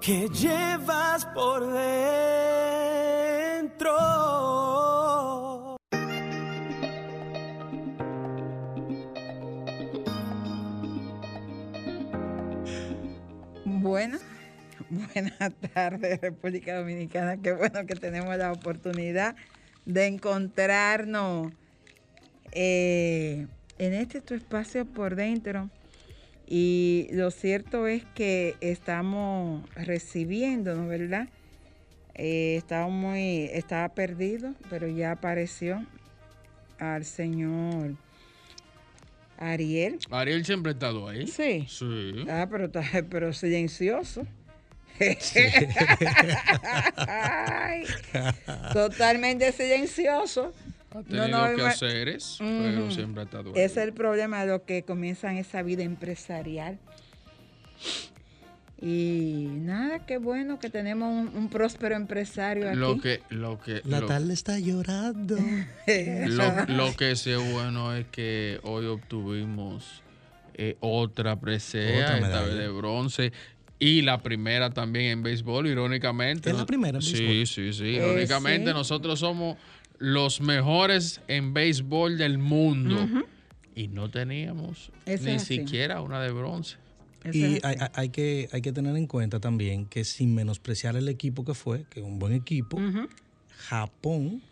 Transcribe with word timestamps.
que 0.00 0.28
llevas 0.30 1.26
por 1.26 1.60
dentro. 1.72 2.16
Bueno, 13.64 14.18
buenas 14.88 15.52
tardes 15.74 16.20
República 16.20 16.78
Dominicana. 16.78 17.36
Qué 17.36 17.52
bueno 17.52 17.84
que 17.86 17.94
tenemos 17.94 18.34
la 18.36 18.52
oportunidad 18.52 19.36
de 19.84 20.06
encontrarnos 20.06 21.52
eh, 22.52 23.46
en 23.78 23.94
este 23.94 24.22
tu 24.22 24.32
espacio 24.34 24.86
por 24.86 25.14
dentro. 25.14 25.68
Y 26.52 27.06
lo 27.12 27.30
cierto 27.30 27.86
es 27.86 28.04
que 28.16 28.56
estamos 28.60 29.64
recibiendo, 29.76 30.74
¿no 30.74 30.88
verdad? 30.88 31.28
Eh, 32.16 32.56
estaba 32.56 32.88
muy, 32.88 33.44
estaba 33.52 33.88
perdido, 33.90 34.52
pero 34.68 34.88
ya 34.88 35.12
apareció 35.12 35.86
al 36.80 37.04
señor 37.04 37.94
Ariel. 39.38 40.00
Ariel 40.10 40.44
siempre 40.44 40.70
ha 40.70 40.72
estado 40.72 41.08
ahí. 41.08 41.28
Sí. 41.28 41.66
Sí. 41.68 42.26
Ah, 42.28 42.48
pero, 42.50 42.68
pero 43.10 43.32
silencioso. 43.32 44.26
Ay, 46.96 47.84
totalmente 48.72 49.52
silencioso. 49.52 50.52
Ha 50.92 51.02
tenido 51.02 51.26
que 51.54 51.62
ima- 51.62 51.68
haceres, 51.68 52.36
pero 52.38 52.90
siempre 52.90 53.22
ha 53.22 53.24
estado 53.24 53.50
ahí. 53.50 53.60
Ese 53.60 53.80
es 53.80 53.86
el 53.86 53.92
problema 53.92 54.40
de 54.40 54.48
los 54.48 54.62
que 54.62 54.82
comienzan 54.82 55.36
esa 55.36 55.62
vida 55.62 55.82
empresarial. 55.84 56.78
Y 58.82 59.46
nada, 59.60 60.06
qué 60.06 60.16
bueno 60.16 60.58
que 60.58 60.70
tenemos 60.70 61.08
un, 61.12 61.36
un 61.36 61.48
próspero 61.50 61.94
empresario 61.94 62.66
aquí. 62.68 62.78
Lo 62.78 62.98
que, 62.98 63.20
lo 63.28 63.60
que, 63.60 63.82
La 63.84 64.00
lo, 64.00 64.06
tarde 64.06 64.32
está 64.32 64.58
llorando. 64.58 65.36
lo, 65.86 66.66
lo 66.66 66.96
que 66.96 67.14
sí 67.14 67.30
es 67.30 67.52
bueno 67.52 67.94
es 67.94 68.06
que 68.06 68.58
hoy 68.62 68.86
obtuvimos 68.86 70.02
eh, 70.54 70.76
otra 70.80 71.38
presea, 71.38 72.04
Otra 72.16 72.18
esta 72.26 72.40
vez 72.42 72.54
de 72.56 72.68
bronce. 72.68 73.32
Y 73.78 74.02
la 74.02 74.22
primera 74.22 74.70
también 74.70 75.06
en 75.06 75.22
béisbol, 75.22 75.66
irónicamente. 75.66 76.50
¿Es 76.50 76.56
la 76.56 76.66
primera 76.66 76.98
en 76.98 77.02
Sí, 77.02 77.12
béisbol? 77.22 77.46
sí, 77.46 77.72
sí. 77.78 77.84
Eh, 77.84 77.96
Irónicamente, 77.96 78.68
sí. 78.70 78.74
nosotros 78.74 79.18
somos 79.20 79.56
los 80.00 80.40
mejores 80.40 81.20
en 81.28 81.54
béisbol 81.54 82.18
del 82.18 82.38
mundo. 82.38 83.06
Y 83.76 83.86
no 83.86 84.10
teníamos 84.10 84.90
Eso 85.06 85.26
ni 85.26 85.38
siquiera 85.38 86.00
una 86.00 86.20
de 86.20 86.32
bronce. 86.32 86.76
Eso 87.22 87.38
Y 87.38 87.60
hay, 87.94 88.08
que, 88.08 88.48
hay 88.50 88.62
que 88.62 88.72
tener 88.72 88.96
en 88.96 89.06
cuenta 89.06 89.38
también 89.40 89.84
que 89.86 90.04
sin 90.04 90.34
menospreciar 90.34 90.96
el 90.96 91.08
equipo 91.08 91.44
que 91.44 91.54
fue, 91.54 91.84
que 91.90 92.00
es 92.00 92.06
un 92.06 92.18
buen 92.18 92.32
equipo. 92.32 92.80
Japón 93.68 94.42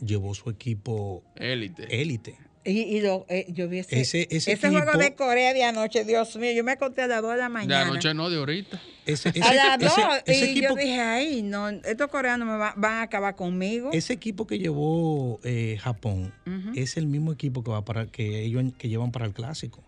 llevó 0.00 0.34
su 0.34 0.50
equipo 0.50 1.22
Élite. 1.36 2.00
élite. 2.00 2.38
Y, 2.66 2.80
y 2.80 3.00
lo- 3.02 3.26
eh, 3.28 3.44
yo 3.50 3.68
vi 3.68 3.80
ese, 3.80 4.00
Ese- 4.00 4.26
ese 4.30 4.56
juego 4.56 4.78
equipo- 4.78 4.98
de 4.98 5.14
Corea 5.14 5.52
de 5.52 5.64
anoche, 5.64 6.04
Dios 6.04 6.34
mío, 6.36 6.50
yo 6.52 6.64
me 6.64 6.72
acosté 6.72 7.02
a 7.02 7.06
las 7.06 7.20
2 7.20 7.32
de 7.32 7.36
la 7.36 7.42
De 7.44 7.48
mañana. 7.50 7.82
anoche 7.90 8.14
no, 8.14 8.30
de 8.30 8.38
ahorita. 8.38 8.80
Ese, 9.04 9.28
ese- 9.28 9.42
a 9.42 9.52
las 9.52 9.78
2 9.78 9.92
ese- 10.26 10.32
ese 10.32 10.50
y 10.50 10.54
yo 10.54 10.60
equipo, 10.68 10.74
dije, 10.76 10.98
ay, 11.00 11.42
no, 11.42 11.68
estos 11.68 12.08
coreanos 12.08 12.48
me 12.48 12.56
va- 12.56 12.72
van 12.76 12.92
a 12.94 13.02
acabar 13.02 13.36
conmigo. 13.36 13.90
ese 13.92 14.14
equipo 14.14 14.46
que 14.46 14.58
llevó 14.58 15.40
eh, 15.44 15.76
Japón 15.82 16.32
es 16.74 16.96
el 16.96 17.06
mismo 17.06 17.32
equipo 17.32 17.62
que 17.62 17.70
va 17.70 17.84
para 17.84 18.06
que 18.06 18.42
ellos 18.44 18.64
que 18.78 18.88
llevan 18.88 19.12
para 19.12 19.26
el 19.26 19.34
clásico. 19.34 19.82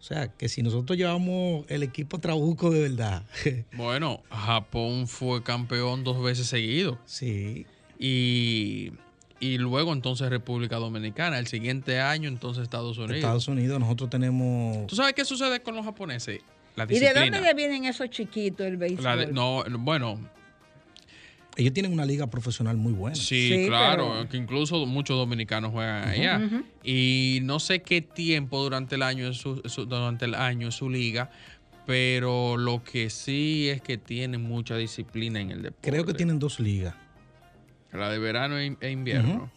O 0.00 0.02
sea, 0.06 0.28
que 0.28 0.48
si 0.50 0.62
nosotros 0.62 0.98
llevamos 0.98 1.64
el 1.70 1.82
equipo 1.84 2.18
trabuco 2.18 2.70
de 2.70 2.80
verdad, 2.80 3.22
Bueno, 3.72 4.20
Japón 4.30 5.06
fue 5.06 5.44
campeón 5.44 6.02
dos 6.02 6.20
veces 6.22 6.48
seguido. 6.48 6.98
sí, 7.06 7.66
Y, 8.00 8.90
y 9.44 9.58
luego 9.58 9.92
entonces 9.92 10.28
República 10.30 10.76
Dominicana. 10.76 11.38
El 11.38 11.46
siguiente 11.46 12.00
año 12.00 12.28
entonces 12.28 12.62
Estados 12.62 12.96
Unidos. 12.98 13.16
Estados 13.16 13.48
Unidos, 13.48 13.78
nosotros 13.80 14.10
tenemos 14.10 14.86
¿Tú 14.86 14.96
sabes 14.96 15.12
qué 15.14 15.24
sucede 15.24 15.60
con 15.60 15.74
los 15.74 15.84
japoneses? 15.84 16.40
La 16.76 16.84
¿Y 16.88 16.98
de 16.98 17.12
dónde 17.14 17.54
vienen 17.54 17.84
esos 17.84 18.10
chiquitos 18.10 18.66
el 18.66 18.76
béisbol? 18.76 19.04
La 19.04 19.16
de- 19.16 19.26
no, 19.28 19.62
bueno, 19.78 20.18
ellos 21.56 21.72
tienen 21.72 21.92
una 21.92 22.04
liga 22.04 22.26
profesional 22.26 22.76
muy 22.76 22.92
buena. 22.92 23.14
sí, 23.14 23.48
Sí, 23.48 23.66
claro, 23.68 24.10
pero- 24.16 24.28
que 24.28 24.36
incluso 24.36 24.84
muchos 24.86 25.16
dominicanos 25.16 25.70
juegan 25.70 26.08
allá. 26.08 26.40
Y 26.82 27.38
no 27.42 27.60
sé 27.60 27.82
qué 27.82 28.00
tiempo 28.02 28.60
durante 28.62 28.96
el 28.96 29.02
año 29.02 29.28
es 29.28 29.36
su, 29.36 29.62
su- 29.66 29.86
durante 29.86 30.24
el 30.24 30.34
año 30.34 30.68
es 30.68 30.74
su 30.74 30.90
liga, 30.90 31.30
pero 31.86 32.56
lo 32.56 32.82
que 32.82 33.08
sí 33.10 33.68
es 33.68 33.80
que 33.82 33.96
tienen 33.98 34.42
mucha 34.42 34.76
disciplina 34.76 35.40
en 35.40 35.50
el 35.52 35.62
deporte. 35.62 35.90
Creo 35.90 36.04
que 36.04 36.14
tienen 36.14 36.38
dos 36.40 36.58
ligas. 36.58 36.94
La 37.98 38.10
de 38.10 38.18
verano 38.18 38.58
e 38.58 38.76
e 38.80 38.90
invierno. 38.90 39.50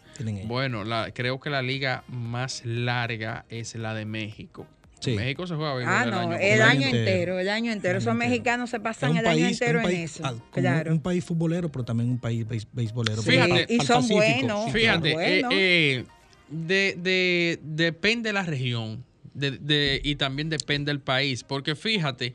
Bueno, 0.46 0.84
la, 0.84 1.12
creo 1.12 1.38
que 1.38 1.48
la 1.48 1.62
liga 1.62 2.02
más 2.08 2.62
larga 2.64 3.44
es 3.48 3.74
la 3.76 3.94
de 3.94 4.04
México. 4.04 4.66
Sí. 5.00 5.12
México 5.12 5.46
se 5.46 5.54
juega 5.54 5.74
béisbol 5.74 5.94
Ah, 5.96 6.02
el 6.04 6.10
no, 6.10 6.18
año 6.18 6.32
el 6.34 6.60
año 6.62 6.70
año 6.70 6.86
entero. 6.86 6.98
entero, 6.98 7.38
el 7.38 7.48
año 7.48 7.70
entero. 7.72 7.98
Esos 7.98 8.16
mexicanos 8.16 8.70
se 8.70 8.80
pasan 8.80 9.16
el 9.16 9.24
año 9.28 9.46
entero 9.46 9.80
en 9.80 9.90
eso. 9.96 10.24
como 10.24 10.42
Claro. 10.50 10.92
un 10.92 11.00
país 11.00 11.24
futbolero, 11.24 11.68
pero 11.70 11.84
también 11.84 12.10
un 12.10 12.18
país 12.18 12.44
beis- 12.48 12.66
beisbolero. 12.72 13.22
Sí, 13.22 13.30
Fíjate, 13.30 13.66
y 13.72 13.78
Al 13.78 13.86
son 13.86 13.96
Pacífico. 14.08 14.16
buenos. 14.18 14.72
Fíjate, 14.72 15.12
Bueno. 15.14 15.48
eh, 15.52 15.98
eh, 16.00 16.04
de, 16.48 16.94
de- 16.98 17.60
depende 17.62 18.30
de 18.30 18.32
la 18.32 18.42
región 18.42 19.04
de- 19.34 19.52
de- 19.52 20.00
y 20.02 20.16
también 20.16 20.48
depende 20.50 20.90
del 20.90 21.00
país, 21.00 21.44
porque 21.44 21.76
fíjate 21.76 22.34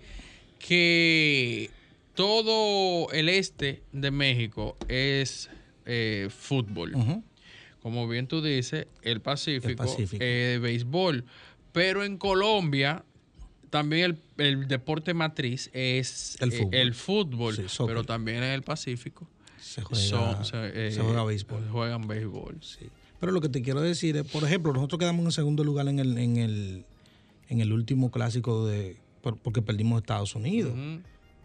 que 0.66 1.70
todo 2.16 3.12
el 3.12 3.28
este 3.28 3.81
de 3.91 4.12
México 4.12 4.78
es 4.88 5.50
eh, 5.86 6.30
fútbol. 6.30 6.94
Como 7.82 8.08
bien 8.08 8.28
tú 8.28 8.42
dices, 8.42 8.88
el 9.02 9.20
Pacífico, 9.22 9.84
Pacífico. 9.84 10.24
eh, 10.24 10.60
béisbol. 10.62 11.26
Pero 11.74 12.04
en 12.04 12.18
Colombia 12.18 13.04
también 13.70 14.06
el, 14.38 14.46
el 14.46 14.68
deporte 14.68 15.14
matriz 15.14 15.70
es 15.74 16.38
El 16.40 16.54
eh, 16.54 16.58
fútbol. 16.58 16.76
el 16.76 16.94
fútbol, 16.94 17.56
Sí, 17.56 17.64
soccer. 17.68 17.94
pero 17.96 18.04
también 18.06 18.38
en 18.38 18.52
el 18.52 18.62
Pacífico 18.62 19.28
Se 19.60 19.82
juega, 19.82 20.04
son- 20.06 20.46
se, 20.46 20.88
eh, 20.88 20.92
se 20.92 21.02
juega 21.02 21.24
béisbol. 21.26 21.68
Juegan 21.70 22.08
béisbol. 22.08 22.58
Sí. 22.62 22.88
Pero 23.20 23.32
lo 23.32 23.42
que 23.42 23.50
te 23.50 23.62
quiero 23.62 23.82
decir 23.82 24.16
es, 24.18 24.24
por 24.30 24.44
ejemplo, 24.44 24.72
nosotros 24.74 25.00
quedamos 25.00 25.26
en 25.26 25.32
segundo 25.32 25.64
lugar 25.64 25.88
en 25.88 26.00
el, 26.00 26.18
en 26.18 26.38
el, 26.38 26.86
en 27.50 27.62
el 27.62 27.74
último 27.74 28.12
clásico 28.12 28.66
de 28.68 28.98
por- 29.22 29.38
porque 29.38 29.62
perdimos 29.62 30.02
Estados 30.02 30.36
Unidos. 30.36 30.74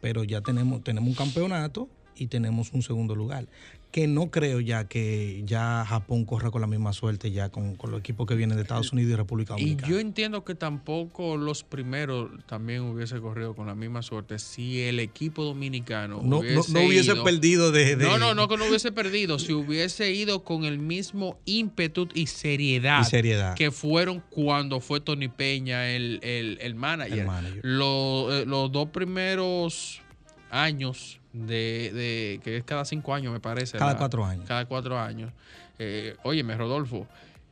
Pero 0.00 0.22
ya 0.24 0.40
tenemos, 0.42 0.84
tenemos 0.84 1.08
un 1.08 1.14
campeonato 1.16 1.88
y 2.14 2.26
tenemos 2.26 2.72
un 2.72 2.82
segundo 2.82 3.14
lugar. 3.16 3.46
Que 3.90 4.06
no 4.06 4.30
creo 4.30 4.60
ya 4.60 4.86
que 4.86 5.42
ya 5.46 5.82
Japón 5.88 6.26
corra 6.26 6.50
con 6.50 6.60
la 6.60 6.66
misma 6.66 6.92
suerte 6.92 7.30
ya 7.30 7.48
con, 7.48 7.74
con 7.74 7.90
los 7.90 8.00
equipos 8.00 8.26
que 8.26 8.34
vienen 8.34 8.56
de 8.58 8.62
Estados 8.62 8.92
Unidos 8.92 9.12
y 9.12 9.16
República 9.16 9.54
Y 9.56 9.60
Dominicana. 9.62 9.88
yo 9.90 9.98
entiendo 9.98 10.44
que 10.44 10.54
tampoco 10.54 11.38
los 11.38 11.64
primeros 11.64 12.28
también 12.46 12.82
hubiese 12.82 13.18
corrido 13.18 13.54
con 13.56 13.66
la 13.66 13.74
misma 13.74 14.02
suerte 14.02 14.38
si 14.38 14.82
el 14.82 15.00
equipo 15.00 15.42
dominicano 15.42 16.20
no, 16.22 16.42
no, 16.42 16.62
no 16.68 16.80
hubiese 16.86 17.12
ido- 17.14 17.24
perdido 17.24 17.72
de, 17.72 17.96
de- 17.96 18.04
No, 18.04 18.18
no, 18.18 18.34
no 18.34 18.46
que 18.46 18.58
no 18.58 18.66
hubiese 18.68 18.92
perdido, 18.92 19.38
si 19.38 19.54
hubiese 19.54 20.12
ido 20.12 20.44
con 20.44 20.64
el 20.64 20.78
mismo 20.78 21.38
ímpetu 21.46 22.08
y 22.12 22.26
seriedad, 22.26 23.00
Y 23.00 23.04
seriedad. 23.04 23.54
que 23.54 23.70
fueron 23.70 24.22
cuando 24.28 24.80
fue 24.80 25.00
Tony 25.00 25.28
Peña 25.28 25.88
el, 25.88 26.20
el, 26.22 26.58
el 26.60 26.74
manager. 26.74 27.20
El 27.20 27.26
manager. 27.26 27.60
Lo- 27.64 28.36
eh, 28.36 28.44
los 28.44 28.70
dos 28.70 28.90
primeros 28.90 30.02
años 30.50 31.20
de, 31.46 31.92
de- 31.92 32.40
que 32.42 32.56
es 32.58 32.64
cada 32.64 32.84
cinco 32.84 33.14
años 33.14 33.32
me 33.32 33.40
parece. 33.40 33.78
Cada 33.78 33.92
la- 33.92 33.98
cuatro 33.98 34.24
años. 34.24 34.44
Cada 34.46 34.64
cuatro 34.66 34.98
años. 34.98 35.32
Eh, 35.78 36.16
óyeme, 36.24 36.56
Rodolfo, 36.56 37.06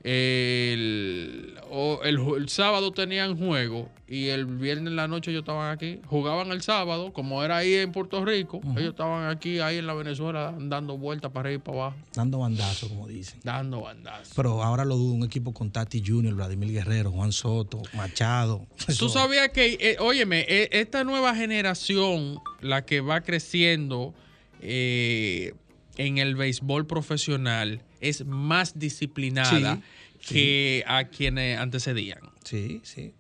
el, 0.09 1.55
o 1.71 2.01
el, 2.05 2.19
el 2.37 2.49
sábado 2.49 2.93
tenían 2.93 3.37
juego 3.37 3.89
y 4.09 4.29
el 4.29 4.47
viernes 4.47 4.89
en 4.93 4.97
la 4.97 5.09
noche 5.09 5.33
ellos 5.33 5.41
estaban 5.41 5.73
aquí. 5.73 6.01
Jugaban 6.07 6.53
el 6.53 6.63
sábado, 6.63 7.13
como 7.13 7.43
era 7.43 7.57
ahí 7.57 7.75
en 7.75 7.91
Puerto 7.91 8.25
Rico, 8.25 8.61
ellos 8.77 8.91
estaban 8.91 9.29
aquí, 9.29 9.59
ahí 9.59 9.79
en 9.79 9.87
la 9.89 9.95
Venezuela, 9.95 10.55
dando 10.59 10.97
vueltas 10.97 11.33
para 11.33 11.49
arriba 11.49 11.63
y 11.63 11.67
para 11.67 11.79
abajo, 11.79 11.97
Dando 12.15 12.39
bandazo, 12.39 12.89
como 12.89 13.09
dicen. 13.09 13.41
dando 13.43 13.81
bandazos. 13.81 14.33
Pero 14.37 14.63
ahora 14.63 14.85
lo 14.85 14.97
dudo, 14.97 15.15
un 15.15 15.25
equipo 15.25 15.53
con 15.53 15.71
Tati 15.73 16.03
Junior, 16.07 16.35
Vladimir 16.35 16.71
Guerrero, 16.71 17.11
Juan 17.11 17.33
Soto, 17.33 17.83
Machado. 17.95 18.65
Tú 18.99 19.09
sabías 19.09 19.49
que, 19.49 19.77
eh, 19.81 19.97
óyeme, 19.99 20.47
eh, 20.49 20.69
esta 20.71 21.03
nueva 21.03 21.35
generación, 21.35 22.39
la 22.61 22.85
que 22.85 23.01
va 23.01 23.23
creciendo 23.23 24.15
eh, 24.61 25.53
en 25.97 26.19
el 26.19 26.37
béisbol 26.37 26.87
profesional, 26.87 27.83
es 28.01 28.25
más 28.27 28.79
disciplinada 28.79 29.77
Sí, 30.21 30.29
que 30.35 30.85
a 30.87 31.05
quienes 31.09 31.59
antecedían. 31.59 32.21
Sí, 32.45 32.81
sí. 32.85 33.13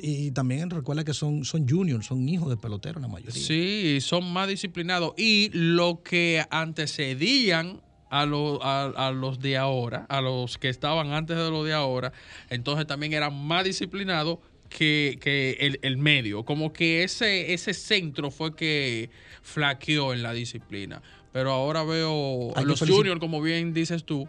Y 0.00 0.30
también 0.30 0.70
recuerda 0.70 1.04
que 1.04 1.12
son, 1.12 1.44
son 1.44 1.68
juniors, 1.68 2.06
son 2.06 2.26
hijos 2.28 2.48
de 2.48 2.56
pelotero 2.56 3.00
la 3.00 3.08
mayoría. 3.08 3.32
Sí, 3.32 3.98
son 4.00 4.32
más 4.32 4.48
disciplinados. 4.48 5.12
Y 5.18 5.50
lo 5.52 6.02
que 6.02 6.42
antecedían 6.50 7.82
a, 8.08 8.24
lo- 8.24 8.62
a, 8.64 8.84
a 9.08 9.10
los 9.12 9.40
de 9.40 9.58
ahora, 9.58 10.06
a 10.08 10.20
los 10.22 10.56
que 10.56 10.70
estaban 10.70 11.12
antes 11.12 11.36
de 11.36 11.50
los 11.50 11.66
de 11.66 11.74
ahora, 11.74 12.12
entonces 12.48 12.86
también 12.86 13.12
eran 13.12 13.34
más 13.46 13.64
disciplinados 13.64 14.38
que, 14.70 15.18
que 15.20 15.58
el, 15.60 15.78
el 15.82 15.98
medio. 15.98 16.44
Como 16.44 16.72
que 16.72 17.02
ese, 17.04 17.52
ese 17.52 17.74
centro 17.74 18.30
fue 18.30 18.56
que 18.56 19.10
flaqueó 19.42 20.14
en 20.14 20.22
la 20.22 20.32
disciplina. 20.32 21.02
Pero 21.34 21.50
ahora 21.50 21.82
veo 21.82 22.52
que 22.54 22.64
los 22.64 22.78
juniors, 22.78 23.18
como 23.18 23.42
bien 23.42 23.74
dices 23.74 24.04
tú, 24.04 24.28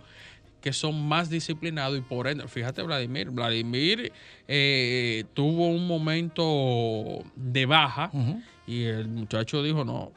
que 0.59 0.73
son 0.73 1.07
más 1.07 1.29
disciplinados 1.29 1.95
y 1.99 2.01
por 2.01 2.27
ende, 2.27 2.47
fíjate 2.47 2.81
Vladimir, 2.81 3.29
Vladimir 3.29 4.11
eh, 4.47 5.23
tuvo 5.35 5.67
un 5.67 5.85
momento 5.85 7.23
de 7.35 7.67
baja 7.67 8.09
y 8.65 8.85
el 8.85 9.07
muchacho 9.07 9.61
dijo, 9.61 9.85
no, 9.85 10.11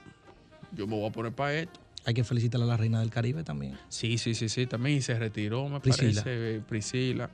yo 0.74 0.86
me 0.86 0.96
voy 0.96 1.10
a 1.10 1.12
poner 1.12 1.32
para 1.32 1.52
esto. 1.58 1.78
Hay 2.06 2.14
que 2.14 2.24
felicitar 2.24 2.58
a 2.62 2.64
la 2.64 2.78
reina 2.78 3.00
del 3.00 3.10
Caribe 3.10 3.44
también. 3.44 3.78
Sí, 3.90 4.16
sí, 4.16 4.34
sí, 4.34 4.48
sí, 4.48 4.64
también 4.66 4.96
y 4.96 5.02
se 5.02 5.18
retiró, 5.18 5.68
me 5.68 5.80
Priscila. 5.80 6.22
parece, 6.22 6.62
Priscila. 6.66 7.28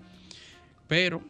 Pero 0.89 1.23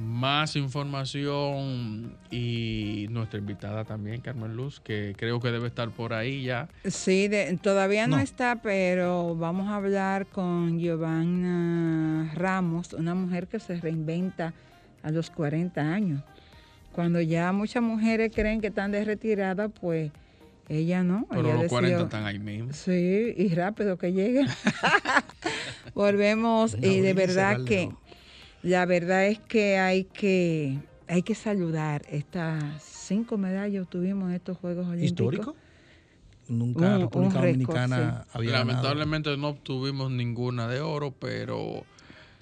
más 0.00 0.56
información 0.56 2.16
y 2.30 3.06
nuestra 3.10 3.38
invitada 3.38 3.84
también, 3.84 4.20
Carmen 4.22 4.56
Luz, 4.56 4.80
que 4.80 5.14
creo 5.16 5.40
que 5.40 5.50
debe 5.50 5.66
estar 5.68 5.90
por 5.90 6.14
ahí 6.14 6.42
ya. 6.44 6.68
Sí, 6.84 7.28
de- 7.28 7.58
todavía 7.62 8.06
no. 8.06 8.16
No. 8.16 8.22
está, 8.22 8.56
pero 8.62 9.36
vamos 9.36 9.68
a 9.68 9.76
hablar 9.76 10.26
con 10.26 10.78
Giovanna 10.78 12.32
Ramos, 12.34 12.92
una 12.94 13.14
mujer 13.14 13.46
que 13.46 13.60
se 13.60 13.78
reinventa 13.80 14.54
a 15.02 15.10
los 15.10 15.30
40 15.30 15.80
años. 15.80 16.22
Cuando 16.92 17.20
ya 17.20 17.52
muchas 17.52 17.82
mujeres 17.82 18.32
creen 18.34 18.60
que 18.60 18.68
están 18.68 18.90
de 18.92 19.04
retirada, 19.04 19.68
pues 19.68 20.10
ella 20.68 21.02
no. 21.02 21.26
Pero 21.30 21.42
ella 21.42 21.54
los 21.62 21.66
40 21.68 21.98
decidió- 21.98 22.04
están 22.04 22.24
ahí 22.26 22.38
mismo. 22.38 22.72
Sí, 22.72 23.34
y 23.36 23.48
rápido 23.54 23.96
que 23.98 24.12
lleguen. 24.12 24.46
Volvemos 25.94 26.74
Una 26.74 26.86
y 26.86 27.00
de 27.00 27.12
verdad 27.14 27.64
que. 27.64 27.90
La 28.62 28.86
verdad 28.86 29.26
es 29.26 29.38
que 29.40 29.78
hay 29.78 30.04
que 30.04 30.78
hay 31.08 31.22
que 31.22 31.34
saludar 31.34 32.02
estas 32.08 32.82
cinco 32.84 33.36
medallas 33.36 33.84
que 33.86 33.90
tuvimos 33.90 34.28
en 34.30 34.36
estos 34.36 34.56
Juegos 34.58 34.86
Olímpicos. 34.86 35.10
¿Histórico? 35.10 35.56
Nunca 36.48 36.94
Un- 36.96 37.00
República 37.02 37.18
un 37.38 37.42
récord, 37.42 37.44
Dominicana 37.52 38.26
había 38.32 38.50
ganado. 38.52 38.66
Lamentablemente 38.72 39.36
no 39.36 39.48
obtuvimos 39.48 40.10
ninguna 40.10 40.68
de 40.68 40.80
oro, 40.80 41.12
pero 41.18 41.84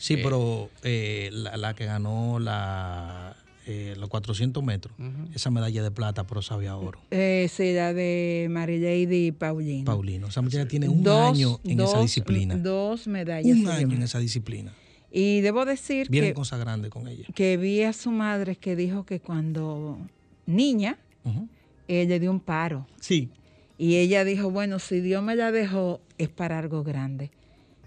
Sí, 0.01 0.15
Eh, 0.15 0.21
pero 0.23 0.71
eh, 0.85 1.29
la, 1.33 1.57
la 1.57 1.75
que 1.75 1.85
ganó 1.87 2.39
la, 2.39 3.35
eh, 3.67 3.95
los 3.99 4.09
400 4.09 4.63
metros, 4.63 4.95
esa 5.35 5.51
medalla 5.51 5.83
de 5.83 5.91
plata, 5.91 6.25
pero 6.25 6.41
sabía 6.41 6.77
oro. 6.77 7.01
Eh, 7.11 7.49
sí, 7.53 7.73
la 7.75 7.93
de 7.93 8.47
Marilady 8.49 9.33
Paulino. 9.33 9.85
Paulino. 9.85 10.29
Esa 10.29 10.41
muchacha 10.41 10.69
tiene 10.69 10.89
un 10.89 11.03
Dos- 11.03 11.33
año 11.37 11.59
en 11.65 11.81
esa 11.81 12.01
disciplina. 12.01 12.57
Dos 12.57 13.09
medallas. 13.09 13.57
Un 13.59 13.67
año 13.69 13.97
en 13.97 14.03
esa 14.03 14.21
disciplina. 14.21 14.73
Y 15.11 15.41
debo 15.41 15.65
decir 15.65 16.09
Vienen 16.11 16.31
que, 16.31 16.35
cosas 16.35 16.61
grandes 16.61 16.91
con 16.91 17.09
ella. 17.09 17.27
que 17.35 17.57
vi 17.57 17.83
a 17.83 17.93
su 17.93 18.11
madre 18.11 18.57
que 18.57 18.77
dijo 18.77 19.05
que 19.07 19.21
cuando 19.21 19.99
niña, 20.47 20.99
Ujú. 21.25 21.49
él 21.89 22.09
le 22.09 22.21
dio 22.21 22.31
un 22.31 22.41
paro. 22.41 22.87
Sí. 23.01 23.31
Y 23.79 23.97
ella 23.97 24.25
dijo, 24.25 24.51
bueno, 24.51 24.79
si 24.79 25.01
Dios 25.01 25.23
me 25.23 25.35
la 25.37 25.51
dejó, 25.53 26.01
es 26.19 26.29
para 26.29 26.59
algo 26.59 26.83
grande. 26.83 27.31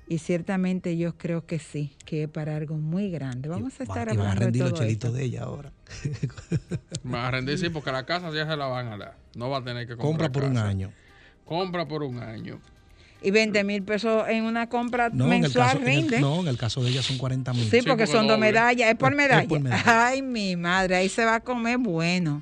Y 0.08 0.18
ciertamente 0.18 0.98
yo 0.98 1.18
creo 1.18 1.46
que 1.46 1.60
sí, 1.60 1.96
que 2.06 2.24
es 2.24 2.30
para 2.30 2.58
algo 2.58 2.76
muy 2.76 3.10
grande. 3.12 3.48
Vamos 3.50 3.80
a 3.80 3.84
Y 3.84 3.88
va- 3.88 3.94
estar 4.02 4.14
y 4.14 4.18
van 4.18 4.28
a 4.28 4.32
hablando 4.32 4.40
de 4.40 4.46
rendir 4.46 4.62
los 4.64 4.74
chelitos 4.80 5.10
esto. 5.10 5.18
de 5.18 5.24
ella 5.24 5.44
ahora. 5.44 5.72
me 7.04 7.12
va 7.14 7.28
a 7.28 7.32
rendir 7.32 7.58
sí, 7.58 7.70
porque 7.70 7.92
la 7.92 8.06
casa 8.06 8.30
ya 8.34 8.46
se 8.48 8.58
la 8.58 8.66
van 8.68 8.88
a 8.88 8.98
dar. 8.98 9.18
No 9.36 9.50
va 9.50 9.60
a 9.60 9.64
tener 9.64 9.88
que 9.88 9.96
comprar 9.96 10.08
Compra 10.08 10.32
por 10.32 10.44
un 10.46 10.56
casa. 10.56 10.68
año. 10.68 10.92
Compra 11.46 11.88
por 11.88 12.04
un 12.04 12.20
año. 12.20 12.60
Y 13.24 13.30
20 13.32 13.64
mil 13.64 13.84
pesos 13.84 14.24
en 14.30 14.44
una 14.46 14.68
compra 14.68 15.10
No, 15.10 15.28
en 15.28 15.34
el, 15.34 15.42
mensual 15.42 15.68
caso, 15.68 15.78
en 15.80 15.88
el- 15.88 15.96
rinde. 16.02 16.20
no, 16.22 16.40
en 16.42 16.48
el 16.48 16.58
caso 16.58 16.84
de 16.84 16.90
ella 16.90 17.04
son 17.04 17.18
40 17.20 17.54
mil. 17.54 17.64
Sí, 17.66 17.70
Sí, 17.70 17.78
porque 17.78 17.90
porque 17.92 18.08
son 18.08 18.28
dos 18.28 18.40
medallas. 18.40 18.90
Es 18.90 18.96
por 18.96 19.12
es 19.12 19.18
medalla. 19.18 19.48
por 19.48 19.60
medalla. 19.60 20.08
Ay, 20.08 20.22
mi 20.24 20.56
madre, 20.56 20.96
ahí 20.96 21.08
se 21.10 21.24
va 21.26 21.36
a 21.36 21.40
comer 21.40 21.78
bueno. 21.78 22.42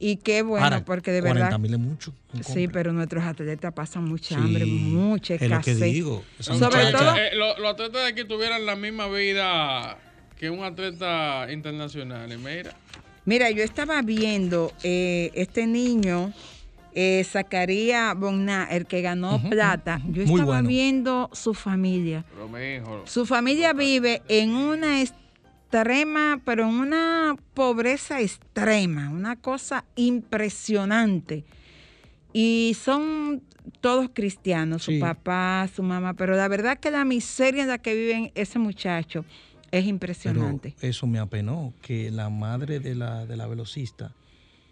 Y 0.00 0.16
qué 0.16 0.42
bueno, 0.42 0.64
Ahora, 0.64 0.84
porque 0.84 1.12
de 1.12 1.20
40 1.20 1.44
verdad. 1.44 1.58
mil 1.60 1.72
es 1.74 1.78
mucho. 1.80 2.12
Sí, 2.42 2.66
pero 2.66 2.92
nuestros 2.92 3.22
atletas 3.24 3.72
pasan 3.72 4.04
mucha 4.04 4.30
Sí, 4.30 4.34
hambre, 4.34 4.66
mucha 4.66 5.34
Es 5.34 5.42
lo 5.42 5.60
que 5.60 5.70
escasez. 5.70 5.80
digo. 5.92 6.24
Sobre 6.40 6.90
todo- 6.90 7.14
Eh, 7.16 7.30
lo- 7.36 7.56
los 7.60 7.72
atletas 7.72 8.02
de 8.02 8.08
aquí 8.08 8.24
tuvieran 8.26 8.66
la 8.66 8.74
misma 8.74 9.06
vida 9.06 9.96
que 10.36 10.50
un 10.50 10.64
atleta 10.64 11.46
internacional. 11.52 12.36
Mira, 12.38 12.74
Mira, 13.26 13.50
yo 13.52 13.62
estaba 13.62 14.02
viendo 14.02 14.72
eh, 14.82 15.30
este 15.34 15.66
niño, 15.68 16.32
eh, 16.94 17.24
Zacarías 17.24 18.16
Bonna, 18.18 18.68
el 18.70 18.86
que 18.86 19.02
ganó 19.02 19.40
plata. 19.50 20.00
Yo 20.08 20.22
estaba 20.22 20.44
bueno. 20.44 20.68
viendo 20.68 21.30
su 21.32 21.52
familia. 21.54 22.24
Su 23.04 23.26
familia 23.26 23.72
vive 23.72 24.22
en 24.28 24.50
una 24.54 25.00
extrema, 25.02 26.40
pero 26.44 26.64
en 26.68 26.74
una 26.74 27.36
pobreza 27.54 28.20
extrema, 28.20 29.10
una 29.10 29.36
cosa 29.36 29.84
impresionante. 29.96 31.44
Y 32.32 32.76
son 32.80 33.42
todos 33.80 34.10
cristianos, 34.12 34.82
su 34.82 34.92
Sí. 34.92 34.98
papá, 35.00 35.68
su 35.74 35.82
mamá, 35.82 36.14
pero 36.14 36.36
la 36.36 36.48
verdad 36.48 36.78
que 36.78 36.90
la 36.90 37.04
miseria 37.04 37.62
en 37.62 37.68
la 37.68 37.78
que 37.78 37.94
vive 37.94 38.32
ese 38.34 38.58
muchacho 38.58 39.24
es 39.70 39.82
Pero 39.82 39.88
impresionante. 39.88 40.74
eso 40.80 41.06
me 41.06 41.18
apenó, 41.18 41.72
que 41.82 42.10
la 42.10 42.28
madre 42.30 42.78
de 42.80 42.94
la, 42.94 43.26
de 43.26 43.36
la 43.36 43.46
velocista 43.46 44.12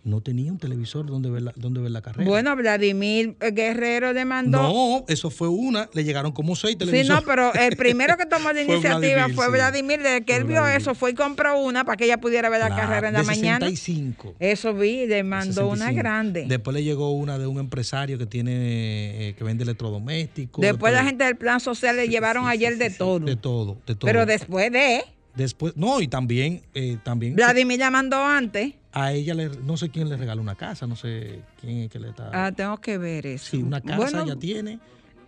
no 0.04 0.20
tenía 0.20 0.50
un 0.50 0.58
televisor 0.58 1.06
donde 1.06 1.30
ver 1.30 1.42
la, 1.42 1.52
donde 1.54 1.80
ver 1.80 1.90
la 1.92 2.02
carrera. 2.02 2.28
Bueno, 2.28 2.56
Vladimir 2.56 3.36
Guerrero 3.38 4.12
le 4.12 4.24
mandó. 4.24 4.60
no, 4.62 5.04
eso 5.08 5.30
fue 5.30 5.46
una, 5.48 5.88
le 5.94 6.02
llegaron 6.02 6.32
como 6.32 6.56
seis 6.56 6.72
Sí, 6.72 6.78
televisores. 6.78 7.08
no, 7.08 7.22
pero 7.24 7.54
el 7.54 7.76
primero 7.76 8.16
que 8.16 8.26
tomó 8.26 8.48
la 8.52 8.64
Fue 8.64 8.74
iniciativa 8.74 8.98
Vladimir, 8.98 9.34
fue 9.36 9.46
sí. 9.46 9.52
Vladimir. 9.52 10.02
Desde 10.02 10.24
que 10.24 10.34
él 10.36 10.44
vio 10.44 10.66
eso, 10.66 10.94
fue 10.96 11.12
y 11.12 11.14
compró 11.14 11.58
una 11.60 11.84
para 11.84 11.96
que 11.96 12.04
ella 12.06 12.18
pudiera 12.18 12.48
ver 12.48 12.60
la 12.60 12.68
La- 12.70 12.76
carrera 12.76 13.08
en 13.08 13.14
la 13.14 13.20
de 13.20 13.26
mañana. 13.26 13.66
65. 13.68 14.34
Eso 14.40 14.74
vi, 14.74 15.06
le 15.06 15.22
mandó 15.22 15.66
una 15.68 15.86
65. 15.86 15.98
grande. 15.98 16.44
Después 16.48 16.74
le 16.74 16.82
llegó 16.82 17.12
una 17.12 17.38
de 17.38 17.46
un 17.46 17.58
empresario 17.60 18.18
que 18.18 18.26
tiene 18.26 19.28
eh, 19.28 19.34
que 19.38 19.44
vende 19.44 19.62
electrodomésticos. 19.64 20.60
Después 20.60 20.92
la 20.92 21.04
gente 21.04 21.24
del 21.24 21.36
plan 21.36 21.60
social 21.60 21.94
le 21.96 22.08
llevaron 22.08 22.46
ayer 22.48 22.76
de 22.76 22.90
todo. 22.90 23.20
De 23.20 23.36
todo, 23.36 23.76
de 23.86 23.94
todo. 23.94 24.06
Pero 24.06 24.26
después 24.26 24.72
de, 24.72 25.04
Después, 25.34 25.76
no, 25.76 26.00
y 26.00 26.08
también, 26.08 26.62
eh, 26.74 26.98
también 27.02 27.34
Vladimir 27.34 27.78
la 27.78 27.90
mandó 27.90 28.16
antes. 28.22 28.74
a 28.92 29.12
ella, 29.12 29.34
le, 29.34 29.48
no 29.48 29.76
sé 29.78 29.88
quién 29.88 30.08
le 30.08 30.16
regaló 30.16 30.42
una 30.42 30.54
casa, 30.54 30.86
no 30.86 30.96
sé 30.96 31.40
quién 31.60 31.78
es 31.78 31.90
que 31.90 31.98
le 31.98 32.10
está... 32.10 32.30
Ah, 32.32 32.52
tengo 32.52 32.76
que 32.78 32.98
ver 32.98 33.26
eso. 33.26 33.52
Sí, 33.52 33.62
una 33.62 33.80
casa 33.80 33.96
Bueno, 33.96 34.26
ya 34.26 34.36
tiene, 34.36 34.78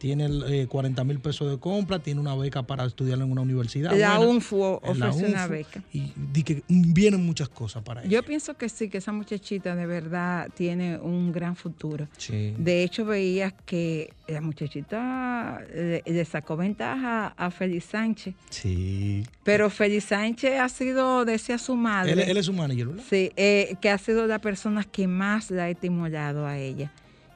tiene 0.04 0.28
eh, 0.48 0.66
40 0.66 1.02
mil 1.04 1.18
pesos 1.18 1.50
de 1.50 1.58
compra, 1.58 1.98
tiene 1.98 2.20
una 2.20 2.34
beca 2.34 2.62
para 2.62 2.84
estudiar 2.84 3.16
en 3.20 3.32
una 3.32 3.40
universidad. 3.40 3.96
La 3.96 4.18
buena, 4.18 4.32
UNFU 4.32 4.78
la 4.98 5.08
ofrece 5.08 5.32
una 5.32 5.46
beca. 5.46 5.82
Y 5.94 6.42
que 6.42 6.62
vienen 6.68 7.24
muchas 7.24 7.48
cosas 7.48 7.82
para 7.82 8.02
ella. 8.02 8.10
Yo 8.10 8.22
pienso 8.22 8.54
que 8.54 8.68
sí, 8.68 8.90
que 8.90 8.98
esa 8.98 9.12
muchachita 9.12 9.74
de 9.74 9.86
verdad 9.86 10.50
tiene 10.54 10.98
un 10.98 11.32
gran 11.32 11.56
futuro. 11.56 12.06
Sí. 12.18 12.54
De 12.58 12.82
hecho, 12.82 13.06
veías 13.06 13.54
que 13.64 14.12
la 14.28 14.42
muchachita 14.42 15.62
le, 15.74 16.02
le 16.04 16.24
sacó 16.26 16.58
ventaja 16.58 17.28
a 17.28 17.50
Félix 17.50 17.86
Sánchez. 17.86 18.34
sí. 18.50 19.24
Pero 19.42 19.70
Félix 19.70 20.04
Sánchez 20.04 20.60
ha 20.60 20.68
sido, 20.68 21.24
decía 21.24 21.56
su 21.56 21.76
madre, 21.76 22.12
Él, 22.12 22.20
él 22.20 22.36
es 22.36 22.44
su 22.44 22.52
manager, 22.52 22.88
¿verdad? 22.88 23.04
sí, 23.08 23.30
eh, 23.36 23.76
que 23.80 23.88
ha 23.88 23.96
sido 23.96 24.26
la 24.26 24.38
persona 24.38 24.84
que 24.84 25.06
más 25.06 25.50
la 25.50 25.64
ha 25.64 25.70
estimulado 25.70 26.46
a 26.46 26.58
ella. 26.58 26.92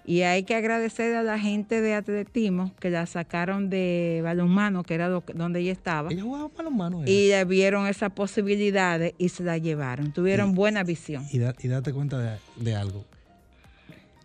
Y 0.08 0.22
hay 0.22 0.44
que 0.44 0.54
agradecer 0.54 1.14
a 1.16 1.22
la 1.22 1.38
gente 1.38 1.82
de 1.82 1.92
atletismo 1.92 2.74
que 2.80 2.88
la 2.88 3.04
sacaron 3.04 3.68
de 3.68 4.20
balonmano, 4.24 4.82
que 4.82 4.94
era 4.94 5.10
donde 5.10 5.60
ella 5.60 5.72
estaba, 5.72 6.10
Ella 6.10 6.22
jugaba 6.22 6.48
para 6.48 6.70
los 6.70 6.72
manos. 6.78 7.02
y 7.06 7.28
le 7.28 7.44
vieron 7.44 7.86
esas 7.86 8.10
posibilidades 8.12 9.12
y 9.18 9.28
se 9.28 9.42
la 9.44 9.58
llevaron. 9.58 10.10
Tuvieron 10.14 10.52
Y- 10.52 10.54
buena 10.54 10.82
visión. 10.82 11.26
y, 11.30 11.36
da- 11.38 11.54
y 11.62 11.68
date 11.68 11.92
cuenta 11.92 12.18
de, 12.18 12.38
de 12.56 12.74
algo. 12.74 13.04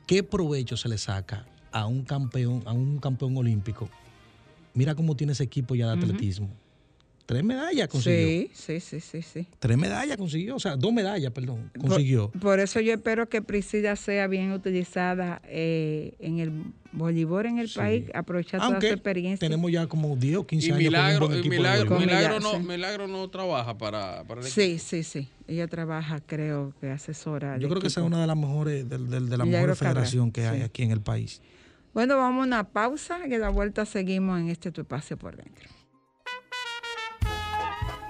¿Qué 0.08 0.24
provecho 0.24 0.78
se 0.78 0.88
le 0.88 0.98
saca 0.98 1.46
a 1.74 1.86
un 1.86 2.04
campeón, 2.06 2.64
a 2.66 2.72
un 2.72 3.00
campeón 3.00 3.36
olímpico? 3.36 3.90
Mira 4.74 4.96
cómo 4.96 5.18
tiene 5.18 5.34
ese 5.34 5.44
equipo 5.44 5.76
ya 5.76 5.88
de 5.88 5.94
atletismo. 6.02 6.50
Tres 7.34 7.44
medallas 7.46 7.88
consiguió. 7.88 8.28
Sí, 8.28 8.52
sí, 8.54 8.80
sí, 8.80 9.00
sí, 9.00 9.22
sí. 9.22 9.48
Tres 9.60 9.78
medallas 9.78 10.18
consiguió, 10.18 10.56
o 10.56 10.60
sea, 10.60 10.76
dos 10.76 10.94
medallas, 10.94 11.32
perdón, 11.32 11.72
consiguió. 11.80 12.30
Por, 12.32 12.60
eso 12.60 12.80
yo 12.80 12.94
espero 12.94 13.28
que 13.30 13.42
Priscila 13.42 13.96
sea 13.96 14.28
bien 14.28 14.52
utilizada 14.52 15.42
eh, 15.46 16.14
en 16.20 16.40
el 16.40 16.52
voleibol 16.92 17.46
en 17.48 17.58
el 17.58 17.68
Sí. 17.70 17.80
país, 17.80 18.04
aprovechar 18.14 18.60
toda 18.60 18.68
su 18.68 18.74
Aunque 18.76 18.90
experiencia. 18.92 19.48
tenemos 19.48 19.72
ya 19.72 19.88
como 19.88 20.16
10 20.16 20.38
o 20.38 20.46
15 20.48 20.68
Y 20.68 20.72
años 20.72 20.78
con 20.78 20.86
un 20.86 20.92
Milagro, 20.92 21.26
buen 21.28 21.38
y 21.38 21.40
equipo 21.40 21.54
de 21.54 21.58
Milagro, 21.60 22.00
Milagro 22.00 22.06
Milagro, 22.06 22.40
no, 22.40 22.52
sí. 22.52 22.68
Milagro 22.68 23.08
no 23.08 23.30
trabaja 23.30 23.78
para, 23.78 24.24
para 24.26 24.42
el 24.42 24.48
Sí, 24.48 24.78
sí, 24.80 25.04
sí. 25.04 25.28
Ella 25.48 25.68
trabaja, 25.68 26.20
creo 26.26 26.74
que 26.80 26.90
asesora. 26.92 27.58
Yo 27.58 27.68
creo 27.68 27.82
que 27.82 27.88
esa 27.88 28.00
es 28.02 28.06
una 28.06 28.22
de 28.22 28.28
las 28.28 28.38
mejores, 28.38 28.88
del- 28.88 29.10
del- 29.10 29.28
de, 29.30 29.38
la 29.38 29.46
Milagro 29.46 29.70
mejor 29.74 29.76
federación 29.76 30.32
que 30.32 30.46
hay 30.46 30.60
sí. 30.60 30.64
aquí 30.64 30.84
en 30.84 30.92
el 30.92 31.02
país. 31.02 31.42
Bueno, 31.96 32.18
vamos 32.18 32.44
a 32.44 32.48
una 32.48 32.64
pausa 32.70 33.20
y 33.28 33.34
a 33.34 33.38
la 33.40 33.50
vuelta 33.50 33.86
seguimos 33.86 34.40
en 34.40 34.50
este 34.50 34.72
tu 34.72 34.82
espacio 34.82 35.18
por 35.18 35.36
dentro. 35.36 35.68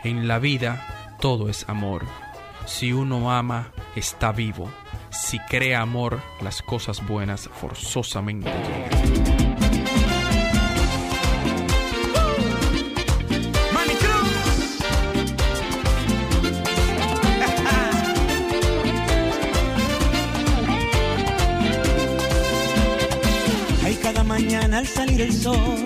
En 0.03 0.27
la 0.27 0.37
vida 0.37 1.15
todo 1.21 1.47
es 1.47 1.63
amor. 1.69 2.03
Si 2.65 2.91
uno 2.91 3.31
ama, 3.31 3.71
está 3.95 4.33
vivo. 4.33 4.69
Si 5.09 5.39
crea 5.39 5.79
amor, 5.79 6.19
las 6.41 6.61
cosas 6.61 7.07
buenas 7.07 7.47
forzosamente 7.47 8.51
llegan. 8.51 9.23
Ay, 23.85 23.97
cada 24.01 24.23
mañana 24.25 24.79
al 24.79 24.87
salir 24.87 25.21
el 25.21 25.31
sol, 25.31 25.85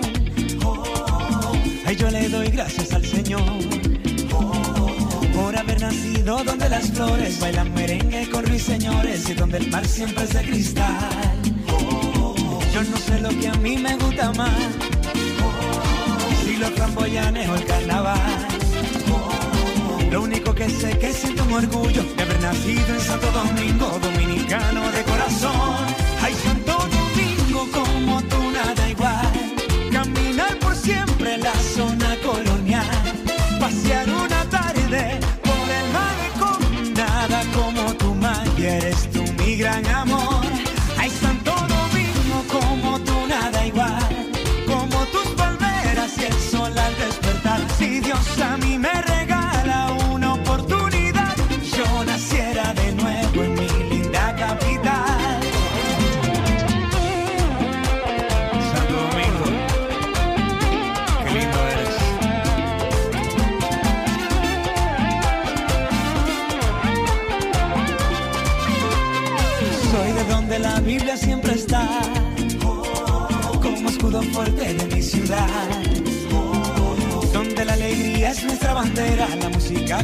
oh, 0.64 1.52
ay, 1.86 1.94
yo 1.94 2.10
le 2.10 2.28
doy 2.28 2.48
gracias 2.48 2.92
al 2.92 3.04
Señor 3.04 3.87
nacido 5.88 6.44
donde 6.44 6.68
las 6.68 6.90
flores 6.90 7.40
bailan 7.40 7.72
merengue 7.72 8.28
con 8.30 8.44
ruiseñores 8.44 9.28
y 9.30 9.34
donde 9.34 9.58
el 9.58 9.70
mar 9.70 9.86
siempre 9.86 10.24
es 10.24 10.34
de 10.34 10.42
cristal. 10.42 11.42
Yo 12.74 12.82
no 12.82 12.96
sé 12.98 13.20
lo 13.20 13.30
que 13.30 13.48
a 13.48 13.54
mí 13.54 13.76
me 13.78 13.96
gusta 13.96 14.32
más, 14.32 14.50
si 16.44 16.56
los 16.56 16.70
framboyanes 16.70 17.48
o 17.48 17.54
el 17.54 17.64
carnaval. 17.64 18.48
Lo 20.10 20.22
único 20.22 20.54
que 20.54 20.68
sé 20.68 20.98
que 20.98 21.12
siento 21.12 21.44
un 21.44 21.52
orgullo 21.52 22.02
de 22.16 22.22
haber 22.22 22.40
nacido 22.40 22.94
en 22.94 23.00
Santo 23.00 23.30
Domingo, 23.32 23.98
dominicano 24.02 24.90
de 24.90 25.02
corazón. 25.04 25.86
Ay, 26.22 26.34
Santo 26.44 26.76
Domingo, 26.96 27.66
como 27.72 28.22
tú 28.22 28.50
nada 28.50 28.90
igual. 28.90 29.32
Caminar 29.92 30.58
por 30.58 30.74
siempre 30.76 31.34
en 31.34 31.42
la 31.42 31.54
zona 31.54 32.16
colonial. 32.22 32.86
Pasear 33.60 34.08
amor. 39.86 40.17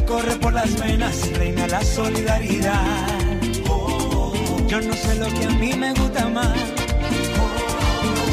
Corre 0.01 0.35
por 0.37 0.53
las 0.53 0.79
venas 0.79 1.31
reina 1.33 1.67
la 1.67 1.81
solidaridad. 1.83 3.07
Yo 4.67 4.81
no 4.81 4.93
sé 4.93 5.15
lo 5.15 5.27
que 5.27 5.45
a 5.45 5.49
mí 5.51 5.73
me 5.73 5.93
gusta 5.93 6.27
más, 6.27 6.57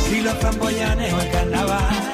si 0.09 0.21
los 0.23 0.35
framboyanes 0.35 1.13
o 1.13 1.21
el 1.21 1.31
carnaval. 1.31 2.13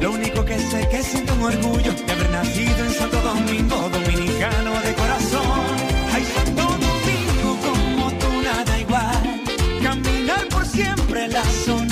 Lo 0.00 0.12
único 0.12 0.44
que 0.44 0.58
sé 0.58 0.88
que 0.88 1.02
siento 1.02 1.34
un 1.34 1.42
orgullo 1.42 1.92
de 1.92 2.12
haber 2.12 2.30
nacido 2.30 2.84
en 2.84 2.92
Santo 2.92 3.20
Domingo, 3.20 3.88
dominicano 3.90 4.80
de 4.80 4.94
corazón. 4.94 5.64
Ay, 6.12 6.24
Santo 6.34 6.62
Domingo, 6.62 7.58
como 7.66 8.10
tú 8.12 8.28
nada 8.42 8.78
igual. 8.78 9.42
Caminar 9.82 10.48
por 10.48 10.66
siempre 10.66 11.28
la 11.28 11.44
zona 11.44 11.87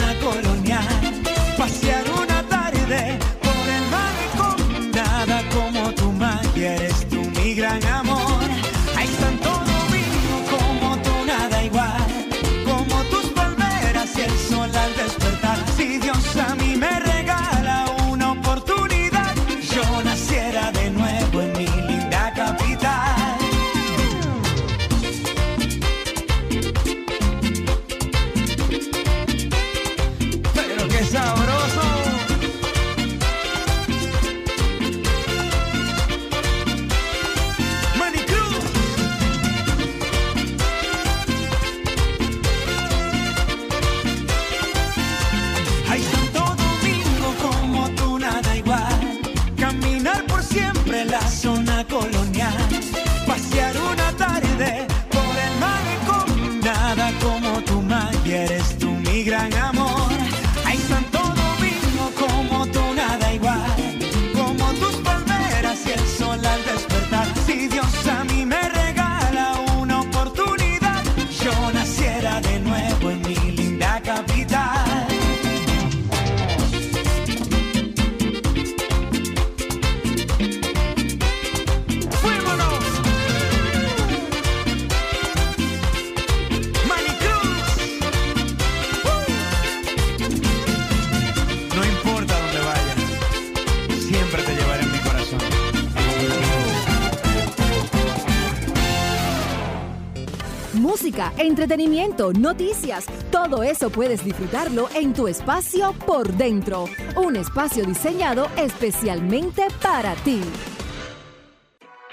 noticias, 102.33 103.07
todo 103.31 103.63
eso 103.63 103.91
puedes 103.91 104.25
disfrutarlo 104.25 104.89
en 104.95 105.13
tu 105.13 105.29
espacio 105.29 105.93
por 106.07 106.33
dentro. 106.33 106.87
Un 107.17 107.37
espacio 107.37 107.85
diseñado 107.85 108.49
especialmente 108.57 109.67
para 109.83 110.15
ti. 110.17 110.41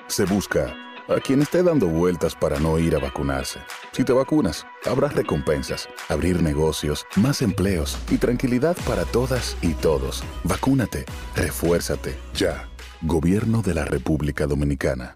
Se 0.07 0.25
busca 0.25 0.75
a 1.07 1.19
quien 1.19 1.41
esté 1.41 1.63
dando 1.63 1.87
vueltas 1.87 2.35
para 2.35 2.59
no 2.59 2.79
ir 2.79 2.95
a 2.95 2.99
vacunarse. 2.99 3.59
Si 3.91 4.03
te 4.03 4.13
vacunas, 4.13 4.65
habrá 4.85 5.09
recompensas, 5.09 5.87
abrir 6.09 6.41
negocios, 6.41 7.05
más 7.15 7.41
empleos 7.41 7.97
y 8.09 8.17
tranquilidad 8.17 8.77
para 8.85 9.05
todas 9.05 9.57
y 9.61 9.73
todos. 9.73 10.23
Vacúnate, 10.43 11.05
refuérzate, 11.35 12.17
ya. 12.33 12.69
Gobierno 13.01 13.61
de 13.61 13.73
la 13.73 13.85
República 13.85 14.47
Dominicana. 14.47 15.15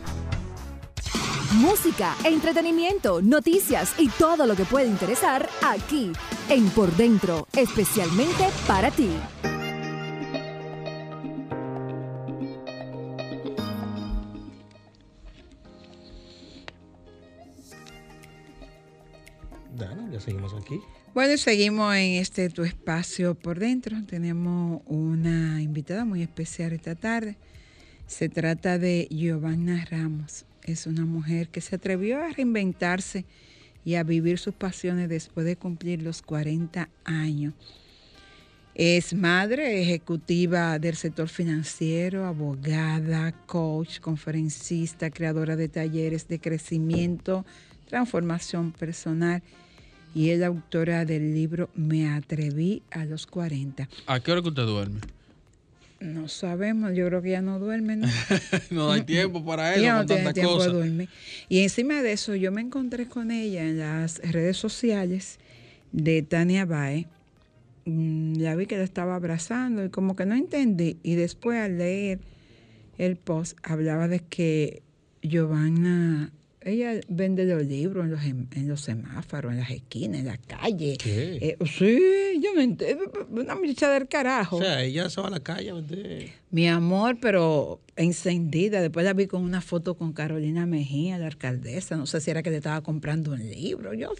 Música, 1.54 2.16
entretenimiento, 2.24 3.22
noticias 3.22 3.94
y 3.98 4.08
todo 4.08 4.46
lo 4.46 4.56
que 4.56 4.64
puede 4.64 4.86
interesar 4.86 5.48
aquí 5.62 6.12
en 6.48 6.68
Por 6.70 6.94
Dentro, 6.96 7.46
especialmente 7.52 8.48
para 8.66 8.90
ti. 8.90 9.10
Dana, 19.76 20.10
ya 20.10 20.20
seguimos 20.20 20.52
aquí. 20.54 20.80
Bueno, 21.14 21.32
y 21.32 21.38
seguimos 21.38 21.94
en 21.94 22.12
este 22.20 22.50
tu 22.50 22.64
espacio 22.64 23.34
por 23.34 23.58
dentro. 23.58 23.96
Tenemos 24.04 24.82
una 24.84 25.62
invitada 25.62 26.04
muy 26.04 26.22
especial 26.22 26.72
esta 26.72 26.94
tarde. 26.94 27.38
Se 28.06 28.28
trata 28.28 28.78
de 28.78 29.08
Giovanna 29.10 29.86
Ramos. 29.90 30.44
Es 30.66 30.86
una 30.86 31.04
mujer 31.04 31.48
que 31.48 31.60
se 31.60 31.76
atrevió 31.76 32.20
a 32.22 32.28
reinventarse 32.28 33.24
y 33.84 33.94
a 33.94 34.02
vivir 34.02 34.38
sus 34.38 34.52
pasiones 34.54 35.08
después 35.08 35.46
de 35.46 35.56
cumplir 35.56 36.02
los 36.02 36.20
40 36.22 36.88
años. 37.04 37.54
Es 38.74 39.14
madre 39.14 39.80
ejecutiva 39.80 40.78
del 40.78 40.96
sector 40.96 41.28
financiero, 41.28 42.26
abogada, 42.26 43.32
coach, 43.46 44.00
conferencista, 44.00 45.10
creadora 45.10 45.56
de 45.56 45.68
talleres 45.68 46.28
de 46.28 46.40
crecimiento, 46.40 47.46
transformación 47.88 48.72
personal 48.72 49.42
y 50.14 50.30
es 50.30 50.42
autora 50.42 51.04
del 51.04 51.32
libro 51.32 51.70
Me 51.74 52.08
atreví 52.10 52.82
a 52.90 53.04
los 53.04 53.26
40. 53.26 53.88
¿A 54.06 54.20
qué 54.20 54.32
hora 54.32 54.42
que 54.42 54.48
usted 54.48 54.64
duerme? 54.64 55.00
No 55.98 56.28
sabemos, 56.28 56.94
yo 56.94 57.06
creo 57.06 57.22
que 57.22 57.30
ya 57.30 57.40
no 57.42 57.58
duerme, 57.58 57.96
¿no? 57.96 58.06
no 58.70 58.92
hay 58.92 59.02
tiempo 59.02 59.42
para 59.44 59.74
eso, 59.74 59.86
no 59.92 59.98
con 59.98 60.06
tiene 60.06 60.32
tiempo 60.34 60.52
de 60.52 60.56
cosas. 60.58 60.72
dormir. 60.72 61.08
Y 61.48 61.60
encima 61.60 62.02
de 62.02 62.12
eso, 62.12 62.34
yo 62.34 62.52
me 62.52 62.60
encontré 62.60 63.06
con 63.06 63.30
ella 63.30 63.62
en 63.62 63.78
las 63.78 64.18
redes 64.18 64.58
sociales 64.58 65.38
de 65.92 66.20
Tania 66.22 66.66
Bae. 66.66 67.06
Mm, 67.86 68.36
La 68.40 68.54
vi 68.56 68.66
que 68.66 68.76
la 68.76 68.84
estaba 68.84 69.14
abrazando 69.14 69.84
y 69.84 69.88
como 69.88 70.16
que 70.16 70.26
no 70.26 70.34
entendí. 70.34 70.98
Y 71.02 71.14
después 71.14 71.58
al 71.58 71.78
leer 71.78 72.18
el 72.98 73.16
post, 73.16 73.56
hablaba 73.62 74.06
de 74.06 74.20
que 74.20 74.82
Giovanna, 75.22 76.30
ella 76.66 77.00
vende 77.08 77.44
los 77.44 77.64
libros 77.64 78.04
en 78.04 78.10
los, 78.10 78.24
em- 78.24 78.46
en 78.56 78.68
los 78.68 78.80
semáforos, 78.80 79.52
en 79.52 79.58
las 79.60 79.70
esquinas, 79.70 80.18
en 80.20 80.26
la 80.26 80.36
calle. 80.36 80.96
¿Qué? 80.98 81.36
Eh, 81.40 81.56
sí, 81.66 82.40
yo 82.42 82.54
no 82.54 82.60
entiendo. 82.60 83.04
Una 83.30 83.54
muchacha 83.54 83.88
del 83.92 84.08
carajo. 84.08 84.56
O 84.56 84.60
sea, 84.60 84.82
ella 84.82 85.08
se 85.08 85.20
va 85.20 85.28
a 85.28 85.30
la 85.30 85.40
calle. 85.40 85.72
Mi 86.50 86.68
amor, 86.68 87.18
pero 87.20 87.80
encendida. 87.94 88.80
Después 88.80 89.04
la 89.06 89.12
vi 89.12 89.26
con 89.26 89.42
una 89.42 89.60
foto 89.60 89.94
con 89.94 90.12
Carolina 90.12 90.66
Mejía, 90.66 91.18
la 91.18 91.26
alcaldesa. 91.26 91.96
No 91.96 92.06
sé 92.06 92.20
si 92.20 92.30
era 92.32 92.42
que 92.42 92.50
le 92.50 92.56
estaba 92.56 92.80
comprando 92.82 93.32
un 93.32 93.48
libro. 93.48 93.94
Yo, 93.94 94.12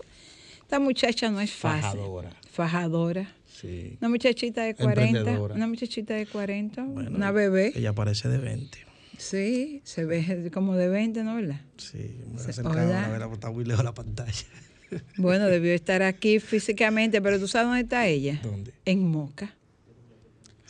esta 0.63 0.79
muchacha 0.79 1.31
no 1.31 1.41
es 1.41 1.51
fácil. 1.53 1.83
Fajadora. 2.01 2.31
Fajadora. 2.51 3.35
Sí. 3.61 3.97
Una 4.01 4.09
muchachita 4.11 4.63
de 4.63 4.75
40. 4.75 5.03
Emprendedora. 5.19 5.55
Una 5.55 5.67
muchachita 5.67 6.15
de 6.15 6.27
40. 6.27 6.85
Bueno, 6.85 7.11
una 7.11 7.33
bebé. 7.33 7.73
Ella 7.75 7.93
parece 7.93 8.29
de 8.29 8.39
20. 8.39 8.86
Sí, 9.19 9.81
se 9.85 10.05
ve 10.05 10.51
como 10.53 10.75
de 10.77 10.89
20, 10.89 11.23
¿no? 11.25 11.37
¿Verdad? 11.37 11.61
Sí, 11.79 12.17
me 12.21 12.25
voy 12.35 12.39
Sí, 12.39 12.47
a 12.47 12.51
acercar 12.51 12.73
hola. 12.87 13.19
porque 13.21 13.35
está 13.35 13.51
muy 13.51 13.65
lejos 13.65 13.85
la 13.85 13.95
pantalla. 13.95 14.33
Bueno, 15.17 15.47
debió 15.47 15.73
estar 15.75 16.03
aquí 16.05 16.39
físicamente, 16.39 17.21
pero 17.21 17.41
¿tú 17.41 17.49
sabes 17.49 17.67
dónde 17.67 17.81
está 17.83 18.07
ella? 18.07 18.39
¿Dónde? 18.43 18.73
En 18.85 19.09
Moca. 19.11 19.53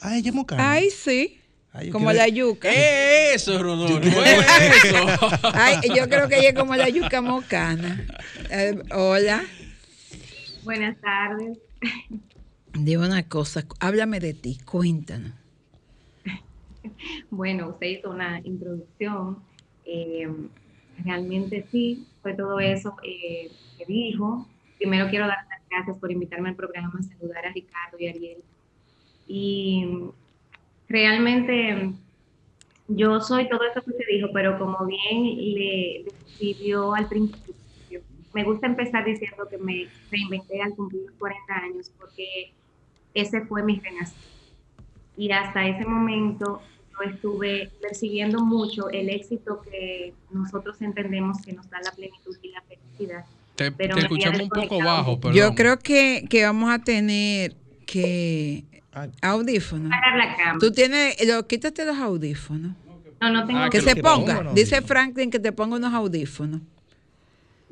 Ah, 0.00 0.16
ella 0.16 0.30
es 0.30 0.34
mocana. 0.34 0.72
Ay, 0.72 0.88
sí. 0.90 1.38
Ay, 1.72 1.88
yo 1.88 1.92
como 1.92 2.06
quiero- 2.06 2.18
la 2.24 2.28
yuca. 2.28 2.70
¿Qué 2.70 3.34
es 3.34 3.42
eso, 3.42 3.62
Rodolfo? 3.62 4.00
¿Qué 4.00 4.08
es 4.08 4.84
eso? 4.84 5.06
Ay, 5.52 5.80
yo 5.94 6.08
creo 6.08 6.28
que 6.30 6.38
ella 6.38 6.48
es 6.48 6.54
como 6.54 6.74
la 6.76 6.88
yuca 6.88 7.20
mocana. 7.20 8.06
Eh, 8.50 8.78
hola. 8.94 9.44
Buenas 10.64 10.96
tardes. 11.00 11.58
Dime 12.72 13.06
una 13.06 13.28
cosa, 13.28 13.66
háblame 13.80 14.18
de 14.20 14.32
ti, 14.32 14.58
cuéntanos. 14.64 15.32
Bueno, 17.30 17.68
usted 17.70 17.86
hizo 17.88 18.10
una 18.10 18.40
introducción. 18.44 19.38
eh, 19.84 20.28
realmente 21.04 21.66
sí, 21.70 22.06
fue 22.22 22.34
todo 22.34 22.58
eso 22.60 22.96
eh, 23.02 23.50
que 23.78 23.84
dijo. 23.86 24.46
Primero 24.78 25.08
quiero 25.08 25.26
dar 25.26 25.38
las 25.48 25.60
gracias 25.70 25.98
por 25.98 26.10
invitarme 26.10 26.50
al 26.50 26.56
programa, 26.56 27.00
saludar 27.02 27.46
a 27.46 27.52
Ricardo 27.52 27.96
y 27.98 28.08
Ariel. 28.08 28.38
Y 29.28 29.86
realmente 30.88 31.92
yo 32.88 33.20
soy 33.20 33.48
todo 33.48 33.60
eso 33.64 33.82
que 33.82 33.90
usted 33.90 34.04
dijo, 34.10 34.28
pero 34.32 34.58
como 34.58 34.86
bien 34.86 35.36
le 35.54 36.04
describió 36.04 36.94
al 36.94 37.08
principio, 37.08 37.54
me 38.32 38.44
gusta 38.44 38.66
empezar 38.66 39.04
diciendo 39.04 39.48
que 39.48 39.56
me 39.56 39.88
reinventé 40.10 40.60
al 40.60 40.74
cumplir 40.74 41.02
los 41.06 41.14
40 41.14 41.54
años 41.54 41.90
porque 41.98 42.52
ese 43.14 43.46
fue 43.46 43.62
mi 43.62 43.80
renacimiento. 43.80 44.36
Y 45.16 45.30
hasta 45.32 45.66
ese 45.66 45.86
momento 45.86 46.60
yo 47.04 47.10
estuve 47.10 47.70
persiguiendo 47.80 48.44
mucho 48.44 48.88
el 48.90 49.08
éxito 49.10 49.60
que 49.62 50.14
nosotros 50.30 50.80
entendemos 50.80 51.38
que 51.42 51.52
nos 51.52 51.68
da 51.70 51.78
la 51.84 51.92
plenitud 51.92 52.36
y 52.42 52.48
la 52.50 52.62
felicidad. 52.62 53.24
Te, 53.54 53.72
Pero 53.72 53.94
te 53.94 54.02
escuchamos 54.02 54.40
un 54.40 54.48
poco 54.50 54.78
bajo, 54.78 55.18
perdón. 55.18 55.36
Yo 55.36 55.54
creo 55.54 55.78
que, 55.78 56.26
que 56.28 56.44
vamos 56.44 56.70
a 56.70 56.78
tener 56.78 57.54
que 57.86 58.64
audífonos. 59.22 59.90
Parar 59.90 60.16
la 60.16 60.36
cama. 60.36 60.58
Tú 60.58 60.72
tienes, 60.72 61.16
lo, 61.26 61.46
quítate 61.46 61.84
los 61.84 61.96
audífonos. 61.96 62.72
No, 63.20 63.30
no 63.30 63.46
tengo 63.46 63.60
Ah, 63.60 63.70
Que 63.70 63.78
que 63.78 63.84
se 63.84 63.96
ponga. 63.96 64.52
Dice 64.54 64.82
Franklin 64.82 65.30
que 65.30 65.38
te 65.38 65.52
ponga 65.52 65.76
unos 65.76 65.94
audífonos. 65.94 66.60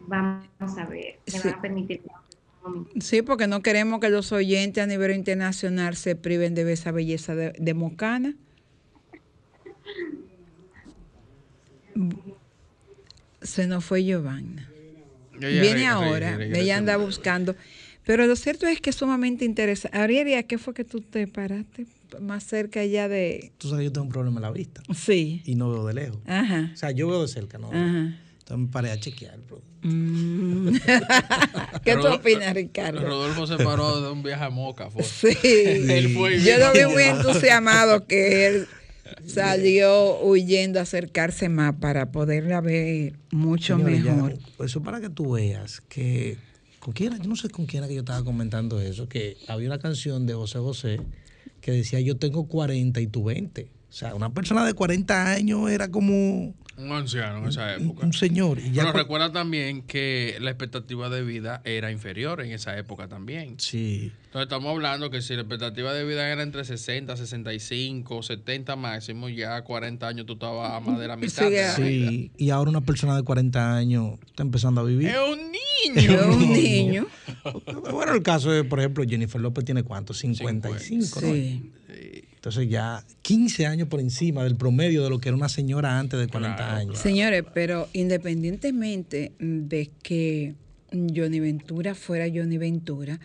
Vamos 0.06 0.78
a 0.78 0.84
ver, 0.86 1.18
me 1.26 1.32
Sí. 1.32 1.48
van 1.48 1.54
a 1.54 1.60
permitir. 1.62 2.00
Sí, 3.00 3.20
porque 3.22 3.46
no 3.46 3.60
queremos 3.60 4.00
que 4.00 4.08
los 4.08 4.32
oyentes 4.32 4.82
a 4.82 4.86
nivel 4.86 5.14
internacional 5.14 5.96
se 5.96 6.16
priven 6.16 6.54
de 6.54 6.64
ver 6.64 6.74
esa 6.74 6.92
belleza 6.92 7.34
de, 7.34 7.52
de 7.58 7.74
Mocana. 7.74 8.34
Se 13.42 13.66
nos 13.66 13.84
fue 13.84 14.04
Giovanna. 14.04 14.68
Ella 15.40 15.48
Viene 15.48 15.66
re- 15.72 15.74
re- 15.80 15.86
ahora, 15.86 16.36
regresa. 16.36 16.60
ella 16.62 16.76
anda 16.78 16.96
buscando. 16.96 17.56
Pero 18.04 18.26
lo 18.26 18.36
cierto 18.36 18.66
es 18.66 18.80
que 18.80 18.90
es 18.90 18.96
sumamente 18.96 19.44
interesante. 19.44 19.96
Ariel, 19.96 20.34
¿a 20.38 20.42
qué 20.42 20.58
fue 20.58 20.74
que 20.74 20.84
tú 20.84 21.00
te 21.00 21.26
paraste 21.26 21.86
más 22.20 22.44
cerca 22.44 22.84
ya 22.84 23.08
de...? 23.08 23.52
Tú 23.58 23.68
sabes 23.68 23.80
que 23.80 23.84
yo 23.86 23.92
tengo 23.92 24.06
un 24.06 24.12
problema 24.12 24.36
en 24.38 24.42
la 24.42 24.50
vista 24.50 24.82
Sí. 24.94 25.42
y 25.44 25.54
no 25.54 25.70
veo 25.70 25.86
de 25.86 25.94
lejos. 25.94 26.18
Ajá. 26.26 26.70
O 26.72 26.76
sea, 26.76 26.90
yo 26.90 27.08
veo 27.08 27.22
de 27.22 27.28
cerca, 27.28 27.58
¿no? 27.58 27.68
Ajá. 27.68 28.14
Entonces 28.40 28.66
me 28.66 28.68
paré 28.68 28.90
a 28.90 29.00
chequear, 29.00 29.38
bro. 29.40 29.62
Mm. 29.82 30.76
¿Qué 31.84 31.96
tú 31.96 32.06
opinas, 32.08 32.52
Ricardo? 32.54 33.00
Rodolfo 33.00 33.46
se 33.46 33.56
paró 33.62 34.02
de 34.02 34.10
un 34.10 34.22
viaje 34.22 34.44
a 34.44 34.50
Moca. 34.50 34.90
Fue. 34.90 35.02
Sí. 35.02 35.28
Él 35.44 36.14
fue 36.14 36.36
y 36.36 36.42
Yo 36.44 36.58
lo 36.58 36.72
vi 36.72 36.92
muy 36.92 37.02
entusiasmado 37.04 38.06
que 38.06 38.46
él 38.46 38.66
salió 39.26 40.20
huyendo 40.22 40.78
a 40.78 40.82
acercarse 40.82 41.48
más 41.48 41.74
para 41.76 42.12
poderla 42.12 42.60
ver 42.60 43.14
mucho 43.30 43.76
Señores, 43.76 44.04
ya, 44.04 44.14
mejor. 44.14 44.38
eso 44.64 44.82
para 44.82 45.00
que 45.00 45.10
tú 45.10 45.32
veas 45.32 45.80
que 45.82 46.36
con 46.78 46.92
quién 46.92 47.16
yo 47.20 47.28
no 47.28 47.36
sé 47.36 47.48
con 47.48 47.66
quién 47.66 47.82
era 47.82 47.88
que 47.88 47.94
yo 47.94 48.00
estaba 48.00 48.24
comentando 48.24 48.80
eso, 48.80 49.08
que 49.08 49.36
había 49.48 49.68
una 49.68 49.78
canción 49.78 50.26
de 50.26 50.34
José 50.34 50.58
José 50.58 51.00
que 51.60 51.72
decía 51.72 52.00
yo 52.00 52.16
tengo 52.16 52.46
40 52.46 53.00
y 53.00 53.06
tú 53.06 53.24
20. 53.24 53.62
O 53.62 53.92
sea, 53.96 54.14
una 54.14 54.34
persona 54.34 54.66
de 54.66 54.74
40 54.74 55.30
años 55.30 55.70
era 55.70 55.88
como 55.88 56.52
Un 56.76 56.90
anciano 56.92 57.38
en 57.38 57.48
esa 57.48 57.74
época. 57.76 58.04
un 58.04 58.12
señor. 58.12 58.58
Y 58.58 58.72
ya 58.72 58.82
Pero 58.82 58.92
cu- 58.92 58.98
recuerda 58.98 59.30
también 59.32 59.82
que 59.82 60.36
la 60.40 60.50
expectativa 60.50 61.08
de 61.08 61.22
vida 61.22 61.62
era 61.64 61.92
inferior 61.92 62.40
en 62.40 62.50
esa 62.52 62.76
época 62.76 63.06
también. 63.08 63.54
Sí. 63.58 64.10
Entonces 64.26 64.42
estamos 64.46 64.70
hablando 64.72 65.08
que 65.10 65.22
si 65.22 65.34
la 65.34 65.42
expectativa 65.42 65.92
de 65.92 66.04
vida 66.04 66.28
era 66.28 66.42
entre 66.42 66.64
60, 66.64 67.16
65, 67.16 68.22
70 68.24 68.74
máximo, 68.76 69.28
ya 69.28 69.54
a 69.56 69.62
40 69.62 70.08
años 70.08 70.26
tú 70.26 70.32
estabas 70.32 70.72
a 70.72 70.80
más 70.80 70.98
de 70.98 71.06
la 71.06 71.16
mitad. 71.16 71.44
Sí, 71.46 71.50
de 71.52 71.62
la. 71.62 71.76
Sí, 71.76 72.30
y 72.36 72.50
ahora 72.50 72.70
una 72.70 72.80
persona 72.80 73.14
de 73.16 73.22
40 73.22 73.76
años 73.76 74.18
está 74.26 74.42
empezando 74.42 74.80
a 74.80 74.84
vivir. 74.84 75.08
Es 75.08 75.16
un 75.18 75.52
niño. 76.02 76.26
un 76.28 76.38
niño. 76.52 77.06
Bueno, 77.92 78.14
el 78.14 78.22
caso 78.22 78.50
de, 78.50 78.64
por 78.64 78.80
ejemplo, 78.80 79.04
Jennifer 79.08 79.40
López 79.40 79.64
tiene 79.64 79.84
cuánto? 79.84 80.12
55, 80.14 81.20
¿no? 81.20 81.26
Sí. 81.28 81.70
Entonces 82.44 82.68
ya 82.68 83.02
15 83.22 83.64
años 83.64 83.88
por 83.88 84.00
encima 84.00 84.44
del 84.44 84.54
promedio 84.56 85.02
de 85.02 85.08
lo 85.08 85.18
que 85.18 85.30
era 85.30 85.36
una 85.36 85.48
señora 85.48 85.98
antes 85.98 86.20
de 86.20 86.28
40 86.28 86.56
Claro, 86.56 86.76
años. 86.76 86.98
Señores, 86.98 87.42
pero 87.54 87.88
independientemente 87.94 89.32
de 89.38 89.90
que 90.02 90.54
Johnny 90.92 91.40
Ventura 91.40 91.94
fuera 91.94 92.26
Johnny 92.28 92.58
Ventura, 92.58 93.18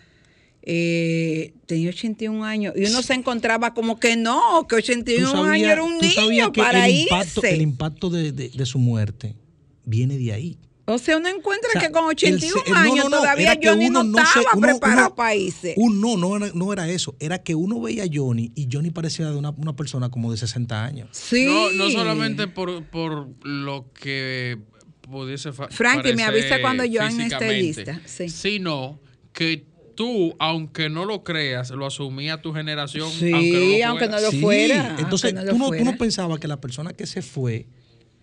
eh, 0.62 1.52
tenía 1.66 1.90
81 1.90 2.46
años 2.46 2.74
y 2.78 2.86
uno 2.86 3.02
se 3.02 3.14
encontraba 3.14 3.74
como 3.74 4.00
que 4.00 4.16
no, 4.16 4.66
que 4.70 4.76
81 4.78 5.44
años 5.44 5.70
era 5.70 5.84
un 5.84 5.98
niño 5.98 6.54
para 6.54 6.88
el 6.88 6.94
irse. 6.94 7.04
impacto, 7.04 7.44
el 7.44 7.62
impacto 7.62 8.10
de, 8.10 8.32
de- 8.32 8.50
de 8.52 8.66
su 8.66 8.80
muerte 8.80 9.36
viene 9.84 10.18
de 10.18 10.32
ahí. 10.32 10.58
O 10.94 10.98
sea, 10.98 11.18
uno 11.18 11.28
encuentra 11.30 11.70
O 11.70 11.72
sea, 11.74 11.82
que 11.82 11.92
con 11.92 12.04
el 12.06 12.10
81 12.12 12.62
se- 12.66 12.72
no, 12.72 12.78
años 12.78 12.96
no, 12.98 13.10
no, 13.10 13.18
todavía 13.18 13.58
Johnny 13.62 13.88
uno 13.88 14.04
no 14.04 14.18
estaba 14.20 14.46
uno- 14.54 14.62
preparado 14.68 15.08
uno- 15.08 15.16
para 15.16 15.36
irse. 15.36 15.74
Un- 15.78 16.02
no, 16.02 16.18
no 16.18 16.38
era, 16.38 16.52
no 16.54 16.74
era 16.74 16.88
eso. 16.90 17.16
Era 17.20 17.42
que 17.44 17.56
uno 17.56 17.80
veía 17.82 18.04
a 18.04 18.08
Johnny 18.12 18.52
y 18.56 18.68
Johnny 18.72 18.90
parecía 18.92 19.30
de 19.30 19.38
una, 19.38 19.52
una 19.52 19.76
persona 19.76 20.10
como 20.10 20.32
de 20.32 20.38
60 20.38 20.84
años. 20.86 21.10
sí. 21.12 21.46
No, 21.46 21.72
no 21.72 21.90
solamente 21.92 22.48
por, 22.48 22.84
por 22.86 23.28
lo 23.46 23.92
que 23.94 24.58
pudiese 25.02 25.52
fa- 25.54 25.70
Frankie, 25.70 26.14
me 26.14 26.24
avisa 26.24 26.62
cuando 26.62 26.84
Joan 26.92 27.20
esté 27.22 27.54
lista, 27.62 28.02
sí. 28.06 28.30
Sino 28.30 29.00
que 29.34 29.66
tú, 29.96 30.36
aunque 30.40 30.90
no 30.90 31.04
lo 31.06 31.24
creas, 31.24 31.72
lo 31.72 31.86
asumía 31.86 32.42
tu 32.42 32.54
generación. 32.54 33.10
Sí, 33.12 33.32
aunque 33.34 33.84
aunque 33.84 34.08
no 34.08 34.20
lo 34.20 34.32
Sí, 34.32 34.40
fuera. 34.40 34.96
Entonces, 35.00 35.34
aunque 35.34 35.46
no 35.46 35.52
tú, 35.52 35.58
lo 35.60 35.72
no, 35.72 35.78
tú 35.78 35.84
no 35.92 35.98
pensabas 35.98 36.40
que 36.40 36.48
la 36.48 36.62
persona 36.62 36.94
que 36.94 37.06
se 37.08 37.22
fue 37.22 37.68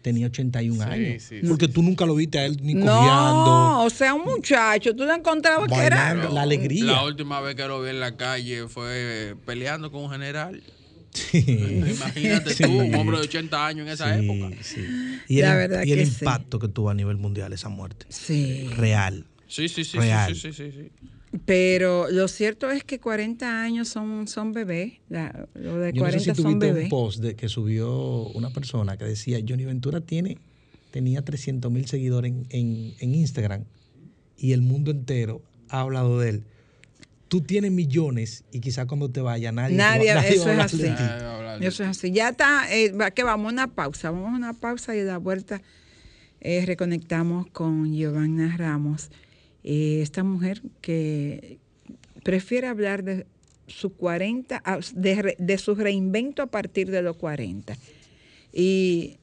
tenía 0.07 0.27
81 0.29 0.85
Sí, 0.85 0.91
años. 0.91 1.23
sí, 1.25 1.41
porque 1.49 1.67
tú 1.67 1.83
nunca 1.83 2.07
lo 2.07 2.15
viste 2.15 2.39
a 2.39 2.45
él 2.47 2.59
ni 2.63 2.75
No, 2.75 2.87
cojeando. 2.87 3.79
o 3.85 3.91
sea, 3.91 4.15
un 4.15 4.23
muchacho, 4.25 4.95
tú 4.95 5.05
lo 5.05 5.13
encontrabas 5.13 5.69
que 5.69 5.81
era. 5.85 6.15
La 6.31 6.43
alegría. 6.43 6.85
La 6.85 7.03
última 7.05 7.41
vez 7.41 7.57
que 7.57 7.67
lo 7.67 7.83
vi 7.83 7.91
en 7.91 7.99
la 7.99 8.17
calle 8.17 8.69
fue 8.69 9.35
peleando 9.45 9.91
con 9.91 10.05
un 10.05 10.11
general. 10.13 10.63
Sí. 11.13 11.45
Imagínate 11.97 12.55
Sí. 12.55 12.63
tú, 12.63 12.71
un 12.79 12.95
hombre 12.95 13.17
de 13.19 13.25
80 13.25 13.67
años 13.67 13.87
en 13.87 13.93
esa 13.95 14.17
Sí, 14.17 14.25
época. 14.25 14.57
sí. 14.63 14.85
Y 15.29 15.41
La 15.41 15.53
el, 15.53 15.57
verdad 15.69 15.83
y 15.85 15.93
el 15.93 15.99
que 15.99 16.07
sí. 16.07 16.13
impacto 16.21 16.59
que 16.61 16.69
tuvo 16.69 16.91
a 16.91 16.95
nivel 16.95 17.17
mundial 17.17 17.53
esa 17.53 17.69
muerte. 17.69 18.07
Sí. 18.11 18.69
Real. 18.77 19.25
Sí, 19.49 19.69
sí, 19.69 19.83
sí, 19.83 19.93
sí, 19.93 19.99
Real. 19.99 20.35
sí, 20.35 20.41
sí, 20.41 20.53
sí, 20.53 20.71
sí. 20.73 20.91
Pero 21.45 22.09
lo 22.11 22.29
cierto 22.29 22.71
es 22.71 22.85
que 22.85 22.99
40 22.99 23.63
años 23.63 23.89
son, 23.89 24.27
son 24.29 24.53
bebés. 24.53 24.95
La- 25.09 25.49
lo 25.55 25.79
de 25.79 25.93
Yo 25.93 26.03
no 26.03 26.11
sé 26.11 26.17
40 26.17 26.19
si 26.21 26.25
son 26.25 26.35
tuviste 26.37 26.53
un 26.53 26.59
bebés. 26.75 26.89
post 26.91 27.21
de 27.21 27.35
que 27.37 27.49
subió 27.49 28.23
una 28.29 28.51
persona 28.51 28.97
que 28.97 29.05
decía, 29.05 29.39
Johnny 29.47 29.65
Ventura 29.65 30.01
tiene, 30.01 30.39
tenía 30.91 31.23
300 31.23 31.71
mil 31.71 31.87
seguidores 31.87 32.33
en, 32.33 32.47
en- 32.51 32.95
en 33.01 33.15
Instagram 33.15 33.65
y 34.39 34.53
el 34.53 34.63
mundo 34.63 34.91
entero 34.93 35.43
ha 35.69 35.81
hablado 35.81 36.19
de 36.21 36.31
él. 36.31 36.45
Tú 37.29 37.41
tienes 37.41 37.73
millones 37.73 38.45
y 38.53 38.61
quizás 38.61 38.87
cuando 38.87 39.11
te 39.11 39.21
vaya 39.21 39.51
nadie, 39.51 39.77
va- 39.77 39.97
Nadie, 39.97 40.15
va 40.15 40.21
eso 40.21 40.43
a 40.43 40.45
es 40.45 40.47
hablar 40.47 40.67
así. 40.67 40.77
de 40.79 40.89
ti. 40.91 40.95
Nadie 41.03 41.59
de 41.61 41.67
Eso 41.67 41.83
es 41.83 41.89
así. 41.91 42.13
Ya 42.13 42.29
está, 42.29 42.73
eh, 42.73 42.93
va- 42.93 43.11
que 43.11 43.25
vamos 43.25 43.49
a 43.51 43.53
una 43.53 43.67
pausa. 43.75 44.11
Vamos 44.11 44.33
a 44.33 44.37
una 44.37 44.53
pausa 44.53 44.95
y 44.95 45.01
a 45.01 45.05
la 45.05 45.19
vuelta 45.19 45.61
eh, 46.41 46.65
reconectamos 46.67 47.47
con 47.49 47.93
Giovanna 47.93 48.57
Ramos. 48.57 49.11
Eh, 49.69 50.01
esta 50.01 50.23
mujer 50.23 50.63
que 50.81 51.59
prefiere 52.23 52.69
hablar 52.69 53.03
de 53.03 53.27
su 53.67 53.93
40, 53.95 54.63
ah, 54.65 54.79
de, 54.95 55.35
de 55.39 55.59
su 55.59 55.75
reinvento 55.75 56.41
a 56.43 56.47
partir 56.47 56.89
de 56.91 57.03
los 57.03 57.17
40. 57.17 57.77
Y 58.53 59.17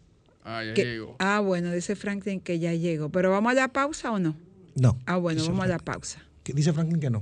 Ah, 0.43 0.61
ya 0.65 0.73
que- 0.73 0.83
llegó. 0.83 1.15
ah, 1.19 1.39
bueno, 1.39 1.71
dice 1.71 1.95
Franklin 1.95 2.41
que 2.41 2.59
ya 2.59 2.73
llegó. 2.73 3.07
Pero 3.09 3.31
vamos 3.31 3.51
a 3.53 3.55
la 3.55 3.67
pausa 3.69 4.11
o 4.11 4.19
no? 4.19 4.35
No. 4.75 4.99
Ah, 5.05 5.15
bueno, 5.15 5.43
vamos 5.45 5.63
a 5.63 5.67
la 5.67 5.79
pausa. 5.79 6.21
¿Qué 6.43 6.51
Dice 6.53 6.73
Franklin 6.73 6.99
que 6.99 7.09
no. 7.09 7.21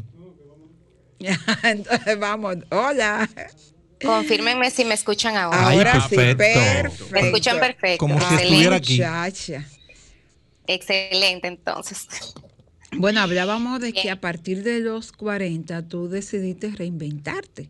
Entonces 1.63 2.19
vamos. 2.19 2.57
Hola. 2.71 3.29
Confírmenme 4.03 4.71
si 4.71 4.83
me 4.83 4.95
escuchan 4.95 5.35
ahora. 5.37 5.67
Ay, 5.67 5.77
Ahora 5.77 6.07
sí, 6.09 6.15
perfecto. 6.15 6.59
perfecto. 6.59 7.05
me 7.13 7.19
escuchan 7.19 7.59
perfecto. 7.59 7.97
Como 7.99 8.17
si 8.17 8.23
Excelente. 8.33 8.45
estuviera 8.47 9.23
aquí. 9.23 9.53
Excelente, 10.65 11.47
entonces. 11.47 12.07
Bueno, 12.97 13.21
hablábamos 13.21 13.79
de 13.79 13.93
que 13.93 14.03
Bien. 14.03 14.13
a 14.13 14.21
partir 14.21 14.63
de 14.63 14.79
los 14.79 15.11
40 15.11 15.87
tú 15.87 16.09
decidiste 16.09 16.69
reinventarte. 16.69 17.69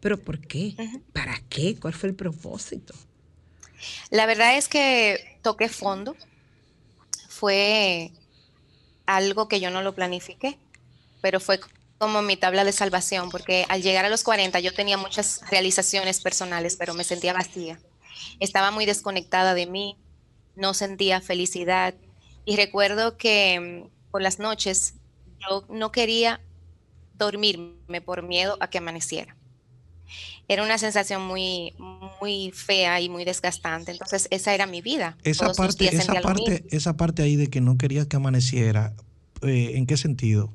¿Pero 0.00 0.18
por 0.18 0.40
qué? 0.40 0.74
¿Para 1.12 1.40
qué? 1.48 1.76
¿Cuál 1.78 1.94
fue 1.94 2.08
el 2.08 2.14
propósito? 2.16 2.94
La 4.10 4.26
verdad 4.26 4.56
es 4.56 4.68
que 4.68 5.38
toqué 5.42 5.68
fondo. 5.68 6.16
Fue 7.28 8.12
algo 9.06 9.48
que 9.48 9.60
yo 9.60 9.70
no 9.70 9.82
lo 9.82 9.94
planifiqué, 9.94 10.58
pero 11.20 11.38
fue 11.40 11.60
como 11.98 12.22
mi 12.22 12.36
tabla 12.36 12.64
de 12.64 12.72
salvación, 12.72 13.30
porque 13.30 13.64
al 13.68 13.82
llegar 13.82 14.04
a 14.04 14.08
los 14.08 14.24
40 14.24 14.58
yo 14.60 14.74
tenía 14.74 14.96
muchas 14.96 15.40
realizaciones 15.50 16.20
personales, 16.20 16.76
pero 16.76 16.94
me 16.94 17.04
sentía 17.04 17.32
vacía. 17.32 17.78
Estaba 18.40 18.72
muy 18.72 18.86
desconectada 18.86 19.54
de 19.54 19.66
mí, 19.66 19.96
no 20.56 20.74
sentía 20.74 21.20
felicidad. 21.20 21.94
Y 22.44 22.56
recuerdo 22.56 23.16
que 23.16 23.88
mm, 23.88 23.91
por 24.12 24.22
las 24.22 24.38
noches 24.38 24.94
yo 25.40 25.64
no 25.68 25.90
quería 25.90 26.40
dormirme 27.18 28.00
por 28.00 28.22
miedo 28.22 28.56
a 28.60 28.68
que 28.68 28.78
amaneciera. 28.78 29.36
Era 30.48 30.62
una 30.62 30.76
sensación 30.76 31.22
muy, 31.22 31.74
muy 32.20 32.50
fea 32.50 33.00
y 33.00 33.08
muy 33.08 33.24
desgastante. 33.24 33.92
Entonces, 33.92 34.28
esa 34.30 34.54
era 34.54 34.66
mi 34.66 34.82
vida. 34.82 35.16
Esa 35.24 35.46
Todos 35.46 35.56
parte, 35.56 35.96
esa 35.96 36.20
parte, 36.20 36.64
esa 36.70 36.96
parte 36.96 37.22
ahí 37.22 37.36
de 37.36 37.48
que 37.48 37.60
no 37.60 37.78
querías 37.78 38.06
que 38.06 38.16
amaneciera, 38.16 38.92
eh, 39.42 39.72
¿en 39.74 39.86
qué 39.86 39.96
sentido? 39.96 40.52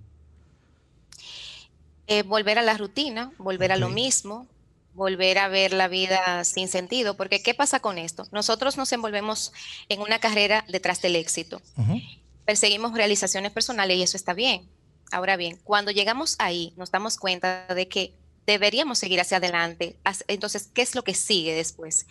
Eh, 2.05 2.23
volver 2.23 2.59
a 2.59 2.61
la 2.61 2.77
rutina, 2.77 3.31
volver 3.37 3.71
a 3.71 3.77
lo 3.77 3.89
mismo, 3.89 4.47
volver 4.93 5.39
a 5.39 5.47
ver 5.47 5.73
la 5.73 5.87
vida 5.87 6.43
sin 6.43 6.67
sentido. 6.67 7.17
Porque, 7.17 7.41
¿qué 7.41 7.53
pasa 7.53 7.79
con 7.79 7.97
esto? 7.97 8.27
Nosotros 8.31 8.77
nos 8.77 8.91
envolvemos 8.91 9.51
en 9.89 10.01
una 10.01 10.19
carrera 10.19 10.63
detrás 10.69 11.01
del 11.01 11.15
éxito. 11.15 11.61
Perseguimos 12.47 12.93
realizaciones 12.93 13.51
personales 13.51 13.97
y 13.97 14.03
eso 14.03 14.15
está 14.15 14.33
bien. 14.33 14.69
Ahora 15.11 15.35
bien, 15.35 15.59
cuando 15.65 15.91
llegamos 15.91 16.37
ahí, 16.39 16.73
nos 16.77 16.91
damos 16.91 17.17
cuenta 17.17 17.67
de 17.67 17.89
que 17.89 18.13
deberíamos 18.45 18.99
seguir 18.99 19.19
hacia 19.19 19.37
adelante. 19.37 19.97
Entonces, 20.29 20.69
¿qué 20.73 20.81
es 20.81 20.95
lo 20.95 21.03
que 21.03 21.13
sigue 21.13 21.53
después? 21.53 22.07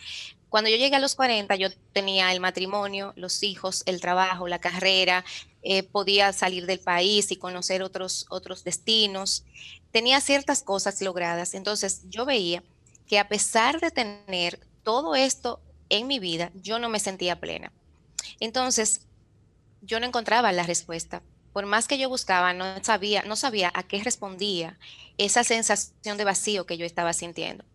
Cuando 0.49 0.69
yo 0.69 0.77
llegué 0.77 0.95
a 0.95 0.99
los 0.99 1.15
40, 1.15 1.55
yo 1.55 1.69
tenía 1.91 2.31
el 2.31 2.39
matrimonio, 2.39 3.13
los 3.15 3.41
hijos, 3.41 3.81
el 3.87 3.99
trabajo, 3.99 4.47
la 4.47 4.59
carrera, 4.59 5.25
eh, 5.63 5.81
podía 5.81 6.31
salir 6.33 6.67
del 6.67 6.79
país 6.79 7.31
y 7.31 7.37
conocer 7.37 7.81
otros, 7.81 8.27
otros 8.29 8.63
destinos. 8.63 9.43
Tenía 9.91 10.21
ciertas 10.21 10.61
cosas 10.61 11.01
logradas. 11.01 11.55
Entonces, 11.55 12.01
yo 12.09 12.25
veía 12.25 12.63
que 13.07 13.17
a 13.17 13.27
pesar 13.27 13.79
de 13.79 13.89
tener 13.89 14.59
todo 14.83 15.15
esto 15.15 15.61
en 15.89 16.05
mi 16.05 16.19
vida, 16.19 16.51
yo 16.53 16.77
no 16.77 16.89
me 16.89 16.99
sentía 16.99 17.39
plena. 17.39 17.71
Entonces, 18.39 19.06
yo 19.81 19.99
no 19.99 20.05
encontraba 20.05 20.51
la 20.51 20.63
respuesta. 20.63 21.21
Por 21.53 21.65
más 21.65 21.87
que 21.87 21.97
yo 21.97 22.09
buscaba, 22.09 22.53
no 22.53 22.83
sabía, 22.83 23.23
no 23.23 23.35
sabía 23.35 23.71
a 23.73 23.83
qué 23.83 24.03
respondía 24.03 24.77
esa 25.17 25.43
sensación 25.43 26.17
de 26.17 26.23
vacío 26.23 26.65
que 26.65 26.77
yo 26.77 26.85
estaba 26.85 27.13
sintiendo. 27.13 27.65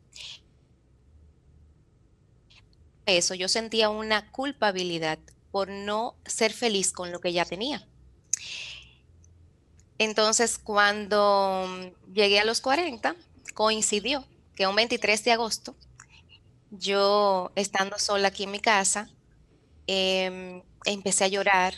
Eso, 3.07 3.35
yo 3.35 3.49
sentía 3.49 3.88
una 3.88 4.31
culpabilidad 4.31 5.19
por 5.51 5.69
no 5.69 6.15
ser 6.25 6.53
feliz 6.53 6.93
con 6.93 7.11
lo 7.11 7.21
que 7.21 7.33
ya 7.33 7.45
tenía. 7.45 7.87
Entonces, 9.99 10.59
cuando 10.59 11.93
llegué 12.12 12.41
a 12.41 12.45
los 12.45 12.61
40, 12.61 13.15
coincidió 13.55 14.25
que 14.57 14.67
un 14.67 14.77
23 14.77 15.25
de 15.25 15.33
agosto, 15.33 15.77
yo 16.71 17.53
estando 17.55 17.99
sola 17.99 18.29
aquí 18.29 18.45
en 18.45 18.51
mi 18.51 18.61
casa, 18.61 19.11
em, 19.87 20.62
empecé 20.85 21.25
a 21.25 21.29
llorar, 21.29 21.75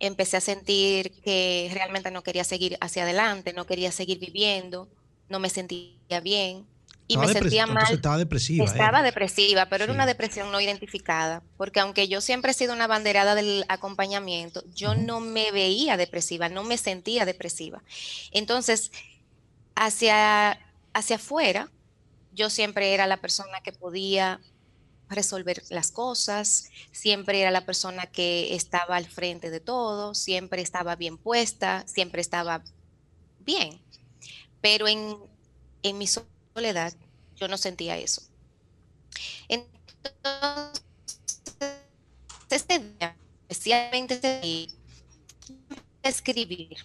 empecé 0.00 0.36
a 0.36 0.40
sentir 0.40 1.12
que 1.22 1.70
realmente 1.72 2.10
no 2.10 2.22
quería 2.22 2.44
seguir 2.44 2.76
hacia 2.80 3.02
adelante, 3.02 3.52
no 3.52 3.66
quería 3.66 3.92
seguir 3.92 4.18
viviendo, 4.18 4.88
no 5.28 5.38
me 5.38 5.50
sentía 5.50 6.20
bien 6.22 6.66
y 7.08 7.14
Estaba 7.14 7.26
me 7.26 7.32
sentía 7.32 7.66
mal. 7.66 7.92
estaba 7.92 8.18
depresiva, 8.18 8.64
¿eh? 8.64 8.68
Estaba 8.68 9.02
depresiva, 9.02 9.66
pero 9.66 9.84
era 9.84 9.92
una 9.94 10.04
depresión 10.04 10.52
no 10.52 10.60
identificada, 10.60 11.42
porque 11.56 11.80
aunque 11.80 12.06
yo 12.06 12.20
siempre 12.20 12.50
he 12.50 12.54
sido 12.54 12.74
una 12.74 12.86
banderada 12.86 13.34
del 13.34 13.64
acompañamiento, 13.68 14.62
yo 14.74 14.94
no 14.94 15.18
me 15.20 15.50
veía 15.50 15.96
depresiva, 15.96 16.50
no 16.50 16.64
me 16.64 16.76
sentía 16.76 17.24
depresiva. 17.24 17.82
Entonces, 18.30 18.92
hacia, 19.74 20.60
hacia 20.92 21.16
afuera, 21.16 21.70
yo 22.34 22.50
siempre 22.50 22.92
era 22.92 23.06
la 23.06 23.16
persona 23.16 23.62
que 23.64 23.72
podía 23.72 24.40
resolver 25.08 25.62
las 25.70 25.90
cosas, 25.90 26.70
siempre 26.92 27.40
era 27.40 27.50
la 27.50 27.64
persona 27.64 28.06
que 28.06 28.54
estaba 28.54 28.96
al 28.96 29.06
frente 29.06 29.50
de 29.50 29.60
todo, 29.60 30.14
siempre 30.14 30.62
estaba 30.62 30.96
bien 30.96 31.18
puesta, 31.18 31.86
siempre 31.86 32.20
estaba 32.20 32.62
bien. 33.40 33.80
Pero 34.60 34.88
en, 34.88 35.16
en 35.82 35.98
mi 35.98 36.06
soledad 36.06 36.92
yo 37.36 37.48
no 37.48 37.56
sentía 37.56 37.96
eso. 37.96 38.22
Entonces, 39.48 40.82
este 42.50 42.78
día, 42.78 43.16
especialmente 43.48 44.14
este 44.14 44.68
escribir 46.02 46.76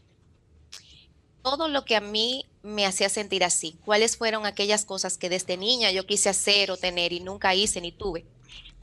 todo 1.41 1.67
lo 1.67 1.85
que 1.85 1.95
a 1.95 2.01
mí 2.01 2.45
me 2.63 2.85
hacía 2.85 3.09
sentir 3.09 3.43
así. 3.43 3.77
¿Cuáles 3.85 4.17
fueron 4.17 4.45
aquellas 4.45 4.85
cosas 4.85 5.17
que 5.17 5.29
desde 5.29 5.57
niña 5.57 5.91
yo 5.91 6.05
quise 6.07 6.29
hacer 6.29 6.71
o 6.71 6.77
tener 6.77 7.13
y 7.13 7.19
nunca 7.19 7.53
hice 7.53 7.81
ni 7.81 7.91
tuve? 7.91 8.25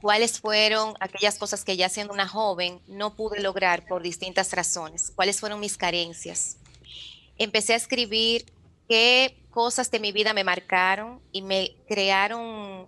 ¿Cuáles 0.00 0.40
fueron 0.40 0.94
aquellas 1.00 1.38
cosas 1.38 1.64
que 1.64 1.76
ya 1.76 1.88
siendo 1.88 2.12
una 2.12 2.28
joven 2.28 2.80
no 2.86 3.16
pude 3.16 3.40
lograr 3.40 3.86
por 3.86 4.02
distintas 4.02 4.52
razones? 4.52 5.12
¿Cuáles 5.14 5.40
fueron 5.40 5.60
mis 5.60 5.76
carencias? 5.76 6.56
Empecé 7.36 7.72
a 7.72 7.76
escribir 7.76 8.46
qué 8.88 9.36
cosas 9.50 9.90
de 9.90 10.00
mi 10.00 10.12
vida 10.12 10.32
me 10.32 10.44
marcaron 10.44 11.20
y 11.32 11.42
me 11.42 11.76
crearon 11.88 12.86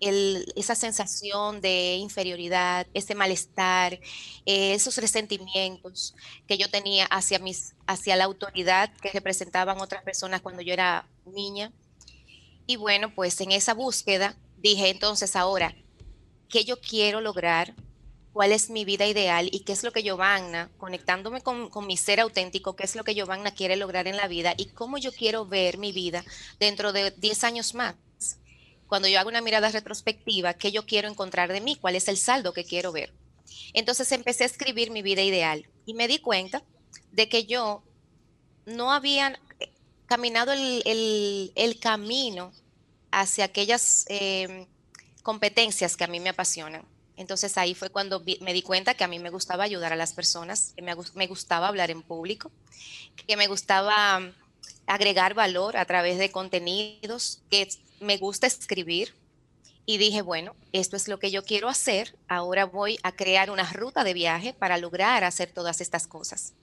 esa 0.00 0.74
sensación 0.74 1.60
de 1.60 1.96
inferioridad, 1.96 2.86
ese 2.92 3.14
malestar, 3.14 3.94
eh, 4.44 4.74
esos 4.74 4.96
resentimientos 4.98 6.14
que 6.46 6.58
yo 6.58 6.68
tenía 6.68 7.06
hacia, 7.06 7.38
mis, 7.38 7.74
hacia 7.86 8.16
la 8.16 8.24
autoridad 8.24 8.92
que 9.00 9.10
representaban 9.10 9.80
otras 9.80 10.02
personas 10.02 10.42
cuando 10.42 10.62
yo 10.62 10.72
era 10.72 11.08
niña. 11.24 11.72
Y 12.66 12.76
bueno, 12.76 13.14
pues 13.14 13.40
en 13.40 13.52
esa 13.52 13.74
búsqueda 13.74 14.36
dije 14.58 14.90
entonces 14.90 15.34
ahora, 15.34 15.74
¿qué 16.48 16.64
yo 16.64 16.80
quiero 16.80 17.20
lograr? 17.20 17.74
¿Cuál 18.32 18.52
es 18.52 18.68
mi 18.68 18.84
vida 18.84 19.06
ideal? 19.06 19.48
¿Y 19.50 19.60
qué 19.60 19.72
es 19.72 19.82
lo 19.82 19.92
que 19.92 20.02
Giovanna, 20.02 20.70
conectándome 20.76 21.40
con, 21.40 21.70
con 21.70 21.86
mi 21.86 21.96
ser 21.96 22.20
auténtico, 22.20 22.76
qué 22.76 22.84
es 22.84 22.94
lo 22.94 23.02
que 23.02 23.14
Giovanna 23.14 23.52
quiere 23.52 23.76
lograr 23.76 24.08
en 24.08 24.18
la 24.18 24.28
vida? 24.28 24.52
¿Y 24.58 24.66
cómo 24.66 24.98
yo 24.98 25.10
quiero 25.10 25.46
ver 25.46 25.78
mi 25.78 25.92
vida 25.92 26.22
dentro 26.60 26.92
de 26.92 27.12
10 27.12 27.44
años 27.44 27.74
más? 27.74 27.94
Cuando 28.88 29.08
yo 29.08 29.18
hago 29.18 29.28
una 29.28 29.40
mirada 29.40 29.70
retrospectiva, 29.70 30.54
¿qué 30.54 30.72
yo 30.72 30.86
quiero 30.86 31.08
encontrar 31.08 31.52
de 31.52 31.60
mí? 31.60 31.76
¿Cuál 31.76 31.96
es 31.96 32.08
el 32.08 32.16
saldo 32.16 32.52
que 32.52 32.64
quiero 32.64 32.92
ver? 32.92 33.12
Entonces 33.72 34.10
empecé 34.12 34.44
a 34.44 34.46
escribir 34.46 34.90
mi 34.90 35.02
vida 35.02 35.22
ideal 35.22 35.68
y 35.84 35.94
me 35.94 36.08
di 36.08 36.18
cuenta 36.18 36.62
de 37.12 37.28
que 37.28 37.46
yo 37.46 37.82
no 38.64 38.92
había 38.92 39.38
eh, 39.60 39.70
caminado 40.06 40.52
el, 40.52 41.78
camino 41.80 42.52
hacia 43.10 43.44
aquellas 43.44 44.04
eh, 44.08 44.66
competencias 45.22 45.96
que 45.96 46.04
a 46.04 46.08
mí 46.08 46.20
me 46.20 46.30
apasionan. 46.30 46.84
Entonces 47.16 47.56
ahí 47.56 47.74
fue 47.74 47.88
cuando 47.90 48.22
me 48.40 48.52
di 48.52 48.62
cuenta 48.62 48.94
que 48.94 49.04
a 49.04 49.08
mí 49.08 49.18
me 49.18 49.30
gustaba 49.30 49.64
ayudar 49.64 49.92
a 49.92 49.96
las 49.96 50.12
personas, 50.12 50.72
que 50.76 50.82
me, 50.82 50.94
gus- 50.94 51.14
me 51.14 51.26
gustaba 51.26 51.68
hablar 51.68 51.90
en 51.90 52.02
público, 52.02 52.52
que 53.26 53.36
me 53.36 53.46
gustaba 53.46 54.20
agregar 54.86 55.34
valor 55.34 55.76
a 55.76 55.84
través 55.86 56.18
de 56.18 56.30
contenidos, 56.30 57.40
que 57.50 57.68
me 58.00 58.16
gusta 58.18 58.46
escribir. 58.46 59.14
Y 59.88 59.98
dije, 59.98 60.20
bueno, 60.20 60.56
esto 60.72 60.96
es 60.96 61.06
lo 61.06 61.18
que 61.18 61.30
yo 61.30 61.44
quiero 61.44 61.68
hacer. 61.68 62.16
Ahora 62.26 62.64
voy 62.64 62.98
a 63.04 63.12
crear 63.12 63.50
una 63.50 63.72
ruta 63.72 64.02
de 64.02 64.14
viaje 64.14 64.52
para 64.52 64.78
lograr 64.78 65.22
hacer 65.22 65.52
todas 65.52 65.80
estas 65.80 66.08
cosas. 66.08 66.54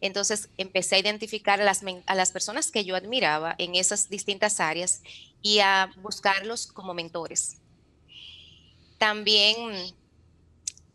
Entonces 0.00 0.48
empecé 0.58 0.96
a 0.96 0.98
identificar 0.98 1.60
a 1.60 1.64
las, 1.64 1.82
a 2.06 2.14
las 2.14 2.32
personas 2.32 2.70
que 2.70 2.84
yo 2.84 2.96
admiraba 2.96 3.54
en 3.58 3.74
esas 3.74 4.08
distintas 4.08 4.60
áreas 4.60 5.02
y 5.42 5.60
a 5.60 5.90
buscarlos 6.02 6.66
como 6.66 6.92
mentores. 6.92 7.56
También 8.98 9.94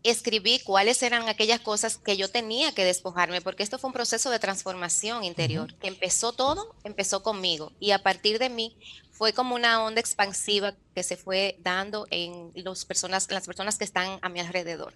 escribí 0.04 0.60
cuáles 0.60 1.04
eran 1.04 1.30
aquellas 1.30 1.60
cosas 1.60 1.98
que 1.98 2.18
yo 2.18 2.30
tenía 2.30 2.74
que 2.74 2.84
despojarme, 2.84 3.42
porque 3.42 3.64
esto 3.64 3.78
fue 3.78 3.90
un 3.90 3.94
proceso 3.94 4.30
de 4.32 4.40
transformación 4.40 5.24
interior, 5.24 5.74
que 5.76 5.88
empezó 5.88 6.34
todo, 6.34 6.76
empezó 6.84 7.22
conmigo, 7.22 7.72
y 7.80 7.92
a 7.92 8.02
partir 8.02 8.40
de 8.40 8.50
mí 8.50 8.76
fue 9.22 9.34
como 9.34 9.54
una 9.54 9.84
onda 9.84 10.02
expansiva 10.02 10.74
que 10.96 11.04
se 11.04 11.16
fue 11.16 11.56
dando 11.60 12.08
en 12.10 12.52
los 12.56 12.86
personas, 12.86 13.30
las 13.30 13.46
personas 13.46 13.78
que 13.78 13.84
están 13.84 14.18
a 14.24 14.30
mi 14.30 14.40
alrededor. 14.40 14.96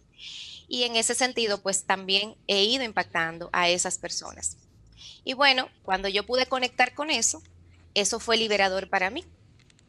Y 0.68 0.82
en 0.82 0.96
ese 0.96 1.14
sentido, 1.14 1.62
pues 1.62 1.84
también 1.84 2.36
he 2.48 2.64
ido 2.64 2.84
impactando 2.84 3.52
a 3.54 3.70
esas 3.70 4.00
personas. 4.00 4.58
Y 5.24 5.34
bueno, 5.34 5.70
cuando 5.84 6.08
yo 6.08 6.26
pude 6.26 6.48
conectar 6.48 6.96
con 6.96 7.12
eso, 7.12 7.44
eso 7.94 8.20
fue 8.20 8.38
liberador 8.38 8.90
para 8.90 9.12
mí. 9.12 9.24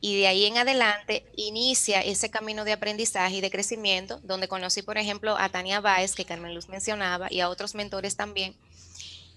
Y 0.03 0.19
de 0.19 0.27
ahí 0.27 0.45
en 0.45 0.59
adelante 0.59 1.25
inicia 1.35 2.03
ese 2.03 2.29
camino 2.29 2.67
de 2.67 2.73
aprendizaje 2.73 3.37
y 3.37 3.41
de 3.41 3.51
crecimiento, 3.51 4.21
donde 4.23 4.49
conocí, 4.49 4.83
por 4.83 4.99
ejemplo, 4.99 5.39
a 5.39 5.49
Tania 5.49 5.81
Báez, 5.81 6.15
que 6.15 6.27
Carmen 6.27 6.55
Luz 6.55 6.69
mencionaba, 6.69 7.33
y 7.33 7.41
a 7.41 7.49
otros 7.49 7.75
mentores 7.75 8.17
también, 8.17 8.55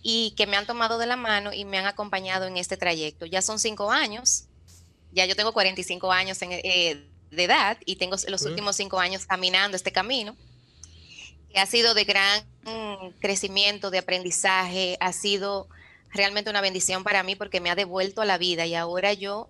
y 0.02 0.32
que 0.32 0.46
me 0.46 0.58
han 0.58 0.66
tomado 0.66 0.98
de 0.98 1.06
la 1.06 1.16
mano 1.16 1.54
y 1.54 1.64
me 1.64 1.78
han 1.78 1.86
acompañado 1.86 2.48
en 2.48 2.58
este 2.58 2.76
trayecto. 2.76 3.26
Ya 3.26 3.42
son 3.42 3.60
cinco 3.60 3.92
años, 3.94 4.49
ya 5.12 5.26
yo 5.26 5.36
tengo 5.36 5.54
45 5.54 6.12
años 6.12 6.42
en, 6.42 6.52
eh, 6.54 7.04
de 7.32 7.44
edad 7.44 7.78
y 7.86 7.96
tengo 7.98 8.16
los 8.28 8.42
últimos 8.44 8.76
cinco 8.76 9.00
años 9.00 9.26
caminando 9.26 9.76
este 9.76 9.92
camino, 9.92 10.36
que 11.54 11.60
ha 11.60 11.66
sido 11.66 11.94
de 11.94 12.04
gran 12.04 12.44
crecimiento, 13.20 13.92
de 13.92 14.00
aprendizaje, 14.00 14.98
ha 15.00 15.14
sido 15.14 15.68
realmente 16.12 16.50
una 16.50 16.62
bendición 16.62 17.04
para 17.04 17.24
mí 17.24 17.36
porque 17.36 17.60
me 17.62 17.70
ha 17.70 17.76
devuelto 17.76 18.22
a 18.22 18.26
la 18.26 18.38
vida 18.38 18.66
y 18.66 18.76
ahora 18.76 19.14
yo 19.14 19.50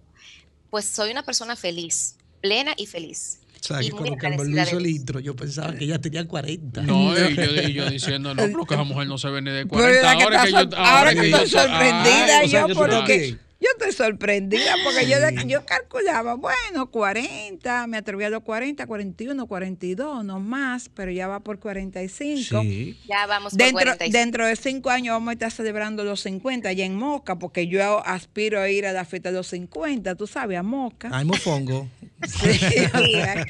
pues 0.69 0.85
soy 0.85 1.11
una 1.11 1.23
persona 1.23 1.55
feliz, 1.55 2.15
plena 2.41 2.73
y 2.77 2.85
feliz. 2.85 3.39
O 3.61 3.63
sea, 3.65 3.81
Y 3.83 3.87
que 3.87 3.91
cuando 3.91 4.15
Carmen 4.15 4.57
hizo 4.57 4.77
el 4.77 4.87
intro, 4.87 5.19
yo 5.19 5.35
pensaba 5.35 5.73
que 5.75 5.83
ella 5.83 5.99
tenía 5.99 6.25
40. 6.25 6.81
No, 6.83 7.11
y 7.29 7.35
yo, 7.35 7.43
y 7.61 7.73
yo 7.73 7.89
diciendo, 7.89 8.33
no, 8.33 8.43
pero 8.43 8.65
que 8.65 8.73
esa 8.75 8.83
mujer 8.83 9.07
no 9.07 9.17
se 9.17 9.29
ve 9.29 9.41
ni 9.41 9.51
de 9.51 9.65
Pero 9.65 9.81
40. 9.81 10.01
la 10.03 10.17
que 10.17 10.23
Ahora 10.23 10.35
está 10.43 10.45
que 10.45 10.51
yo, 10.51 10.59
sor- 10.71 10.79
ahora 10.79 11.09
que 11.15 11.29
yo 11.29 11.37
estoy 11.37 11.49
so- 11.49 11.57
sorprendida 11.59 12.39
Ay, 12.39 12.45
o 12.45 12.49
sea, 12.49 12.67
yo 12.67 12.75
porque 12.75 12.95
también. 12.95 13.39
Yo 13.61 13.67
estoy 13.77 13.91
sorprendida 13.91 14.73
porque 14.83 15.05
yo, 15.07 15.17
yo 15.45 15.65
calculaba, 15.65 16.35
bueno, 16.35 16.89
40, 16.89 17.87
me 17.87 17.97
atreví 17.97 18.23
a 18.23 18.29
los 18.29 18.41
40, 18.43 18.87
41, 18.87 19.47
42, 19.47 20.23
no 20.23 20.39
más, 20.39 20.89
pero 20.89 21.11
ya 21.11 21.27
va 21.27 21.41
por 21.41 21.59
45. 21.59 22.61
Sí. 22.61 22.97
Ya 23.07 23.25
vamos 23.27 23.51
por 23.51 23.57
Dentro, 23.59 23.83
45. 23.83 24.17
dentro 24.17 24.45
de 24.47 24.55
cinco 24.55 24.89
años 24.89 25.13
vamos 25.15 25.29
a 25.29 25.33
estar 25.33 25.51
celebrando 25.51 26.03
los 26.05 26.21
50 26.21 26.69
allá 26.69 26.85
en 26.85 26.95
Moca, 26.95 27.37
porque 27.37 27.67
yo 27.67 28.05
aspiro 28.05 28.61
a 28.61 28.69
ir 28.69 28.85
a 28.85 28.93
la 28.93 29.03
fiesta 29.03 29.29
de 29.31 29.37
los 29.37 29.47
50, 29.47 30.15
tú 30.15 30.25
sabes, 30.27 30.57
a 30.57 30.63
Moca. 30.63 31.09
Ay, 31.11 31.25
mofongo. 31.25 31.87
Sí, 32.27 32.59
mira. 33.01 33.45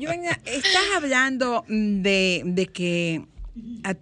Joana, 0.00 0.40
estás 0.46 0.82
hablando 0.96 1.64
mm, 1.68 2.00
de, 2.02 2.42
de 2.46 2.66
que 2.66 3.26
a- 3.84 3.94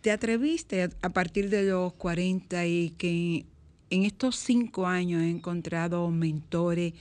te 0.00 0.10
atreviste 0.10 0.84
a, 0.84 0.88
a 1.02 1.10
partir 1.10 1.50
de 1.50 1.64
los 1.64 1.92
40 1.94 2.64
y 2.66 2.90
que 2.96 3.44
en 3.90 4.04
estos 4.04 4.36
cinco 4.36 4.86
años 4.86 5.22
he 5.22 5.30
encontrado 5.30 6.10
mentores 6.10 6.94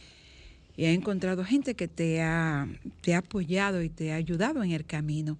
y 0.75 0.85
he 0.85 0.93
encontrado 0.93 1.43
gente 1.43 1.75
que 1.75 1.87
te 1.87 2.21
ha, 2.21 2.67
te 3.01 3.15
ha 3.15 3.19
apoyado 3.19 3.81
y 3.81 3.89
te 3.89 4.13
ha 4.13 4.15
ayudado 4.15 4.63
en 4.63 4.71
el 4.71 4.85
camino. 4.85 5.37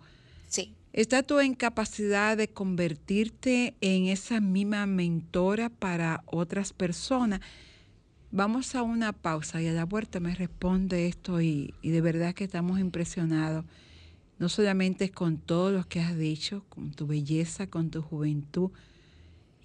Sí. 0.48 0.74
¿Está 0.94 1.22
tú 1.22 1.40
en 1.40 1.54
capacidad 1.54 2.36
de 2.36 2.48
convertirte 2.48 3.76
en 3.82 4.08
esa 4.08 4.42
misma 4.42 4.88
mentora 4.88 5.70
para 5.70 6.24
otras 6.26 6.74
personas? 6.74 7.40
Vamos 8.32 8.74
a 8.74 8.82
una 8.82 9.14
pausa 9.14 9.62
y 9.62 9.68
a 9.68 9.74
la 9.74 9.86
vuelta 9.86 10.20
me 10.20 10.34
responde 10.34 11.08
esto 11.08 11.40
y, 11.40 11.74
y 11.84 11.92
de 11.92 12.02
verdad 12.02 12.34
que 12.34 12.46
estamos 12.46 12.80
impresionados, 12.80 13.64
no 14.40 14.50
solamente 14.50 15.12
con 15.12 15.38
todo 15.38 15.72
lo 15.72 15.88
que 15.88 16.02
has 16.02 16.18
dicho, 16.18 16.64
con 16.68 16.92
tu 16.92 17.06
belleza, 17.06 17.68
con 17.68 17.92
tu 17.92 18.02
juventud 18.02 18.72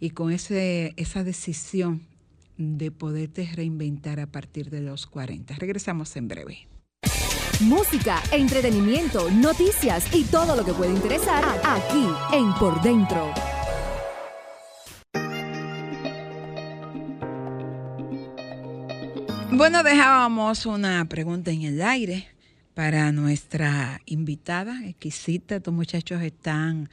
y 0.02 0.10
con 0.10 0.32
ese, 0.32 0.94
esa 0.96 1.22
decisión 1.22 2.02
de 2.56 2.90
poderte 2.90 3.48
reinventar 3.54 4.18
a 4.18 4.26
partir 4.26 4.68
de 4.68 4.80
los 4.80 5.06
40. 5.06 5.54
Regresamos 5.54 6.16
en 6.16 6.26
breve. 6.26 6.66
Música, 7.60 8.20
entretenimiento, 8.32 9.30
noticias 9.30 10.12
y 10.12 10.24
todo 10.24 10.56
lo 10.56 10.64
que 10.64 10.72
puede 10.72 10.92
interesar 10.92 11.44
aquí 11.64 12.04
en 12.32 12.52
Por 12.54 12.82
Dentro. 12.82 13.32
Bueno, 19.52 19.84
dejábamos 19.84 20.66
una 20.66 21.04
pregunta 21.04 21.52
en 21.52 21.62
el 21.62 21.80
aire 21.80 22.26
para 22.74 23.12
nuestra 23.12 24.00
invitada 24.06 24.84
exquisita. 24.84 25.54
Estos 25.54 25.72
muchachos 25.72 26.20
están 26.22 26.90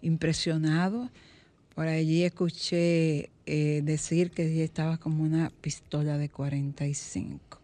impresionados. 0.00 1.10
Por 1.74 1.86
allí 1.86 2.24
escuché 2.24 3.30
eh, 3.46 3.80
decir 3.82 4.30
que 4.30 4.46
ella 4.46 4.64
estaba 4.64 4.98
como 4.98 5.22
una 5.22 5.50
pistola 5.60 6.18
de 6.18 6.28
45. 6.28 7.60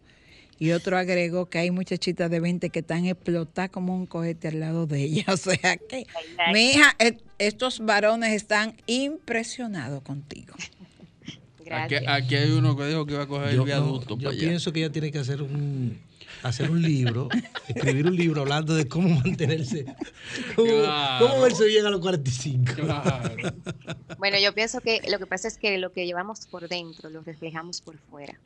Y 0.61 0.71
otro 0.71 0.97
agregó 0.97 1.45
que 1.45 1.59
hay 1.59 1.71
muchachitas 1.71 2.29
de 2.29 2.41
20 2.41 2.69
que 2.69 2.79
están 2.79 3.05
explotadas 3.05 3.69
como 3.69 3.95
un 3.95 4.05
cohete 4.05 4.49
al 4.49 4.59
lado 4.59 4.87
de 4.87 5.03
ella. 5.03 5.23
O 5.33 5.37
sea 5.37 5.77
que, 5.77 6.05
mi 6.51 6.71
hija, 6.71 6.95
eh, 6.99 7.17
estos 7.37 7.79
varones 7.79 8.33
están 8.33 8.75
impresionados 8.87 10.01
contigo. 10.01 10.53
Aquí, 11.71 11.95
aquí 12.07 12.35
hay 12.35 12.51
uno 12.51 12.75
que 12.75 12.87
dijo 12.87 13.05
que 13.05 13.13
iba 13.13 13.23
a 13.23 13.27
coger 13.27 13.53
Yo, 13.53 13.61
el 13.61 13.67
viaducto 13.67 14.15
no, 14.15 14.21
yo 14.21 14.29
para 14.29 14.35
allá. 14.35 14.47
pienso 14.47 14.73
que 14.73 14.79
ella 14.79 14.91
tiene 14.91 15.11
que 15.11 15.19
hacer 15.19 15.41
un 15.43 15.99
hacer 16.43 16.69
un 16.71 16.81
libro, 16.81 17.29
escribir 17.67 18.07
un 18.07 18.15
libro 18.15 18.41
hablando 18.41 18.73
de 18.75 18.87
cómo 18.87 19.09
mantenerse, 19.09 19.85
cómo, 20.55 20.67
Claro. 20.69 21.27
cómo 21.27 21.41
verse 21.41 21.65
bien 21.65 21.85
a 21.85 21.89
los 21.89 22.01
45. 22.01 22.73
Bueno, 24.17 24.37
yo 24.39 24.53
pienso 24.53 24.81
que 24.81 25.01
lo 25.09 25.19
que 25.19 25.25
pasa 25.25 25.47
es 25.47 25.57
que 25.57 25.77
lo 25.77 25.91
que 25.91 26.05
llevamos 26.05 26.47
por 26.47 26.67
dentro 26.67 27.09
lo 27.09 27.21
reflejamos 27.21 27.81
por 27.81 27.97
fuera. 27.97 28.37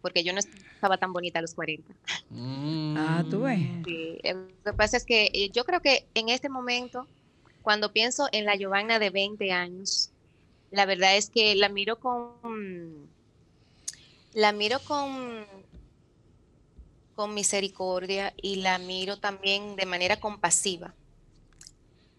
Porque 0.00 0.22
yo 0.22 0.32
no 0.32 0.38
estaba 0.38 0.96
tan 0.96 1.12
bonita 1.12 1.40
a 1.40 1.42
los 1.42 1.54
40. 1.54 1.92
Ah, 2.96 3.24
tú 3.28 3.42
ves. 3.42 3.58
Sí, 3.84 4.18
eh, 4.22 4.34
lo 4.64 4.72
que 4.72 4.76
pasa 4.76 4.96
es 4.96 5.04
que 5.04 5.28
eh, 5.32 5.50
yo 5.52 5.64
creo 5.64 5.80
que 5.82 6.06
en 6.14 6.28
este 6.28 6.48
momento, 6.48 7.06
cuando 7.62 7.92
pienso 7.92 8.28
en 8.30 8.44
la 8.44 8.54
Giovanna 8.54 9.00
de 9.00 9.10
20 9.10 9.50
años, 9.50 10.10
la 10.70 10.86
verdad 10.86 11.16
es 11.16 11.30
que 11.30 11.56
la 11.56 11.68
miro 11.68 11.98
con, 11.98 13.08
la 14.34 14.52
miro 14.52 14.78
con, 14.86 15.44
con 17.18 17.34
misericordia 17.34 18.32
y 18.40 18.62
la 18.62 18.78
miro 18.78 19.18
también 19.18 19.74
de 19.74 19.86
manera 19.86 20.20
compasiva. 20.20 20.94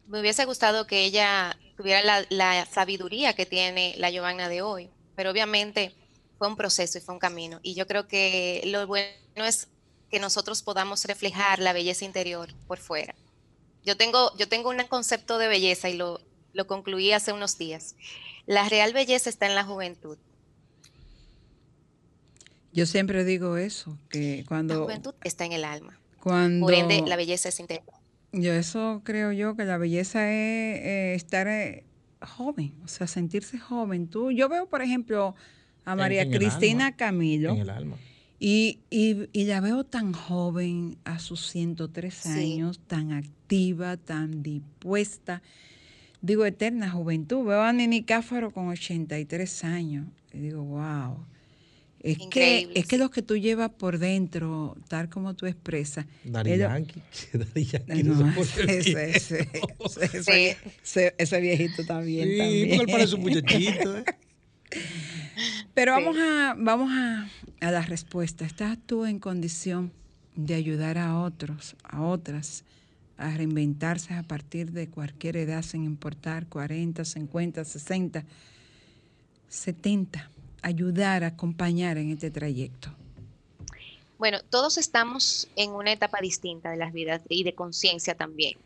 Me 0.08 0.20
hubiese 0.20 0.44
gustado 0.44 0.88
que 0.88 1.06
ella 1.06 1.58
tuviera 1.78 2.04
la, 2.04 2.26
la 2.30 2.66
sabiduría 2.66 3.34
que 3.34 3.46
tiene 3.46 3.96
la 3.98 4.10
Giovanna 4.10 4.50
de 4.50 4.62
hoy, 4.62 4.90
pero 5.16 5.32
obviamente 5.32 5.96
fue 6.38 6.50
un 6.50 6.58
proceso 6.58 6.98
y 6.98 7.02
fue 7.02 7.14
un 7.14 7.20
camino. 7.20 7.62
Y 7.64 7.76
yo 7.76 7.88
creo 7.88 8.10
que 8.10 8.62
lo 8.66 8.86
bueno 8.88 9.14
es 9.36 9.70
que 10.12 10.20
nosotros 10.20 10.64
podamos 10.64 11.06
reflejar 11.06 11.60
la 11.60 11.72
belleza 11.72 12.04
interior 12.04 12.54
por 12.68 12.80
fuera. 12.80 13.16
Yo 13.86 13.96
tengo, 13.96 14.36
yo 14.36 14.50
tengo 14.50 14.70
un 14.70 14.84
concepto 14.90 15.38
de 15.38 15.48
belleza 15.48 15.88
y 15.88 15.94
lo, 15.94 16.20
lo 16.52 16.68
concluí 16.68 17.14
hace 17.14 17.32
unos 17.32 17.58
días. 17.58 17.96
La 18.48 18.68
real 18.68 18.92
belleza 18.92 19.30
está 19.30 19.46
en 19.46 19.56
la 19.56 19.64
juventud. 19.64 20.18
Yo 22.74 22.86
siempre 22.86 23.24
digo 23.26 23.58
eso, 23.58 23.98
que 24.10 24.40
La 24.44 24.48
cuando, 24.48 24.84
juventud 24.84 25.14
está 25.24 25.46
en 25.46 25.54
el 25.54 25.64
alma. 25.66 26.00
cuando 26.22 26.66
Por 26.66 26.74
ende, 26.74 27.02
la 27.08 27.16
belleza 27.16 27.50
es 27.50 27.60
interior. 27.60 27.86
yo 28.32 28.54
eso 28.54 29.02
creo 29.04 29.32
yo 29.32 29.56
que 29.56 29.66
la 29.66 29.78
belleza 29.78 30.30
es 30.30 30.80
eh, 30.82 31.14
estar 31.16 31.48
eh, 31.48 31.84
joven, 32.22 32.74
o 32.84 32.88
sea, 32.88 33.08
sentirse 33.08 33.58
joven. 33.58 34.08
Tú, 34.08 34.32
yo 34.32 34.50
veo, 34.50 34.68
por 34.68 34.82
ejemplo, 34.82 35.36
a 35.86 35.96
María 35.96 36.24
en 36.24 36.32
Cristina 36.32 36.86
alma. 36.88 36.98
Camilo 36.98 37.52
En 37.54 37.58
el 37.62 37.70
alma. 37.72 37.98
y, 38.40 38.80
y, 38.92 39.28
y 39.34 39.46
la 39.46 39.62
veo 39.62 39.84
tan 39.84 40.14
joven 40.14 40.98
a 41.06 41.18
sus 41.20 41.48
103 41.50 42.14
Sí. 42.14 42.30
años, 42.30 42.80
tan 42.86 43.12
activa, 43.14 43.98
tan 43.98 44.44
dispuesta. 44.44 45.42
Digo, 46.22 46.46
eterna 46.46 46.92
juventud. 46.92 47.46
Veo 47.46 47.62
a 47.62 47.72
Nini 47.74 48.04
Cáfaro 48.04 48.52
con 48.52 48.68
83 48.68 49.64
años. 49.64 50.06
Y 50.34 50.40
digo, 50.40 50.62
wow. 50.64 51.26
Es 52.02 52.18
que, 52.32 52.70
es 52.76 52.86
que 52.86 52.98
lo 52.98 53.12
que 53.12 53.22
tú 53.22 53.36
llevas 53.36 53.72
por 53.72 53.98
dentro, 54.00 54.78
tal 54.88 55.10
como 55.10 55.34
tú 55.36 55.48
expresas, 55.48 56.06
lo- 56.24 56.44
Yankee. 56.44 57.02
Daddy 57.34 57.66
Yankee 57.66 58.04
no, 58.04 58.16
no, 58.16 58.42
ese, 58.42 59.10
ese, 59.12 59.50
ese, 59.84 60.24
Sí. 60.24 60.58
ese- 60.84 61.16
ese 61.18 61.42
viejito 61.42 61.86
también. 61.86 62.30
Sí, 62.30 62.38
también. 62.38 62.70
porque 62.78 62.84
él 62.84 62.98
parece 62.98 63.16
un 63.16 63.22
muchachito. 63.22 63.98
¿eh? 63.98 64.04
Pero 65.74 65.96
Sí. 65.98 66.04
vamos 66.04 66.18
a, 66.18 66.56
vamos 66.58 66.92
a, 66.92 67.30
a 67.60 67.72
la 67.72 67.82
respuesta. 67.82 68.46
¿Estás 68.46 68.78
tú 68.86 69.06
en 69.06 69.20
condición 69.20 69.92
de 70.36 70.56
ayudar 70.56 70.98
a 70.98 71.20
otros, 71.20 71.76
a 71.84 72.02
otras, 72.02 72.64
a 73.18 73.36
reinventarse 73.36 74.14
a 74.14 74.24
partir 74.24 74.72
de 74.72 74.88
cualquier 74.88 75.36
edad, 75.36 75.64
sin 75.64 75.84
importar 75.84 76.48
40, 76.48 77.04
50, 77.04 77.66
60, 77.66 78.24
70? 79.50 80.30
Ayudar, 80.62 81.24
acompañar 81.24 81.98
en 81.98 82.12
este 82.12 82.32
trayecto. 82.32 82.89
Bueno, 84.17 84.39
todos 84.50 84.78
estamos 84.78 85.48
en 85.56 85.72
una 85.72 85.93
etapa 85.93 86.19
distinta 86.22 86.72
de 86.72 86.78
las 86.78 86.91
vidas 86.91 87.22
y 87.30 87.43
de 87.43 87.56
conciencia 87.56 88.15
también. 88.15 88.58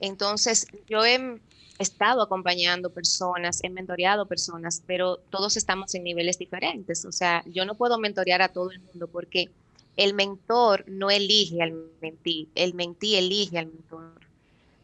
Entonces, 0.00 0.66
yo 0.88 1.04
he 1.04 1.40
estado 1.78 2.22
acompañando 2.22 2.90
personas, 2.90 3.60
he 3.62 3.70
mentoreado 3.70 4.26
personas, 4.26 4.82
pero 4.86 5.18
todos 5.30 5.56
estamos 5.56 5.94
en 5.94 6.04
niveles 6.04 6.38
diferentes. 6.38 7.04
O 7.04 7.12
sea, 7.12 7.44
yo 7.46 7.64
no 7.64 7.76
puedo 7.76 7.98
mentorear 7.98 8.42
a 8.42 8.48
todo 8.48 8.70
el 8.70 8.80
mundo 8.80 9.06
porque 9.06 9.50
el 9.96 10.14
mentor 10.14 10.84
no 10.88 11.10
elige 11.10 11.62
al 11.62 11.72
mentí, 12.00 12.48
el 12.54 12.74
mentí 12.74 13.16
elige 13.16 13.58
al 13.58 13.66
mentor. 13.66 14.23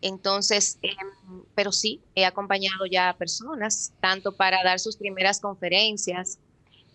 Entonces, 0.03 0.79
em, 0.83 1.43
pero 1.55 1.73
sí, 1.73 2.01
he 2.15 2.25
acompañado 2.25 2.87
ya 2.87 3.11
a 3.11 3.17
personas, 3.17 3.93
tanto 4.01 4.33
para 4.33 4.63
dar 4.63 4.81
sus 4.81 4.97
primeras 4.97 5.41
conferencias, 5.41 6.39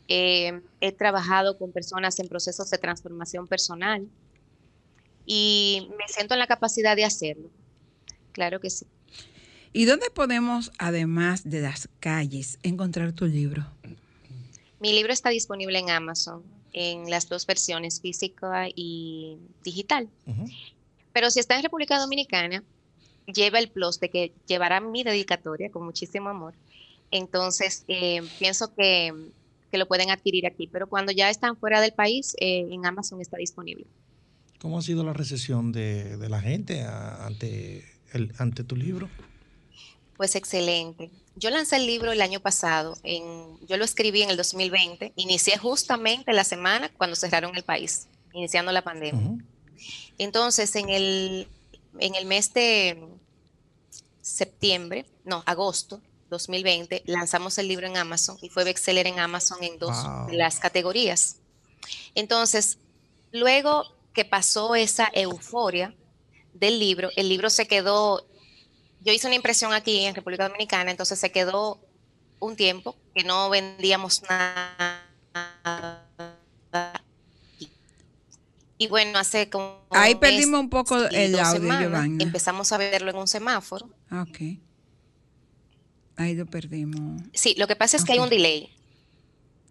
eh, 0.07 0.61
he 0.81 0.91
trabajado 0.91 1.57
con 1.57 1.71
personas 1.71 2.19
en 2.19 2.27
procesos 2.27 2.69
de 2.69 2.77
transformación 2.77 3.47
personal 3.47 4.07
y 5.25 5.89
me 5.97 6.07
siento 6.07 6.35
en 6.35 6.39
la 6.39 6.47
capacidad 6.47 6.95
de 6.95 7.05
hacerlo. 7.05 7.49
Claro 8.31 8.59
que 8.59 8.69
sí. 8.69 8.85
¿Y 9.73 9.85
dónde 9.85 10.09
podemos, 10.09 10.71
además 10.77 11.49
de 11.49 11.61
las 11.61 11.89
calles, 11.99 12.59
encontrar 12.63 13.13
tu 13.13 13.25
libro? 13.25 13.65
Mi 14.79 14.93
libro 14.93 15.11
está 15.11 15.29
disponible 15.29 15.79
en 15.79 15.89
Amazon 15.89 16.43
en 16.71 17.09
las 17.09 17.29
dos 17.29 17.45
versiones, 17.45 18.01
física 18.01 18.67
y 18.75 19.37
digital. 19.63 20.09
Pero 21.13 21.31
si 21.31 21.39
está 21.39 21.55
en 21.55 21.63
República 21.63 21.97
Dominicana, 21.97 22.63
lleva 23.27 23.59
el 23.59 23.69
plus 23.69 23.99
de 23.99 24.09
que 24.09 24.33
llevará 24.47 24.79
mi 24.79 25.03
dedicatoria 25.03 25.69
con 25.71 25.85
muchísimo 25.85 26.29
amor. 26.29 26.53
Entonces, 27.11 27.83
eh, 27.87 28.21
pienso 28.39 28.73
que, 28.73 29.13
que 29.71 29.77
lo 29.77 29.87
pueden 29.87 30.09
adquirir 30.11 30.45
aquí. 30.47 30.67
Pero 30.67 30.87
cuando 30.87 31.11
ya 31.11 31.29
están 31.29 31.55
fuera 31.57 31.81
del 31.81 31.93
país, 31.93 32.35
eh, 32.39 32.67
en 32.69 32.85
Amazon 32.85 33.21
está 33.21 33.37
disponible. 33.37 33.85
¿Cómo 34.59 34.79
ha 34.79 34.81
sido 34.81 35.03
la 35.03 35.13
recesión 35.13 35.71
de, 35.71 36.17
de 36.17 36.29
la 36.29 36.41
gente 36.41 36.81
a- 36.81 37.25
ante, 37.25 37.85
el, 38.13 38.33
ante 38.39 38.63
tu 38.63 38.75
libro? 38.75 39.09
Pues 40.17 40.35
excelente. 40.35 41.11
Yo 41.35 41.49
lancé 41.49 41.75
el 41.75 41.85
libro 41.85 42.11
el 42.13 42.21
año 42.21 42.39
pasado, 42.39 42.97
en, 43.03 43.23
yo 43.67 43.75
lo 43.75 43.83
escribí 43.83 44.21
en 44.21 44.29
el 44.29 44.37
2020, 44.37 45.11
inicié 45.17 45.57
justamente 45.57 46.31
la 46.31 46.45
semana 46.45 46.89
cuando 46.97 47.17
cerraron 47.17 47.53
el 47.57 47.63
país, 47.63 48.07
iniciando 48.33 48.71
la 48.71 48.81
pandemia. 48.81 49.21
Ujú. 49.21 49.39
Entonces, 50.17 50.73
en 50.77 50.89
el, 50.89 51.47
en 51.99 52.15
el 52.15 52.25
mes 52.25 52.53
de 52.53 52.97
septiembre, 54.25 55.05
no, 55.23 55.43
agosto 55.45 56.01
2020, 56.31 57.03
lanzamos 57.05 57.59
el 57.59 57.67
libro 57.67 57.85
en 57.85 57.95
Amazon 57.95 58.37
y 58.41 58.49
fue 58.49 58.63
bestseller 58.63 59.05
en 59.05 59.19
Amazon 59.19 59.63
en 59.63 59.77
dos 59.77 59.95
Wow. 60.03 60.27
de 60.27 60.37
las 60.37 60.57
categorías. 60.59 61.37
Entonces, 62.15 62.79
luego 63.31 63.85
que 64.13 64.25
pasó 64.25 64.73
esa 64.75 65.11
euforia 65.13 65.93
del 66.53 66.79
libro, 66.79 67.09
el 67.15 67.29
libro 67.29 67.51
se 67.51 67.67
quedó, 67.67 68.25
yo 69.01 69.13
hice 69.13 69.27
una 69.27 69.35
impresión 69.35 69.73
aquí 69.73 70.05
en 70.05 70.15
República 70.15 70.47
Dominicana, 70.47 70.89
entonces 70.89 71.19
se 71.19 71.31
quedó 71.31 71.79
un 72.39 72.55
tiempo 72.55 72.95
que 73.13 73.23
no 73.23 73.51
vendíamos 73.51 74.23
nada. 74.23 75.03
Y 78.77 78.87
bueno, 78.87 79.17
hace 79.19 79.49
como 79.49 79.79
Ahí 79.91 80.15
perdimos 80.15 80.59
un 80.59 80.69
poco 80.69 80.97
el 80.97 81.31
dos 81.31 81.41
audio, 81.41 81.61
semanas, 81.61 81.83
Giovanna. 81.83 82.23
Empezamos 82.23 82.71
a 82.71 82.77
verlo 82.77 83.09
en 83.11 83.17
un 83.17 83.27
semáforo. 83.27 83.89
Ah, 84.09 84.25
Ok. 84.27 84.59
Ahí 86.17 86.33
lo 86.33 86.45
perdimos. 86.45 87.21
Sí, 87.33 87.55
lo 87.57 87.67
que 87.67 87.75
pasa 87.75 87.97
es 87.97 88.05
que 88.05 88.13
hay 88.13 88.19
un 88.19 88.29
delay. 88.29 88.69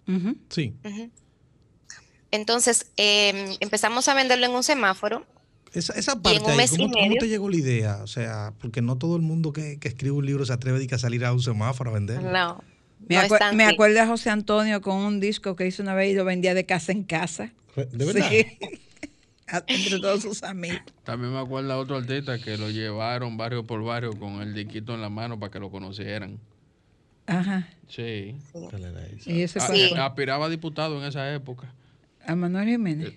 Ujú. 0.06 0.36
Sí. 0.50 0.74
Ujú. 0.84 1.10
Entonces, 2.30 2.90
em, 2.96 3.56
empezamos 3.60 4.08
a 4.08 4.14
venderlo 4.14 4.46
en 4.46 4.52
un 4.52 4.62
semáforo. 4.62 5.26
Esa, 5.72 5.94
esa 5.94 6.12
en 6.12 6.22
parte 6.22 6.50
ahí, 6.50 6.68
y 6.70 6.76
¿cómo, 6.76 7.14
te 7.18 7.28
llegó 7.28 7.48
la 7.48 7.56
idea? 7.56 8.02
O 8.02 8.06
sea, 8.06 8.52
porque 8.60 8.82
no 8.82 8.98
todo 8.98 9.16
el 9.16 9.22
mundo 9.22 9.52
que, 9.52 9.78
que 9.78 9.88
escribe 9.88 10.12
un 10.12 10.26
libro 10.26 10.44
se 10.44 10.52
atreve 10.52 10.86
a, 10.90 10.94
a 10.94 10.98
salir 10.98 11.24
a 11.24 11.32
un 11.32 11.40
semáforo 11.40 11.90
a 11.90 11.94
venderlo. 11.94 12.30
No. 12.30 12.62
Me, 13.08 13.16
no 13.16 13.52
me 13.54 13.64
acuerdo 13.64 14.00
de 14.00 14.06
José 14.06 14.30
Antonio 14.30 14.80
con 14.80 14.96
un 14.96 15.20
disco 15.20 15.56
que 15.56 15.66
hizo 15.66 15.82
una 15.82 15.94
vez 15.94 16.12
y 16.12 16.14
lo 16.14 16.24
vendía 16.24 16.54
de 16.54 16.64
casa 16.64 16.92
en 16.92 17.04
casa. 17.04 17.52
¿De 17.76 18.04
verdad? 18.04 18.28
Sí. 18.30 18.46
A- 19.48 19.62
Entre 19.66 19.98
todos 20.00 20.22
sus 20.22 20.42
amigos. 20.42 20.80
También 21.04 21.32
me 21.32 21.38
acuerdo 21.38 21.68
de 21.68 21.74
otro 21.74 21.96
artista 21.96 22.38
que 22.38 22.56
lo 22.56 22.70
llevaron 22.70 23.36
barrio 23.36 23.66
por 23.66 23.82
barrio 23.84 24.18
con 24.18 24.40
el 24.40 24.54
diquito 24.54 24.94
en 24.94 25.00
la 25.02 25.10
mano 25.10 25.38
para 25.38 25.52
que 25.52 25.58
lo 25.60 25.70
conocieran. 25.70 26.38
Aja. 27.26 27.68
Sí. 27.88 28.34
Y 29.26 29.40
ese 29.42 29.58
A- 29.58 29.66
Sí. 29.68 29.90
Aspiraba 29.96 30.46
a 30.46 30.48
diputado 30.48 30.98
en 31.00 31.06
esa 31.08 31.32
época. 31.34 31.72
a 32.26 32.34
Manuel 32.34 32.68
Jiménez. 32.68 33.12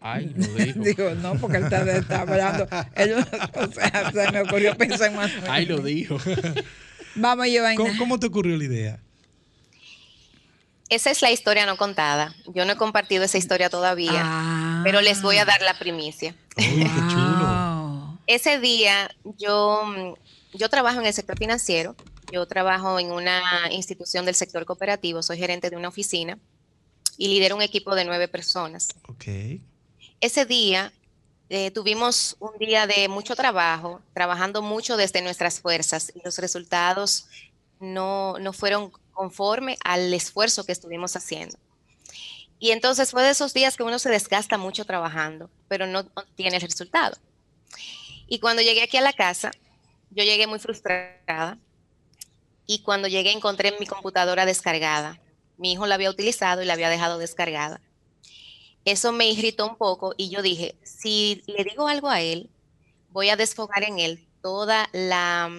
Ay, 0.00 0.32
lo 0.36 0.46
dijo. 0.54 0.80
Digo, 0.84 1.10
no, 1.16 1.34
porque 1.36 1.58
él 1.58 1.64
está, 1.64 1.90
está 1.96 2.20
hablando. 2.22 2.66
Él, 2.96 3.14
o 3.54 3.66
sea, 3.72 4.10
se 4.12 4.32
me 4.32 4.40
ocurrió 4.42 4.76
pensar 4.76 5.10
en 5.10 5.16
Manuel. 5.16 5.42
Ay, 5.48 5.66
lo 5.66 5.78
dijo. 5.80 6.18
Vamos, 7.14 7.46
Giovanna. 7.46 7.76
¿Cómo, 7.76 7.90
cómo 7.98 8.18
te 8.18 8.26
ocurrió 8.26 8.56
la 8.56 8.64
idea? 8.64 9.00
Esa 10.92 11.10
es 11.10 11.22
la 11.22 11.30
historia 11.30 11.64
no 11.64 11.78
contada. 11.78 12.34
Yo 12.54 12.66
no 12.66 12.72
he 12.72 12.76
compartido 12.76 13.24
esa 13.24 13.38
historia 13.38 13.70
todavía, 13.70 14.20
Ah. 14.22 14.82
pero 14.84 15.00
les 15.00 15.22
voy 15.22 15.38
a 15.38 15.46
dar 15.46 15.62
la 15.62 15.78
primicia. 15.78 16.36
Qué 16.54 16.84
chulo. 17.08 18.18
Ese 18.26 18.58
día 18.58 19.10
yo, 19.38 19.84
yo 20.52 20.68
trabajo 20.68 21.00
en 21.00 21.06
el 21.06 21.14
sector 21.14 21.38
financiero, 21.38 21.96
yo 22.30 22.46
trabajo 22.46 22.98
en 22.98 23.10
una 23.10 23.40
institución 23.70 24.26
del 24.26 24.34
sector 24.34 24.66
cooperativo, 24.66 25.22
soy 25.22 25.38
gerente 25.38 25.70
de 25.70 25.76
una 25.76 25.88
oficina 25.88 26.38
y 27.16 27.28
lidero 27.28 27.56
un 27.56 27.62
equipo 27.62 27.94
de 27.94 28.04
nueve 28.04 28.28
personas. 28.28 28.88
Ok. 29.08 29.24
Ese 30.20 30.44
día 30.44 30.92
eh, 31.48 31.70
tuvimos 31.70 32.36
un 32.38 32.50
día 32.58 32.86
de 32.86 33.08
mucho 33.08 33.34
trabajo, 33.34 34.02
trabajando 34.12 34.60
mucho 34.60 34.98
desde 34.98 35.22
nuestras 35.22 35.58
fuerzas 35.58 36.12
y 36.14 36.20
los 36.22 36.36
resultados 36.38 37.28
no, 37.80 38.38
no 38.38 38.52
fueron 38.52 38.92
conforme 39.12 39.76
al 39.84 40.12
esfuerzo 40.12 40.64
que 40.64 40.72
estuvimos 40.72 41.16
haciendo. 41.16 41.56
Y 42.58 42.70
entonces 42.70 43.10
fue 43.10 43.22
de 43.22 43.30
esos 43.30 43.54
días 43.54 43.76
que 43.76 43.82
uno 43.82 43.98
se 43.98 44.08
desgasta 44.08 44.56
mucho 44.56 44.84
trabajando, 44.84 45.50
pero 45.68 45.86
no 45.86 46.04
tiene 46.36 46.56
el 46.56 46.62
resultado. 46.62 47.16
Y 48.28 48.38
cuando 48.38 48.62
llegué 48.62 48.82
aquí 48.82 48.96
a 48.96 49.02
la 49.02 49.12
casa, 49.12 49.50
yo 50.10 50.24
llegué 50.24 50.46
muy 50.46 50.58
frustrada 50.58 51.58
y 52.66 52.78
cuando 52.82 53.08
llegué 53.08 53.32
encontré 53.32 53.76
mi 53.78 53.86
computadora 53.86 54.46
descargada. 54.46 55.20
Mi 55.56 55.72
hijo 55.72 55.86
la 55.86 55.96
había 55.96 56.10
utilizado 56.10 56.62
y 56.62 56.64
la 56.64 56.74
había 56.74 56.88
dejado 56.88 57.18
descargada. 57.18 57.80
Eso 58.84 59.12
me 59.12 59.28
irritó 59.28 59.66
un 59.66 59.76
poco 59.76 60.14
y 60.16 60.28
yo 60.28 60.42
dije, 60.42 60.76
si 60.82 61.42
le 61.46 61.64
digo 61.64 61.88
algo 61.88 62.08
a 62.08 62.20
él, 62.20 62.50
voy 63.10 63.28
a 63.28 63.36
desfogar 63.36 63.84
en 63.84 63.98
él 63.98 64.26
toda 64.40 64.88
la 64.92 65.50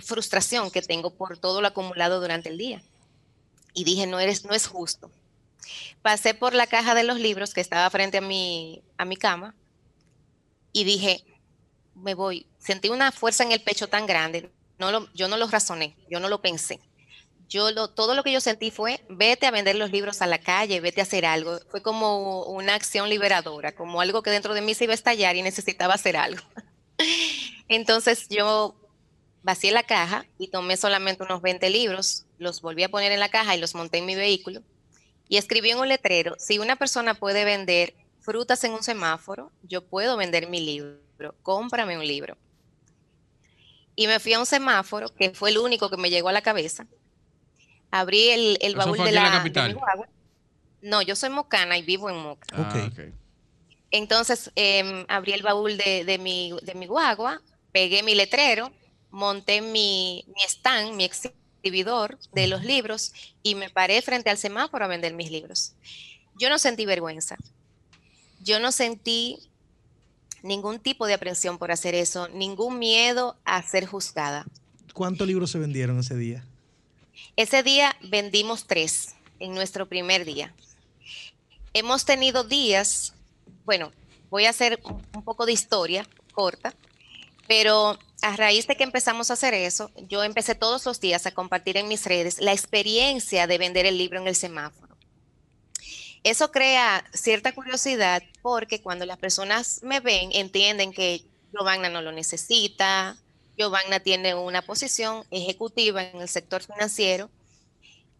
frustración 0.00 0.70
que 0.70 0.82
tengo 0.82 1.10
por 1.14 1.38
todo 1.38 1.60
lo 1.60 1.68
acumulado 1.68 2.20
durante 2.20 2.48
el 2.48 2.58
día. 2.58 2.82
Y 3.74 3.84
dije, 3.84 4.06
no, 4.06 4.20
eres, 4.20 4.44
no 4.44 4.54
es 4.54 4.66
justo. 4.66 5.10
Pasé 6.02 6.34
por 6.34 6.54
la 6.54 6.66
caja 6.66 6.94
de 6.94 7.04
los 7.04 7.18
libros 7.18 7.54
que 7.54 7.60
estaba 7.60 7.88
frente 7.90 8.18
a 8.18 8.22
mi, 8.22 8.82
a 8.96 9.04
mi 9.04 9.16
cama 9.16 9.54
y 10.72 10.84
dije, 10.84 11.24
me 11.94 12.14
voy. 12.14 12.46
Sentí 12.58 12.88
una 12.88 13.12
fuerza 13.12 13.44
en 13.44 13.52
el 13.52 13.62
pecho 13.62 13.88
tan 13.88 14.06
grande. 14.06 14.50
No 14.78 14.90
lo, 14.90 15.12
yo 15.14 15.28
no 15.28 15.36
lo 15.36 15.46
razoné, 15.46 15.96
yo 16.10 16.20
no 16.20 16.28
lo 16.28 16.40
pensé. 16.40 16.80
Yo 17.48 17.70
lo, 17.70 17.88
todo 17.88 18.14
lo 18.14 18.22
que 18.22 18.32
yo 18.32 18.40
sentí 18.40 18.70
fue, 18.70 19.04
vete 19.10 19.46
a 19.46 19.50
vender 19.50 19.76
los 19.76 19.90
libros 19.90 20.22
a 20.22 20.26
la 20.26 20.38
calle, 20.38 20.80
vete 20.80 21.02
a 21.02 21.04
hacer 21.04 21.26
algo. 21.26 21.58
Fue 21.70 21.82
como 21.82 22.44
una 22.44 22.74
acción 22.74 23.10
liberadora, 23.10 23.72
como 23.72 24.00
algo 24.00 24.22
que 24.22 24.30
dentro 24.30 24.54
de 24.54 24.62
mí 24.62 24.74
se 24.74 24.84
iba 24.84 24.92
a 24.92 24.94
estallar 24.94 25.36
y 25.36 25.42
necesitaba 25.42 25.94
hacer 25.94 26.16
algo. 26.16 26.42
Entonces 27.68 28.26
yo 28.28 28.74
vacié 29.42 29.72
la 29.72 29.82
caja 29.82 30.24
y 30.38 30.48
tomé 30.48 30.76
solamente 30.76 31.22
unos 31.22 31.42
20 31.42 31.68
libros, 31.70 32.24
los 32.38 32.60
volví 32.62 32.82
a 32.82 32.88
poner 32.88 33.12
en 33.12 33.20
la 33.20 33.28
caja 33.28 33.56
y 33.56 33.60
los 33.60 33.74
monté 33.74 33.98
en 33.98 34.06
mi 34.06 34.14
vehículo 34.14 34.62
y 35.28 35.36
escribí 35.36 35.70
en 35.70 35.78
un 35.78 35.88
letrero, 35.88 36.36
si 36.38 36.58
una 36.58 36.76
persona 36.76 37.14
puede 37.14 37.44
vender 37.44 37.94
frutas 38.20 38.62
en 38.64 38.72
un 38.72 38.82
semáforo, 38.82 39.50
yo 39.62 39.82
puedo 39.84 40.16
vender 40.16 40.48
mi 40.48 40.60
libro, 40.60 41.34
cómprame 41.42 41.96
un 41.98 42.06
libro. 42.06 42.36
Y 43.96 44.06
me 44.06 44.20
fui 44.20 44.32
a 44.32 44.38
un 44.38 44.46
semáforo, 44.46 45.08
que 45.14 45.30
fue 45.30 45.50
el 45.50 45.58
único 45.58 45.90
que 45.90 45.96
me 45.96 46.08
llegó 46.10 46.28
a 46.28 46.32
la 46.32 46.42
cabeza. 46.42 46.86
Abrí 47.90 48.28
el, 48.28 48.58
el 48.60 48.72
¿Eso 48.72 48.78
baúl 48.78 48.98
de 48.98 49.12
la 49.12 49.22
la, 49.24 49.30
de 49.30 49.36
capital? 49.38 49.68
mi 49.74 49.78
guagua. 49.80 50.08
No, 50.82 51.02
yo 51.02 51.14
soy 51.14 51.30
mocana 51.30 51.76
y 51.78 51.82
vivo 51.82 52.08
en 52.10 52.16
Moca. 52.16 52.46
Ah, 52.52 52.88
Ok. 52.90 53.00
Entonces 53.90 54.50
em, 54.54 55.04
abrí 55.08 55.32
el 55.32 55.42
baúl 55.42 55.76
de, 55.76 56.04
de 56.04 56.16
mi, 56.18 56.54
de 56.62 56.74
mi 56.74 56.86
guagua, 56.86 57.42
pegué 57.72 58.02
mi 58.02 58.14
letrero, 58.14 58.72
monté 59.12 59.60
mi, 59.60 60.24
mi 60.26 60.42
stand, 60.48 60.94
mi 60.94 61.04
exhibidor 61.04 62.18
de 62.32 62.48
los 62.48 62.64
libros 62.64 63.12
y 63.44 63.54
me 63.54 63.70
paré 63.70 64.02
frente 64.02 64.30
al 64.30 64.38
semáforo 64.38 64.84
a 64.84 64.88
vender 64.88 65.14
mis 65.14 65.30
libros. 65.30 65.74
Yo 66.36 66.48
no 66.48 66.58
sentí 66.58 66.84
vergüenza. 66.86 67.36
Yo 68.42 68.58
no 68.58 68.72
sentí 68.72 69.38
ningún 70.42 70.80
tipo 70.80 71.06
de 71.06 71.14
aprensión 71.14 71.58
por 71.58 71.70
hacer 71.70 71.94
eso, 71.94 72.28
ningún 72.28 72.80
miedo 72.80 73.36
a 73.44 73.62
ser 73.62 73.86
juzgada. 73.86 74.44
¿Cuántos 74.92 75.28
libros 75.28 75.50
se 75.52 75.58
vendieron 75.58 76.00
ese 76.00 76.16
día? 76.16 76.44
Ese 77.36 77.62
día 77.62 77.96
vendimos 78.02 78.66
tres 78.66 79.14
en 79.38 79.54
nuestro 79.54 79.88
primer 79.88 80.24
día. 80.24 80.52
Hemos 81.72 82.04
tenido 82.04 82.42
días, 82.42 83.14
bueno, 83.64 83.92
voy 84.28 84.46
a 84.46 84.50
hacer 84.50 84.80
un 84.84 85.02
un 85.22 85.24
poco 85.24 85.46
de 85.46 85.52
historia 85.52 86.06
corta, 86.34 86.74
pero 87.46 87.96
a 88.22 88.36
raíz 88.36 88.66
de 88.66 88.76
que 88.76 88.84
empezamos 88.84 89.30
a 89.30 89.34
hacer 89.34 89.54
eso, 89.54 89.90
yo 90.08 90.22
empecé 90.24 90.54
todos 90.54 90.86
los 90.86 91.00
días 91.00 91.26
a 91.26 91.32
compartir 91.32 91.76
en 91.76 91.88
mis 91.88 92.06
redes 92.06 92.40
la 92.40 92.52
experiencia 92.52 93.46
de 93.46 93.58
vender 93.58 93.86
el 93.86 93.98
libro 93.98 94.20
en 94.20 94.28
el 94.28 94.36
semáforo. 94.36 94.96
Eso 96.24 96.52
crea 96.52 97.04
cierta 97.12 97.52
curiosidad 97.52 98.22
porque 98.42 98.80
cuando 98.80 99.06
las 99.06 99.18
personas 99.18 99.80
me 99.82 100.00
ven, 100.00 100.30
entienden 100.32 100.92
que 100.92 101.24
Giovanna 101.52 101.88
no 101.88 102.00
lo 102.00 102.12
necesita, 102.12 103.16
Giovanna 103.58 104.00
tiene 104.00 104.34
una 104.34 104.62
posición 104.62 105.26
ejecutiva 105.30 106.02
en 106.02 106.20
el 106.20 106.28
sector 106.28 106.62
financiero, 106.62 107.28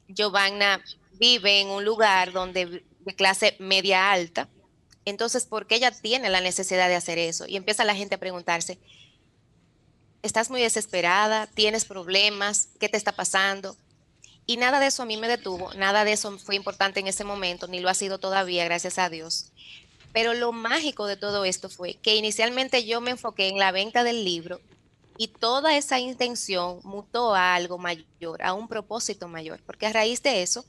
Giovanna 0.09 0.82
vive 1.12 1.61
en 1.61 1.68
un 1.68 1.84
lugar 1.84 2.32
donde 2.32 2.84
de 3.00 3.14
clase 3.14 3.57
media 3.59 4.12
alta, 4.12 4.48
entonces, 5.05 5.46
¿por 5.46 5.66
qué 5.66 5.76
ella 5.76 5.90
tiene 5.90 6.30
la 6.30 6.40
necesidad 6.40 6.88
de 6.88 6.94
hacer 6.94 7.18
eso? 7.18 7.46
Y 7.46 7.57
empieza 7.57 7.84
la 7.84 7.94
gente 7.94 8.14
a 8.14 8.20
preguntarse, 8.20 8.78
¿estás 10.22 10.50
muy 10.50 10.60
desesperada? 10.60 11.46
¿Tienes 11.48 11.84
problemas? 11.84 12.68
¿Qué 12.78 12.88
te 12.88 12.96
está 12.96 13.12
pasando? 13.12 13.76
Y 14.46 14.56
nada 14.56 14.80
de 14.80 14.86
eso 14.86 15.02
a 15.02 15.06
mí 15.06 15.16
me 15.16 15.28
detuvo, 15.28 15.72
nada 15.74 16.04
de 16.04 16.12
eso 16.12 16.38
fue 16.38 16.56
importante 16.56 17.00
en 17.00 17.06
ese 17.06 17.24
momento, 17.24 17.68
ni 17.68 17.80
lo 17.80 17.88
ha 17.88 17.94
sido 17.94 18.18
todavía, 18.18 18.64
gracias 18.64 18.98
a 18.98 19.08
Dios. 19.08 19.52
Pero 20.12 20.34
lo 20.34 20.52
mágico 20.52 21.06
de 21.06 21.16
todo 21.16 21.44
esto 21.44 21.68
fue 21.68 21.94
que 21.94 22.16
inicialmente 22.16 22.84
yo 22.84 23.00
me 23.00 23.12
enfoqué 23.12 23.48
en 23.48 23.58
la 23.58 23.72
venta 23.72 24.04
del 24.04 24.24
libro 24.24 24.60
y 25.16 25.28
toda 25.28 25.76
esa 25.76 26.00
intención 26.00 26.80
mutó 26.82 27.34
a 27.34 27.54
algo 27.54 27.78
mayor, 27.78 28.42
a 28.42 28.52
un 28.52 28.68
propósito 28.68 29.28
mayor, 29.28 29.60
porque 29.64 29.86
a 29.86 29.92
raíz 29.92 30.22
de 30.22 30.42
eso 30.42 30.64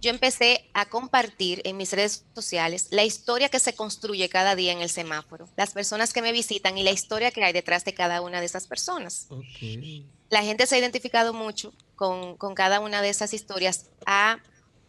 yo 0.00 0.10
empecé 0.10 0.68
a 0.74 0.86
compartir 0.86 1.62
en 1.64 1.76
mis 1.76 1.92
redes 1.92 2.24
sociales 2.34 2.88
la 2.90 3.04
historia 3.04 3.48
que 3.48 3.58
se 3.58 3.74
construye 3.74 4.28
cada 4.28 4.54
día 4.54 4.72
en 4.72 4.80
el 4.80 4.90
semáforo, 4.90 5.48
las 5.56 5.72
personas 5.72 6.12
que 6.12 6.22
me 6.22 6.32
visitan 6.32 6.78
y 6.78 6.82
la 6.82 6.90
historia 6.90 7.30
que 7.30 7.44
hay 7.44 7.52
detrás 7.52 7.84
de 7.84 7.94
cada 7.94 8.20
una 8.20 8.40
de 8.40 8.46
esas 8.46 8.66
personas. 8.66 9.28
La 10.28 10.42
gente 10.42 10.66
se 10.66 10.74
ha 10.74 10.78
identificado 10.78 11.32
mucho 11.32 11.72
con, 11.94 12.36
con 12.36 12.54
cada 12.54 12.80
una 12.80 13.02
de 13.02 13.08
esas 13.08 13.32
historias, 13.32 13.86
ha 14.06 14.38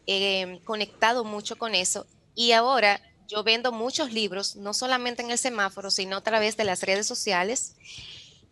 eh, 0.07 0.59
conectado 0.65 1.23
mucho 1.23 1.57
con 1.57 1.75
eso 1.75 2.05
y 2.35 2.51
ahora 2.51 3.01
yo 3.27 3.43
vendo 3.43 3.71
muchos 3.71 4.13
libros, 4.13 4.55
no 4.55 4.73
solamente 4.73 5.21
en 5.21 5.31
el 5.31 5.37
semáforo, 5.37 5.91
sino 5.91 6.17
a 6.17 6.21
través 6.21 6.57
de 6.57 6.63
las 6.63 6.81
redes 6.81 7.05
sociales. 7.05 7.75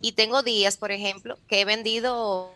Y 0.02 0.12
tengo 0.12 0.44
días, 0.44 0.78
por 0.78 0.92
ejemplo, 0.92 1.40
que 1.48 1.62
he 1.62 1.66
vendido, 1.66 2.54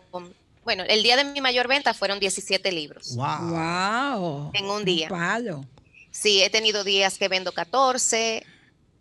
bueno, 0.64 0.84
el 0.88 1.02
día 1.02 1.16
de 1.16 1.24
mi 1.24 1.40
mayor 1.40 1.68
venta 1.68 1.94
fueron 1.94 2.20
17 2.20 2.70
libros 2.72 3.14
Wow. 3.16 3.50
Wow. 3.50 4.50
en 4.54 4.66
un 4.66 4.84
día. 4.84 5.08
palo. 5.08 5.64
Sí, 6.10 6.42
he 6.42 6.50
tenido 6.50 6.82
días 6.84 7.18
que 7.18 7.28
vendo 7.28 7.52
14, 7.52 8.44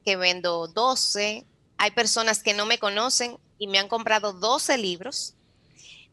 que 0.06 0.16
vendo 0.16 0.68
12. 0.68 1.46
Hay 1.78 1.92
personas 1.92 2.44
que 2.44 2.54
no 2.54 2.66
me 2.66 2.78
conocen 2.78 3.38
y 3.58 3.68
me 3.68 3.80
han 3.80 3.88
comprado 3.88 4.34
12 4.34 4.78
libros 4.78 5.34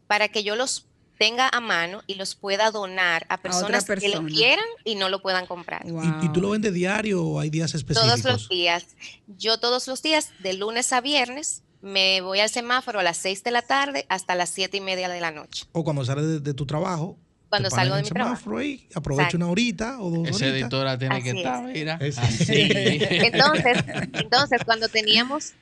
para 0.07 0.28
que 0.28 0.42
yo 0.42 0.57
los 0.57 0.86
tenga 1.18 1.49
a 1.49 1.61
mano 1.61 2.03
y 2.07 2.14
los 2.16 2.34
pueda 2.34 2.70
donar 2.70 3.26
a 3.30 3.38
personas 3.38 3.84
que 3.86 3.92
lo 3.94 3.99
persona. 4.18 4.28
quieran 4.28 4.64
y 4.84 4.97
no 4.97 5.09
lo 5.09 5.22
puedan 5.22 5.47
comprar. 5.47 5.84
¿Y, 5.86 6.26
y 6.26 6.28
tú 6.30 6.40
lo 6.42 6.51
vendes 6.51 6.74
diario 6.74 7.24
o 7.24 7.40
hay 7.40 7.49
días 7.51 7.74
específicos? 7.74 8.22
Todos 8.22 8.24
los 8.32 8.49
días. 8.51 8.84
Yo 9.26 9.59
todos 9.59 9.86
los 9.88 10.03
días, 10.03 10.30
de 10.40 10.53
lunes 10.55 10.92
a 10.92 11.01
viernes, 11.01 11.62
me 11.87 12.20
voy 12.20 12.41
al 12.41 12.51
semáforo 12.51 12.99
a 12.99 13.03
las 13.03 13.16
6 13.18 13.45
de 13.45 13.51
la 13.53 13.62
tarde 13.62 14.07
hasta 14.09 14.34
las 14.34 14.51
7 14.51 14.76
y 14.76 14.80
media 14.80 15.09
de 15.09 15.20
la 15.20 15.30
noche. 15.30 15.64
O 15.72 15.84
cuando 15.84 16.05
sales 16.05 16.26
de, 16.26 16.41
de 16.41 16.53
tu 16.55 16.66
trabajo. 16.66 17.16
Cuando 17.49 17.70
salgo 17.70 17.95
de 17.95 18.03
mi 18.03 18.09
trabajo. 18.09 18.34
semáforo 18.34 18.59
ahí, 18.59 18.89
aprovecha 18.93 19.28
Exacto. 19.28 19.37
una 19.37 19.53
horita 19.53 20.01
o 20.01 20.11
dos 20.11 20.28
Esa 20.28 20.47
editora 20.49 20.99
tiene 20.99 21.22
que 21.22 21.30
Así 21.30 21.39
estar, 21.39 21.68
es. 21.70 21.74
mira. 21.78 21.95
Así. 22.03 22.53
Entonces, 23.11 23.78
entonces 24.14 24.61
cuando 24.64 24.89
teníamos, 24.89 25.53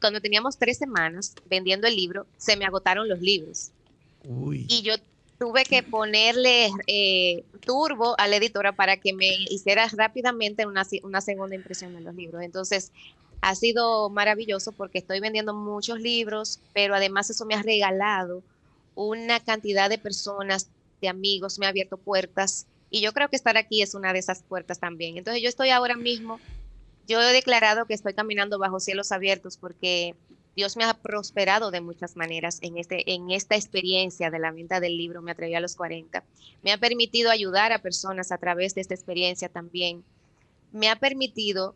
cuando 0.00 0.20
teníamos 0.20 0.58
tres 0.58 0.76
semanas 0.76 1.34
vendiendo 1.48 1.86
el 1.86 1.96
libro, 1.96 2.26
se 2.36 2.56
me 2.56 2.66
agotaron 2.66 3.08
los 3.08 3.20
libros. 3.20 3.70
Uy. 4.22 4.66
y 4.68 4.82
yo 4.82 4.96
tuve 5.38 5.64
que 5.64 5.82
ponerle 5.82 6.68
eh, 6.86 7.42
turbo 7.64 8.14
a 8.18 8.28
la 8.28 8.36
editora 8.36 8.72
para 8.72 8.98
que 8.98 9.14
me 9.14 9.28
hiciera 9.48 9.88
rápidamente 9.88 10.66
una, 10.66 10.86
una 11.02 11.22
segunda 11.22 11.54
impresión 11.54 11.94
de 11.94 12.02
los 12.02 12.14
libros. 12.14 12.42
Entonces, 12.42 12.92
ha 13.40 13.54
sido 13.54 14.10
maravilloso 14.10 14.72
porque 14.72 14.98
estoy 14.98 15.20
vendiendo 15.20 15.54
muchos 15.54 16.00
libros, 16.00 16.60
pero 16.74 16.94
además 16.94 17.30
eso 17.30 17.46
me 17.46 17.54
ha 17.54 17.62
regalado 17.62 18.42
una 18.94 19.40
cantidad 19.40 19.88
de 19.88 19.98
personas, 19.98 20.68
de 21.00 21.08
amigos, 21.08 21.58
me 21.58 21.66
ha 21.66 21.70
abierto 21.70 21.96
puertas 21.96 22.66
Y 22.90 23.00
yo 23.00 23.12
creo 23.12 23.28
que 23.28 23.36
estar 23.36 23.56
aquí 23.56 23.80
es 23.82 23.94
una 23.94 24.12
de 24.12 24.18
esas 24.18 24.42
puertas 24.42 24.78
también. 24.78 25.16
Entonces 25.16 25.42
yo 25.42 25.48
estoy 25.48 25.70
ahora 25.70 25.96
mismo, 25.96 26.40
yo 27.06 27.22
he 27.22 27.32
declarado 27.32 27.86
que 27.86 27.94
estoy 27.94 28.14
caminando 28.14 28.58
bajo 28.58 28.80
cielos 28.80 29.12
abiertos 29.12 29.56
porque 29.56 30.14
Dios 30.56 30.76
me 30.76 30.84
ha 30.84 30.92
prosperado 30.94 31.70
de 31.70 31.80
muchas 31.80 32.16
maneras 32.16 32.58
en, 32.60 32.76
este, 32.76 33.10
en 33.12 33.30
esta 33.30 33.54
experiencia 33.54 34.30
de 34.30 34.40
la 34.40 34.50
venta 34.50 34.80
del 34.80 34.96
libro, 34.98 35.22
me 35.22 35.30
atreví 35.30 35.54
a 35.54 35.60
los 35.60 35.76
40. 35.76 36.22
Me 36.62 36.72
ha 36.72 36.78
permitido 36.78 37.30
ayudar 37.30 37.72
a 37.72 37.78
personas 37.78 38.32
a 38.32 38.38
través 38.38 38.74
de 38.74 38.82
esta 38.82 38.94
experiencia 38.94 39.48
también. 39.48 40.04
Me 40.72 40.90
ha 40.90 40.96
permitido 40.96 41.74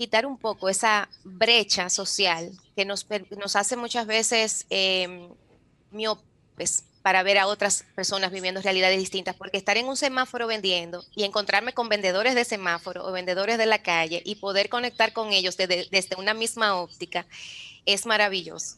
quitar 0.00 0.24
un 0.24 0.38
poco 0.38 0.70
esa 0.70 1.10
brecha 1.24 1.90
social 1.90 2.50
que 2.74 2.86
nos, 2.86 3.04
hace 3.54 3.76
muchas 3.76 4.06
veces 4.06 4.64
eh, 4.70 5.28
miopes 5.90 6.84
para 7.02 7.22
ver 7.22 7.36
a 7.36 7.46
otras 7.46 7.84
personas 7.94 8.32
viviendo 8.32 8.62
realidades 8.62 8.98
distintas, 8.98 9.36
porque 9.36 9.58
estar 9.58 9.76
en 9.76 9.88
un 9.88 9.98
semáforo 9.98 10.46
vendiendo 10.46 11.04
y 11.14 11.24
encontrarme 11.24 11.74
con 11.74 11.90
vendedores 11.90 12.34
de 12.34 12.46
semáforo 12.46 13.06
o 13.06 13.12
vendedores 13.12 13.58
de 13.58 13.66
la 13.66 13.82
calle 13.82 14.22
y 14.24 14.36
poder 14.36 14.70
conectar 14.70 15.12
con 15.12 15.34
ellos 15.34 15.58
desde 15.58 16.16
una 16.16 16.32
misma 16.32 16.80
óptica 16.80 17.26
es 17.84 18.06
maravilloso, 18.06 18.76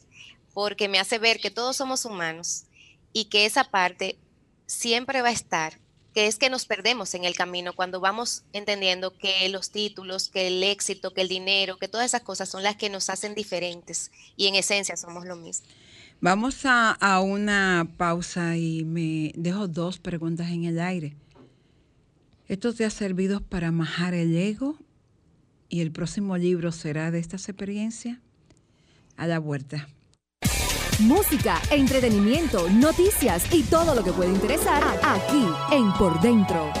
porque 0.53 0.89
me 0.89 0.99
hace 0.99 1.19
ver 1.19 1.39
que 1.39 1.51
todos 1.51 1.77
somos 1.77 2.03
humanos 2.03 2.65
y 3.13 3.29
que 3.29 3.45
esa 3.45 3.63
parte 3.63 4.17
siempre 4.65 5.21
va 5.21 5.29
a 5.29 5.31
estar 5.31 5.79
que 6.13 6.27
es 6.27 6.37
que 6.37 6.49
nos 6.49 6.65
perdemos 6.65 7.13
en 7.15 7.25
el 7.25 7.35
camino 7.35 7.73
cuando 7.73 7.99
vamos 7.99 8.43
entendiendo 8.53 9.17
que 9.17 9.49
los 9.49 9.71
títulos, 9.71 10.29
que 10.29 10.47
el 10.47 10.63
éxito, 10.63 11.13
que 11.13 11.21
el 11.21 11.27
dinero, 11.27 11.77
que 11.77 11.87
todas 11.87 12.05
esas 12.05 12.21
cosas 12.21 12.49
son 12.49 12.63
las 12.63 12.75
que 12.75 12.89
nos 12.89 13.09
hacen 13.09 13.33
diferentes 13.33 14.11
y 14.37 14.47
en 14.47 14.55
esencia 14.55 14.95
somos 14.95 15.25
lo 15.25 15.35
mismo. 15.35 15.65
Vamos 16.21 16.61
a, 16.65 17.19
una 17.19 17.87
pausa 17.97 18.55
y 18.55 18.85
me 18.85 19.33
dejo 19.35 19.67
dos 19.67 19.99
preguntas 19.99 20.51
en 20.51 20.63
el 20.63 20.79
aire. 20.79 21.15
¿Esto 22.47 22.73
te 22.73 22.85
ha 22.85 22.89
servido 22.89 23.41
para 23.41 23.71
majar 23.71 24.13
el 24.13 24.35
ego? 24.35 24.77
¿Y 25.67 25.81
el 25.81 25.91
próximo 25.91 26.37
libro 26.37 26.71
será 26.71 27.11
de 27.11 27.19
estas 27.19 27.49
experiencias? 27.49 28.19
A 29.17 29.27
la 29.27 29.39
vuelta. 29.39 29.89
Música, 31.07 31.59
entretenimiento, 31.71 32.69
noticias 32.69 33.45
y 33.53 33.63
todo 33.63 33.93
lo 33.93 34.03
que 34.03 34.11
puede 34.13 34.31
interesar 34.31 34.81
aquí 35.03 35.43
en 35.75 35.91
Por 35.93 36.21
Dentro. 36.21 36.71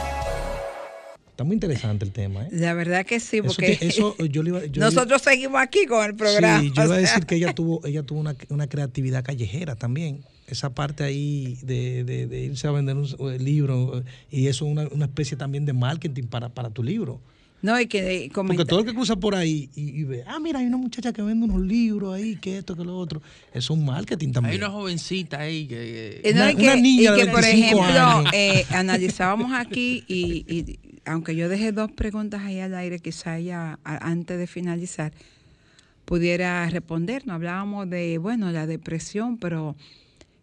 Está 1.31 1.43
muy 1.43 1.55
interesante 1.55 2.05
el 2.05 2.11
tema, 2.11 2.43
¿eh? 2.45 2.49
La 2.51 2.73
verdad 2.73 3.05
que 3.05 3.19
sí, 3.19 3.37
Eso 3.39 3.47
porque 3.47 3.75
que- 3.77 3.87
eso, 3.87 4.15
yo 4.27 4.43
le 4.43 4.49
iba- 4.51 4.65
yo 4.65 4.71
le- 4.75 4.79
nosotros 4.79 5.21
seguimos 5.21 5.59
aquí 5.61 5.85
con 5.87 6.05
el 6.05 6.15
programa. 6.15 6.61
Sí, 6.61 6.71
yo 6.73 6.83
iba 6.85 6.95
a 6.95 6.97
decir 6.99 7.25
que 7.25 7.35
ella 7.35 7.53
tuvo, 7.53 7.81
ella 7.85 8.03
tuvo 8.03 8.19
una, 8.19 8.35
una 8.49 8.67
creatividad 8.67 9.23
callejera 9.25 9.75
también. 9.75 10.23
Esa 10.47 10.69
parte 10.73 11.03
ahí 11.03 11.57
de, 11.63 12.03
de- 12.03 12.27
de 12.27 12.39
irse 12.45 12.67
a 12.67 12.71
vender 12.71 12.95
un 12.95 13.07
eh, 13.31 13.39
libro 13.39 13.99
eh, 13.99 14.03
y 14.31 14.47
eso 14.47 14.65
es 14.65 14.71
una, 14.71 14.87
una 14.91 15.05
especie 15.05 15.35
también 15.35 15.65
de 15.65 15.73
marketing 15.73 16.23
para, 16.27 16.49
para 16.49 16.69
tu 16.69 16.81
libro. 16.83 17.19
No, 17.63 17.79
y 17.79 17.87
que 17.87 18.29
Porque 18.33 18.65
todo 18.65 18.81
el 18.81 18.85
que 18.85 18.93
cruza 18.93 19.15
por 19.15 19.33
ahí 19.35 19.69
y, 19.73 20.01
y 20.01 20.03
ve, 20.03 20.23
ah, 20.27 20.37
mira, 20.39 20.59
hay 20.59 20.65
una 20.67 20.75
muchacha 20.77 21.13
que 21.13 21.21
vende 21.21 21.45
unos 21.45 21.61
libros 21.61 22.13
ahí, 22.13 22.35
que 22.35 22.57
esto, 22.57 22.75
que 22.75 22.83
lo 22.83 22.97
otro. 22.97 23.21
Eso 23.53 23.57
es 23.73 23.79
un 23.79 23.85
marketing 23.85 24.27
Hay 24.27 24.33
también. 24.33 24.57
una 24.57 24.69
jovencita 24.69 25.39
ahí 25.39 25.65
que... 25.65 26.21
Y, 26.25 26.33
no, 26.33 26.41
Una- 26.41 26.51
y 26.51 26.55
que, 26.57 26.63
una 26.63 26.75
niña 26.75 27.11
y 27.15 27.19
de 27.19 27.25
que, 27.25 27.31
por 27.31 27.41
25 27.41 27.83
ejemplo, 27.85 28.23
eh, 28.33 28.65
analizábamos 28.71 29.53
aquí 29.53 30.03
y, 30.09 30.45
y 30.53 30.79
aunque 31.05 31.35
yo 31.37 31.47
dejé 31.47 31.71
dos 31.71 31.89
preguntas 31.91 32.41
ahí 32.43 32.59
al 32.59 32.75
aire, 32.75 32.99
quizá 32.99 33.37
ella 33.37 33.79
a- 33.85 34.09
antes 34.09 34.37
de 34.37 34.45
finalizar 34.45 35.13
pudiera 36.05 36.69
responder. 36.69 37.25
No 37.25 37.33
hablábamos 37.33 37.89
de, 37.89 38.17
bueno, 38.17 38.51
la 38.51 38.67
depresión, 38.67 39.37
pero 39.37 39.75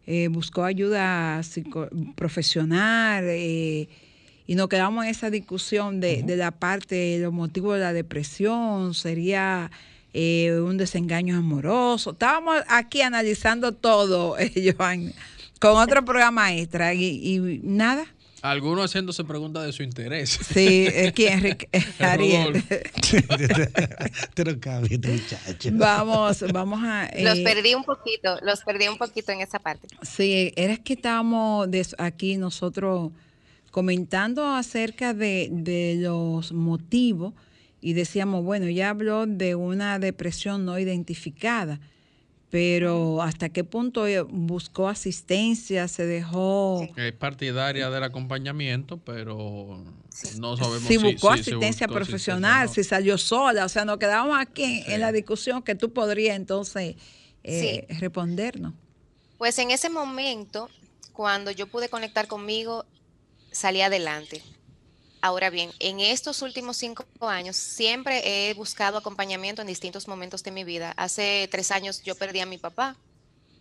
eh, 0.07 0.29
buscó 0.29 0.65
ayuda 0.65 1.39
psico- 1.43 1.91
profesional 2.15 3.25
eh, 3.29 3.89
y 4.51 4.57
nos 4.57 4.69
quedamos 4.69 5.05
en 5.05 5.11
esa 5.13 5.31
discusión 5.31 6.01
de, 6.01 6.25
de 6.25 6.35
la 6.35 6.51
parte, 6.51 7.21
los 7.21 7.33
motivos 7.33 7.75
de 7.75 7.81
la 7.83 7.93
depresión, 7.93 8.95
sería 8.95 9.71
eh, 10.13 10.59
un 10.61 10.77
desengaño 10.77 11.37
amoroso. 11.37 12.11
Estábamos 12.11 12.57
aquí 12.67 13.01
analizando 13.01 13.71
todo, 13.71 14.37
eh, 14.41 14.75
Joan, 14.77 15.13
con 15.61 15.77
otro 15.77 16.05
programa 16.05 16.53
extra 16.53 16.93
y, 16.95 17.05
y 17.37 17.61
nada. 17.63 18.05
Algunos 18.43 18.87
haciéndose 18.87 19.23
preguntas 19.23 19.65
de 19.67 19.73
su 19.73 19.85
interés. 19.85 20.31
Sí, 20.31 20.89
eh, 20.89 21.13
¿quién? 21.15 21.41
Ric- 21.45 21.69
eh, 21.71 21.85
Ariel. 22.01 22.65
Pero 24.35 24.59
cállate, 24.59 24.99
muchacho. 24.99 25.69
Vamos, 25.75 26.45
vamos 26.53 26.81
a... 26.83 27.09
Los 27.21 27.39
perdí 27.39 27.75
un 27.75 27.85
poquito, 27.85 28.37
los 28.43 28.63
perdí 28.63 28.89
un 28.89 28.99
poquito 28.99 29.31
en 29.31 29.43
esa 29.43 29.61
parte. 29.61 29.87
Sí, 30.03 30.53
era 30.57 30.77
que 30.79 30.95
estábamos 30.95 31.69
aquí 31.99 32.37
nosotros 32.37 33.13
comentando 33.71 34.47
acerca 34.47 35.15
de, 35.15 35.49
de 35.51 35.97
los 36.01 36.53
motivos 36.53 37.35
y 37.81 37.93
decíamos, 37.95 38.45
bueno, 38.45 38.69
ya 38.69 38.91
habló 38.91 39.27
de 39.27 39.55
una 39.55 39.99
depresión 39.99 40.65
no 40.65 40.79
identificada, 40.79 41.81
pero 42.51 43.23
¿hasta 43.23 43.49
qué 43.49 43.63
punto 43.63 44.05
buscó 44.29 44.89
asistencia? 44.89 45.87
¿Se 45.89 46.05
dejó...? 46.05 46.87
Es 46.97 47.13
partidaria 47.13 47.89
del 47.91 48.03
acompañamiento, 48.03 48.97
pero 48.99 49.85
no 50.39 50.57
sabemos 50.57 50.83
si 50.83 50.97
buscó 50.97 51.29
si- 51.37 51.45
si 51.45 51.51
asistencia 51.51 51.87
buscó 51.87 51.95
profesional, 51.99 52.65
asistencia 52.65 52.83
si 52.83 52.89
salió 52.89 53.19
sola, 53.19 53.65
o 53.65 53.69
sea, 53.69 53.85
nos 53.85 53.99
quedamos 53.99 54.37
aquí 54.39 54.65
en, 54.65 54.93
en 54.93 55.01
la 55.01 55.13
discusión 55.13 55.63
que 55.63 55.77
tú 55.77 55.93
podrías 55.93 56.37
entonces 56.37 56.97
eh, 57.45 57.87
respondernos. 58.01 58.75
Pues 59.39 59.59
en 59.59 59.71
ese 59.71 59.89
momento, 59.89 60.69
cuando 61.13 61.51
yo 61.53 61.67
pude 61.69 61.89
conectar 61.89 62.27
conmigo, 62.27 62.85
salí 63.53 63.81
adelante. 63.81 64.43
Ahora 65.23 65.51
bien, 65.51 65.71
en 65.81 66.01
estos 66.01 66.41
últimos 66.41 66.79
cinco 66.79 67.05
años 67.21 67.57
siempre 67.57 68.23
he 68.25 68.55
buscado 68.55 68.97
acompañamiento 68.97 69.61
en 69.61 69.69
distintos 69.69 70.09
momentos 70.09 70.43
de 70.43 70.51
mi 70.51 70.65
vida. 70.65 70.93
Hace 70.97 71.47
tres 71.51 71.71
años 71.71 72.03
yo 72.03 72.15
perdí 72.15 72.41
a 72.41 72.47
mi 72.47 72.57
papá, 72.57 72.97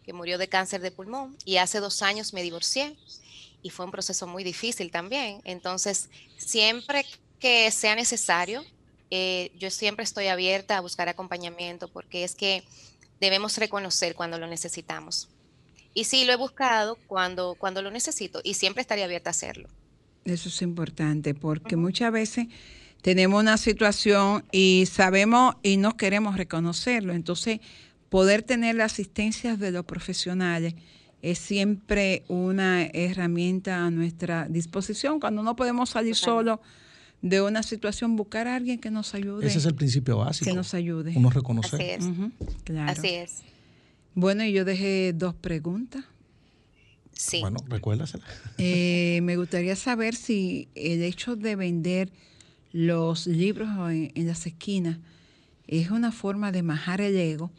que 0.06 0.14
murió 0.14 0.38
de 0.38 0.48
cáncer 0.48 0.82
de 0.82 0.92
pulmón, 0.92 1.38
y 1.44 1.58
hace 1.58 1.82
dos 1.82 2.02
años 2.02 2.34
me 2.34 2.44
divorcié 2.44 2.96
y 3.62 3.72
fue 3.72 3.86
un 3.86 3.92
proceso 3.92 4.26
muy 4.26 4.44
difícil 4.44 4.90
también. 4.90 5.42
Entonces, 5.44 6.10
siempre 6.38 7.06
que 7.40 7.70
sea 7.72 7.96
necesario, 7.96 8.64
eh, 9.12 9.52
yo 9.58 9.70
siempre 9.70 10.04
estoy 10.04 10.28
abierta 10.28 10.78
a 10.78 10.82
buscar 10.82 11.10
acompañamiento 11.10 11.88
porque 11.88 12.24
es 12.24 12.36
que 12.36 12.64
debemos 13.20 13.58
reconocer 13.58 14.16
cuando 14.16 14.38
lo 14.38 14.48
necesitamos. 14.48 15.28
Y 15.94 16.06
sí, 16.06 16.24
lo 16.24 16.34
he 16.34 16.38
buscado 16.38 16.98
cuando, 17.08 17.56
cuando 17.56 17.82
lo 17.82 17.92
necesito 17.92 18.40
y 18.44 18.54
siempre 18.54 18.82
estaría 18.82 19.06
abierta 19.06 19.30
a 19.30 19.32
hacerlo. 19.32 19.68
Eso 20.30 20.50
es 20.50 20.62
importante 20.62 21.34
porque 21.34 21.76
muchas 21.76 22.12
veces 22.12 22.48
tenemos 23.02 23.42
una 23.42 23.58
situación 23.58 24.44
y 24.52 24.86
sabemos 24.92 25.56
y 25.64 25.78
no 25.78 25.98
queremos 25.98 26.38
reconocerlo. 26.38 27.14
Entonces, 27.14 27.60
poder 28.10 28.44
tener 28.44 28.76
la 28.76 28.86
asistencia 28.86 29.56
de 29.56 29.72
los 29.72 29.86
profesionales 29.86 30.76
es 31.22 31.40
siempre 31.40 32.24
una 32.28 32.84
herramienta 32.86 33.86
a 33.86 33.92
nuestra 33.92 34.48
disposición. 34.50 35.20
Cuando 35.20 35.44
no 35.44 35.56
podemos 35.56 35.90
salir 35.90 36.16
solo 36.16 36.62
de 37.22 37.42
una 37.42 37.64
situación, 37.64 38.16
buscar 38.16 38.48
a 38.48 38.56
alguien 38.56 38.80
que 38.80 38.92
nos 38.92 39.14
ayude. 39.14 39.48
Ese 39.48 39.58
es 39.58 39.66
el 39.66 39.76
principio 39.76 40.18
básico. 40.18 40.50
Que 40.50 40.56
nos 40.56 40.74
ayude. 40.74 41.14
Uno 41.16 41.30
reconocer. 41.30 41.82
Así 41.82 41.90
es. 41.90 42.06
Ujú, 42.06 42.32
claro. 42.64 42.92
Así 42.92 43.10
es. 43.10 43.42
Bueno, 44.16 44.44
y 44.44 44.54
yo 44.54 44.66
dejé 44.66 45.14
dos 45.14 45.36
preguntas. 45.36 46.06
Sí. 47.20 47.42
Bueno, 47.42 47.58
recuérdasela. 47.68 48.24
Eh, 48.58 49.20
me 49.24 49.36
gustaría 49.36 49.76
saber 49.76 50.16
si 50.16 50.70
el 50.74 51.04
hecho 51.04 51.36
de 51.36 51.56
vender 51.58 52.12
los 52.72 53.28
libros 53.28 53.68
en, 53.92 54.12
en 54.16 54.28
las 54.28 54.46
esquinas 54.46 54.98
es 55.68 55.92
una 55.92 56.14
forma 56.14 56.52
de 56.52 56.64
majar 56.64 57.02
el 57.02 57.18
ego 57.18 57.52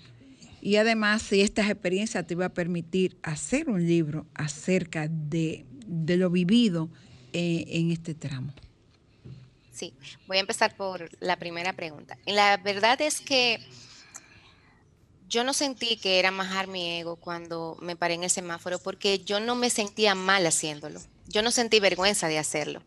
y 0.62 0.76
además 0.76 1.22
si 1.22 1.42
estas 1.42 1.68
experiencias 1.68 2.26
te 2.26 2.34
iba 2.34 2.46
a 2.46 2.54
permitir 2.54 3.18
hacer 3.22 3.68
un 3.68 3.86
libro 3.86 4.26
acerca 4.34 5.08
de, 5.08 5.66
de 5.86 6.16
lo 6.16 6.30
vivido 6.30 6.88
eh, 7.34 7.64
en 7.68 7.90
este 7.90 8.14
tramo. 8.14 8.54
Sí, 9.72 9.92
voy 10.26 10.38
a 10.38 10.40
empezar 10.40 10.74
por 10.74 11.10
la 11.20 11.38
primera 11.38 11.74
pregunta. 11.74 12.16
La 12.26 12.56
verdad 12.56 13.00
es 13.00 13.20
que 13.20 13.60
yo 15.30 15.44
no 15.44 15.54
sentí 15.54 15.96
que 15.96 16.18
era 16.18 16.32
majar 16.32 16.66
mi 16.66 16.98
ego 16.98 17.14
cuando 17.14 17.76
me 17.80 17.94
paré 17.94 18.14
en 18.14 18.24
el 18.24 18.30
semáforo 18.30 18.80
porque 18.80 19.20
yo 19.20 19.38
no 19.38 19.54
me 19.54 19.70
sentía 19.70 20.16
mal 20.16 20.44
haciéndolo. 20.44 21.00
Yo 21.28 21.42
no 21.42 21.52
sentí 21.52 21.78
vergüenza 21.78 22.26
de 22.26 22.38
hacerlo. 22.38 22.82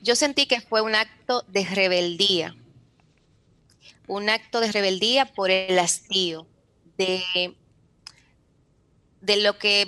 Yo 0.00 0.16
sentí 0.16 0.46
que 0.46 0.60
fue 0.60 0.82
un 0.82 0.96
acto 0.96 1.44
de 1.46 1.64
rebeldía. 1.64 2.56
Un 4.08 4.28
acto 4.28 4.58
de 4.58 4.72
rebeldía 4.72 5.32
por 5.32 5.52
el 5.52 5.78
hastío 5.78 6.48
de, 6.98 7.54
de 9.20 9.36
lo 9.36 9.56
que 9.56 9.86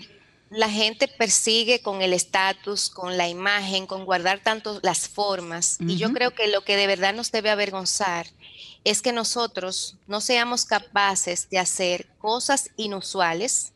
la 0.51 0.71
gente 0.71 1.09
persigue 1.09 1.83
con 1.83 2.03
el 2.03 2.13
estatus, 2.13 2.89
con 2.89 3.17
la 3.17 3.29
imagen, 3.29 3.89
con 3.89 4.05
guardar 4.05 4.39
tanto 4.39 4.79
las 4.85 5.09
formas. 5.09 5.79
Y 5.81 5.97
yo 5.97 6.13
creo 6.13 6.31
que 6.31 6.47
lo 6.47 6.63
que 6.63 6.77
de 6.77 6.87
verdad 6.87 7.13
nos 7.13 7.33
debe 7.33 7.51
avergonzar 7.51 8.29
es 8.85 9.01
que 9.01 9.13
nosotros 9.13 9.97
no 10.07 10.21
seamos 10.21 10.65
capaces 10.65 11.49
de 11.51 11.59
hacer 11.59 12.07
cosas 12.19 12.71
inusuales, 12.77 13.73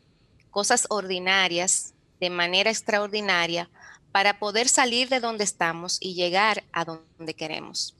cosas 0.51 0.85
ordinarias, 0.89 1.93
de 2.19 2.29
manera 2.29 2.69
extraordinaria 2.69 3.69
para 4.11 4.39
poder 4.39 4.67
salir 4.67 5.09
de 5.09 5.19
donde 5.19 5.43
estamos 5.43 5.97
y 6.01 6.13
llegar 6.13 6.63
a 6.71 6.85
donde 6.85 7.33
queremos. 7.33 7.95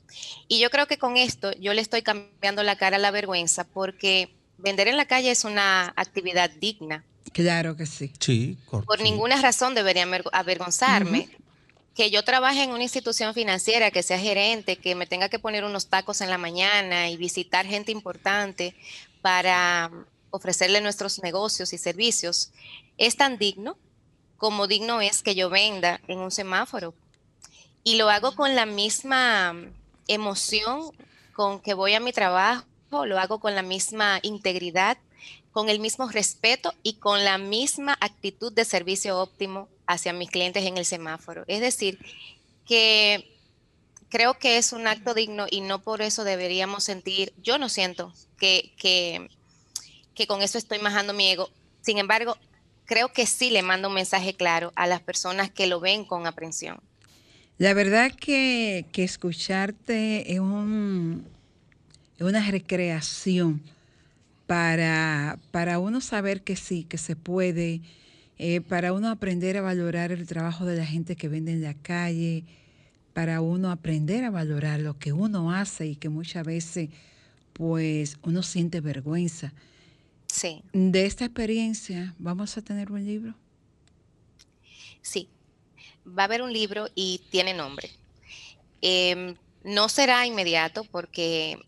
Y 0.47 0.59
yo 0.59 0.69
creo 0.69 0.87
que 0.87 0.97
con 0.97 1.17
esto 1.17 1.51
yo 1.53 1.73
le 1.73 1.81
estoy 1.81 2.01
cambiando 2.01 2.63
la 2.63 2.77
cara 2.77 2.97
a 2.97 2.99
la 2.99 3.11
vergüenza 3.11 3.63
porque 3.63 4.35
vender 4.57 4.87
en 4.87 4.97
la 4.97 5.05
calle 5.05 5.31
es 5.31 5.45
una 5.45 5.93
actividad 5.95 6.49
digna. 6.49 7.05
Claro 7.31 7.75
que 7.75 7.85
sí. 7.85 8.11
Sí, 8.19 8.57
Por 8.69 9.01
ninguna 9.01 9.39
razón 9.41 9.75
debería 9.75 10.07
avergonzarme. 10.31 11.29
Que 11.99 12.11
yo 12.11 12.23
trabaje 12.23 12.63
en 12.63 12.69
una 12.69 12.83
institución 12.83 13.33
financiera, 13.33 13.91
que 13.91 14.03
sea 14.03 14.17
gerente, 14.17 14.77
que 14.77 14.95
me 14.95 15.05
tenga 15.05 15.27
que 15.27 15.37
poner 15.37 15.65
unos 15.65 15.87
tacos 15.87 16.21
en 16.21 16.29
la 16.29 16.37
mañana 16.37 17.09
y 17.09 17.17
visitar 17.17 17.65
gente 17.65 17.91
importante 17.91 18.73
para 19.21 19.91
ofrecerle 20.29 20.79
nuestros 20.79 21.21
negocios 21.21 21.73
y 21.73 21.77
servicios, 21.77 22.51
es 22.97 23.17
tan 23.17 23.37
digno 23.37 23.75
como 24.37 24.65
digno 24.67 25.01
es 25.01 25.21
que 25.21 25.35
yo 25.35 25.49
venda 25.49 25.99
en 26.07 26.19
un 26.19 26.31
semáforo. 26.31 26.93
Y 27.83 27.97
lo 27.97 28.09
hago 28.09 28.33
con 28.33 28.55
la 28.55 28.65
misma 28.65 29.53
emoción 30.07 30.93
con 31.33 31.59
que 31.59 31.73
voy 31.73 31.95
a 31.95 31.99
mi 31.99 32.13
trabajo, 32.13 32.63
lo 32.91 33.19
hago 33.19 33.41
con 33.41 33.55
la 33.55 33.61
misma 33.61 34.19
integridad, 34.21 34.97
con 35.51 35.67
el 35.67 35.81
mismo 35.81 36.07
respeto 36.07 36.73
y 36.81 36.93
con 36.93 37.25
la 37.25 37.37
misma 37.37 37.97
actitud 37.99 38.53
de 38.53 38.63
servicio 38.63 39.19
óptimo 39.19 39.67
hacia 39.89 40.13
mis 40.13 40.29
clientes 40.29 40.63
en 40.63 40.77
el 40.77 40.85
semáforo. 40.85 41.43
Es 41.47 41.61
decir, 41.61 41.97
que 42.65 43.35
creo 44.07 44.37
que 44.37 44.57
es 44.57 44.71
un 44.71 44.85
acto 44.85 45.15
digno 45.15 45.47
y 45.49 45.61
no 45.61 45.81
por 45.81 46.03
eso 46.03 46.23
deberíamos 46.23 46.83
sentir, 46.83 47.33
yo 47.41 47.57
no 47.57 47.69
siento 47.69 48.13
que, 48.37 48.71
que, 48.77 50.27
con 50.27 50.43
eso 50.43 50.57
estoy 50.59 50.77
majando 50.77 51.13
mi 51.13 51.29
ego. 51.29 51.49
Sin 51.81 51.97
embargo, 51.97 52.37
creo 52.85 53.11
que 53.11 53.25
sí 53.25 53.49
le 53.49 53.63
mando 53.63 53.87
un 53.87 53.95
mensaje 53.95 54.35
claro 54.35 54.71
a 54.75 54.85
las 54.85 55.01
personas 55.01 55.49
que 55.49 55.65
lo 55.65 55.79
ven 55.79 56.05
con 56.05 56.27
aprensión. 56.27 56.79
La 57.57 57.73
verdad 57.73 58.11
que, 58.11 58.85
que 58.91 59.03
escucharte 59.03 60.31
es, 60.31 60.39
un, 60.39 61.25
es 62.17 62.21
una 62.21 62.51
recreación 62.51 63.63
para, 64.45 65.39
para 65.51 65.79
uno 65.79 65.99
saber 65.99 66.43
que 66.43 66.55
sí, 66.55 66.83
que 66.83 66.97
se 66.97 67.15
puede, 67.15 67.81
eh, 68.39 68.61
para 68.61 68.93
uno 68.93 69.09
aprender 69.09 69.57
a 69.57 69.61
valorar 69.61 70.13
el 70.13 70.25
trabajo 70.25 70.65
de 70.65 70.77
la 70.77 70.85
gente 70.85 71.17
que 71.17 71.27
vende 71.27 71.51
en 71.51 71.61
la 71.61 71.73
calle, 71.73 72.45
para 73.13 73.41
uno 73.41 73.69
aprender 73.69 74.23
a 74.23 74.29
valorar 74.29 74.79
lo 74.79 74.97
que 74.97 75.11
uno 75.11 75.51
hace 75.51 75.87
y 75.87 75.95
que 75.97 76.07
muchas 76.07 76.45
veces 76.45 76.89
pues 77.51 78.17
uno 78.23 78.41
siente 78.41 78.79
vergüenza. 78.79 79.53
Sí. 80.27 80.63
De 80.71 81.05
esta 81.05 81.25
experiencia, 81.25 82.15
¿vamos 82.17 82.57
a 82.57 82.61
tener 82.61 82.93
un 82.93 83.05
libro? 83.05 83.35
Sí, 85.01 85.27
va 86.07 86.23
a 86.23 86.25
haber 86.25 86.41
un 86.41 86.53
libro 86.53 86.87
y 86.95 87.21
tiene 87.29 87.53
nombre. 87.53 87.89
Em, 88.81 89.35
no 89.65 89.89
será 89.89 90.25
inmediato 90.25 90.85
porque 90.85 91.59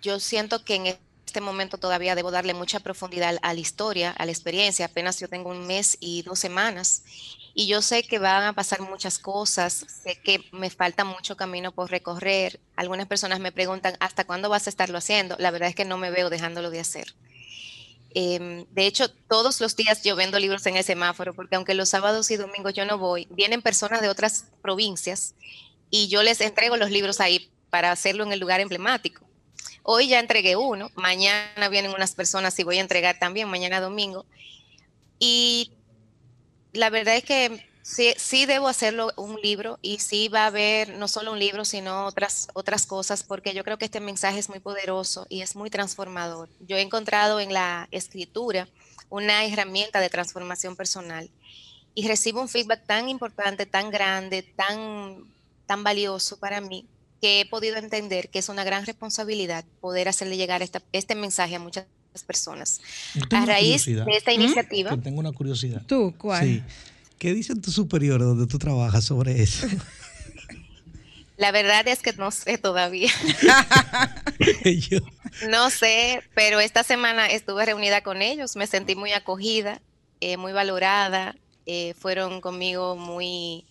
yo 0.00 0.18
siento 0.18 0.64
que 0.64 0.76
en 0.76 0.96
este 1.34 1.40
momento 1.40 1.78
todavía 1.78 2.14
debo 2.14 2.30
darle 2.30 2.54
mucha 2.54 2.78
profundidad 2.78 3.38
a 3.42 3.54
la 3.54 3.58
historia, 3.58 4.12
a 4.12 4.24
la 4.24 4.30
experiencia. 4.30 4.86
Apenas 4.86 5.18
yo 5.18 5.26
tengo 5.26 5.50
un 5.50 5.66
mes 5.66 5.96
y 5.98 6.22
dos 6.22 6.38
semanas 6.38 7.02
y 7.54 7.66
yo 7.66 7.82
sé 7.82 8.04
que 8.04 8.20
van 8.20 8.44
a 8.44 8.52
pasar 8.52 8.82
muchas 8.82 9.18
cosas, 9.18 9.84
sé 10.04 10.14
que 10.22 10.44
me 10.52 10.70
falta 10.70 11.02
mucho 11.02 11.36
camino 11.36 11.72
por 11.72 11.90
recorrer. 11.90 12.60
Algunas 12.76 13.08
personas 13.08 13.40
me 13.40 13.50
preguntan, 13.50 13.96
¿hasta 13.98 14.22
cuándo 14.22 14.48
vas 14.48 14.68
a 14.68 14.70
estarlo 14.70 14.96
haciendo? 14.96 15.34
La 15.40 15.50
verdad 15.50 15.70
es 15.70 15.74
que 15.74 15.84
no 15.84 15.98
me 15.98 16.12
veo 16.12 16.30
dejándolo 16.30 16.70
de 16.70 16.78
hacer. 16.78 17.16
Em, 18.14 18.64
de 18.70 18.86
hecho, 18.86 19.10
todos 19.28 19.60
los 19.60 19.74
días 19.74 20.04
yo 20.04 20.14
vendo 20.14 20.38
libros 20.38 20.64
en 20.66 20.76
el 20.76 20.84
semáforo, 20.84 21.34
porque 21.34 21.56
aunque 21.56 21.74
los 21.74 21.88
sábados 21.88 22.30
y 22.30 22.36
domingos 22.36 22.74
yo 22.74 22.84
no 22.84 22.96
voy, 22.96 23.26
vienen 23.30 23.60
personas 23.60 24.02
de 24.02 24.08
otras 24.08 24.44
provincias 24.62 25.34
y 25.90 26.06
yo 26.06 26.22
les 26.22 26.40
entrego 26.40 26.76
los 26.76 26.92
libros 26.92 27.20
ahí 27.20 27.50
para 27.70 27.90
hacerlo 27.90 28.22
en 28.22 28.32
el 28.32 28.38
lugar 28.38 28.60
emblemático. 28.60 29.26
Hoy 29.82 30.08
ya 30.08 30.20
entregué 30.20 30.56
uno, 30.56 30.90
mañana 30.94 31.68
vienen 31.68 31.92
unas 31.92 32.14
personas 32.14 32.58
y 32.58 32.64
voy 32.64 32.78
a 32.78 32.82
entregar 32.82 33.18
también, 33.18 33.48
mañana 33.48 33.80
domingo. 33.80 34.26
Y 35.18 35.72
la 36.72 36.90
verdad 36.90 37.16
es 37.16 37.24
que 37.24 37.74
Sí, 37.84 38.14
sí 38.16 38.46
debo 38.46 38.68
hacerlo 38.68 39.12
un 39.16 39.38
libro 39.42 39.78
y 39.82 39.98
sí 39.98 40.28
va 40.28 40.44
a 40.44 40.46
haber 40.46 40.88
no 40.94 41.06
solo 41.06 41.32
un 41.32 41.38
libro, 41.38 41.66
sino 41.66 42.06
otras, 42.06 42.48
otras 42.54 42.86
cosas, 42.86 43.22
porque 43.22 43.52
yo 43.52 43.62
creo 43.62 43.76
que 43.76 43.84
este 43.84 44.00
mensaje 44.00 44.38
es 44.38 44.48
muy 44.48 44.58
poderoso 44.58 45.26
y 45.28 45.42
es 45.42 45.54
muy 45.54 45.68
transformador. 45.68 46.48
Yo 46.60 46.78
he 46.78 46.80
encontrado 46.80 47.40
en 47.40 47.52
la 47.52 47.86
escritura 47.90 48.68
una 49.10 49.44
herramienta 49.44 50.00
de 50.00 50.08
transformación 50.08 50.76
personal 50.76 51.28
y 51.94 52.08
recibo 52.08 52.40
un 52.40 52.48
feedback 52.48 52.86
tan 52.86 53.10
importante, 53.10 53.66
tan 53.66 53.90
grande, 53.90 54.42
tan, 54.42 55.30
tan 55.66 55.84
valioso 55.84 56.38
para 56.38 56.62
mí, 56.62 56.86
que 57.24 57.40
he 57.40 57.46
podido 57.46 57.78
entender 57.78 58.28
que 58.28 58.38
es 58.38 58.50
una 58.50 58.64
gran 58.64 58.84
responsabilidad 58.84 59.64
poder 59.80 60.08
hacerle 60.08 60.36
llegar 60.36 60.60
este 60.92 61.14
mensaje 61.14 61.56
a 61.56 61.58
muchas 61.58 61.86
personas. 62.26 62.82
A 63.30 63.46
raíz 63.46 63.86
de 63.86 64.04
esta 64.08 64.30
¿Mm? 64.30 64.34
iniciativa. 64.34 64.94
tengo 64.98 65.20
una 65.20 65.32
curiosidad. 65.32 65.82
¿Tú 65.86 66.14
cuál? 66.18 66.44
Sí. 66.44 66.62
¿Qué 67.16 67.32
dicen 67.32 67.62
tus 67.62 67.76
superiores 67.76 68.26
donde 68.26 68.46
tú 68.46 68.58
trabajas 68.58 69.06
sobre 69.06 69.40
eso? 69.42 69.66
La 71.38 71.50
verdad 71.50 71.88
es 71.88 72.02
que 72.02 72.12
no 72.12 72.30
sé 72.30 72.58
todavía. 72.58 73.10
No 75.48 75.68
sé, 75.70 76.22
pero 76.34 76.60
esta 76.60 76.84
semana 76.84 77.26
estuve 77.26 77.64
reunida 77.66 78.02
con 78.02 78.22
ellos, 78.22 78.54
me 78.54 78.68
sentí 78.68 78.94
muy 78.94 79.12
acogida, 79.12 79.80
eh, 80.20 80.36
muy 80.36 80.52
valorada, 80.52 81.34
eh, 81.66 81.94
fueron 81.98 82.40
conmigo 82.40 82.94
muy 82.94 83.64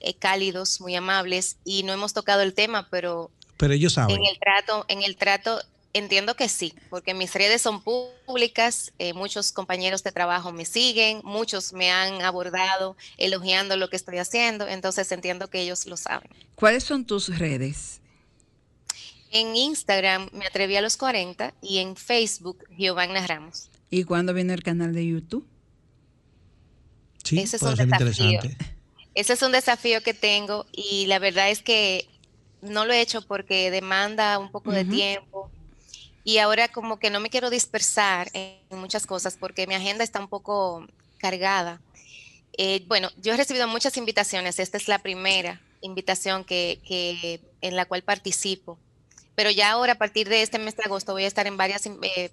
eh, 0.00 0.14
cálidos, 0.14 0.80
muy 0.80 0.94
amables 0.94 1.56
y 1.64 1.82
no 1.82 1.92
hemos 1.92 2.12
tocado 2.12 2.42
el 2.42 2.54
tema, 2.54 2.88
pero, 2.90 3.30
pero 3.56 3.74
ellos 3.74 3.94
saben. 3.94 4.16
En 4.16 4.24
el 4.24 4.38
trato, 4.38 4.84
en 4.88 5.02
el 5.02 5.16
trato 5.16 5.60
Entiendo 5.94 6.36
que 6.36 6.48
sí, 6.48 6.74
porque 6.90 7.14
mis 7.14 7.32
redes 7.32 7.62
son 7.62 7.82
públicas, 7.82 8.92
eh, 8.98 9.14
muchos 9.14 9.52
compañeros 9.52 10.04
de 10.04 10.12
trabajo 10.12 10.52
me 10.52 10.66
siguen, 10.66 11.22
muchos 11.24 11.72
me 11.72 11.90
han 11.90 12.20
abordado 12.20 12.96
elogiando 13.16 13.76
lo 13.76 13.88
que 13.88 13.96
estoy 13.96 14.18
haciendo, 14.18 14.68
entonces 14.68 15.10
entiendo 15.12 15.48
que 15.48 15.60
ellos 15.60 15.86
lo 15.86 15.96
saben. 15.96 16.30
¿Cuáles 16.54 16.84
son 16.84 17.06
tus 17.06 17.38
redes? 17.38 18.00
En 19.30 19.56
Instagram 19.56 20.28
me 20.32 20.46
atreví 20.46 20.76
a 20.76 20.82
los 20.82 20.96
40 20.98 21.54
y 21.62 21.78
en 21.78 21.96
Facebook 21.96 22.64
Giovanna 22.76 23.26
Ramos. 23.26 23.70
¿Y 23.90 24.04
cuándo 24.04 24.34
viene 24.34 24.52
el 24.52 24.62
canal 24.62 24.94
de 24.94 25.06
YouTube? 25.06 25.46
Sí, 27.24 27.40
Ese 27.40 27.56
es 27.56 27.62
un 27.62 27.74
desafío. 27.74 28.40
Ese 29.14 29.32
es 29.32 29.42
un 29.42 29.52
desafío 29.52 30.02
que 30.02 30.14
tengo 30.14 30.66
y 30.72 31.06
la 31.06 31.18
verdad 31.18 31.50
es 31.50 31.62
que 31.62 32.06
no 32.60 32.84
lo 32.84 32.92
he 32.92 33.00
hecho 33.00 33.22
porque 33.26 33.70
demanda 33.70 34.38
un 34.38 34.50
poco 34.50 34.72
de 34.72 34.84
tiempo 34.84 35.50
y 36.24 36.38
ahora 36.38 36.68
como 36.68 36.98
que 36.98 37.10
no 37.10 37.20
me 37.20 37.30
quiero 37.30 37.50
dispersar 37.50 38.28
en 38.32 38.58
muchas 38.70 39.06
cosas 39.06 39.36
porque 39.38 39.66
mi 39.66 39.74
agenda 39.74 40.04
está 40.04 40.20
un 40.20 40.28
poco 40.28 40.86
cargada. 41.18 41.80
Eh, 42.56 42.84
bueno, 42.88 43.08
yo 43.22 43.32
he 43.32 43.36
recibido 43.36 43.68
muchas 43.68 43.96
invitaciones. 43.96 44.58
Esta 44.58 44.76
es 44.76 44.88
la 44.88 44.98
primera 44.98 45.60
invitación 45.80 46.44
que, 46.44 47.40
en 47.60 47.76
la 47.76 47.86
cual 47.86 48.02
participo. 48.02 48.78
Pero 49.36 49.50
ya 49.50 49.70
ahora, 49.70 49.92
a 49.92 49.98
partir 49.98 50.28
de 50.28 50.42
este 50.42 50.58
mes 50.58 50.76
de 50.76 50.82
agosto, 50.82 51.12
voy 51.12 51.24
a 51.24 51.28
estar 51.28 51.46
en 51.46 51.56
varias, 51.56 51.86
eh, 51.86 52.30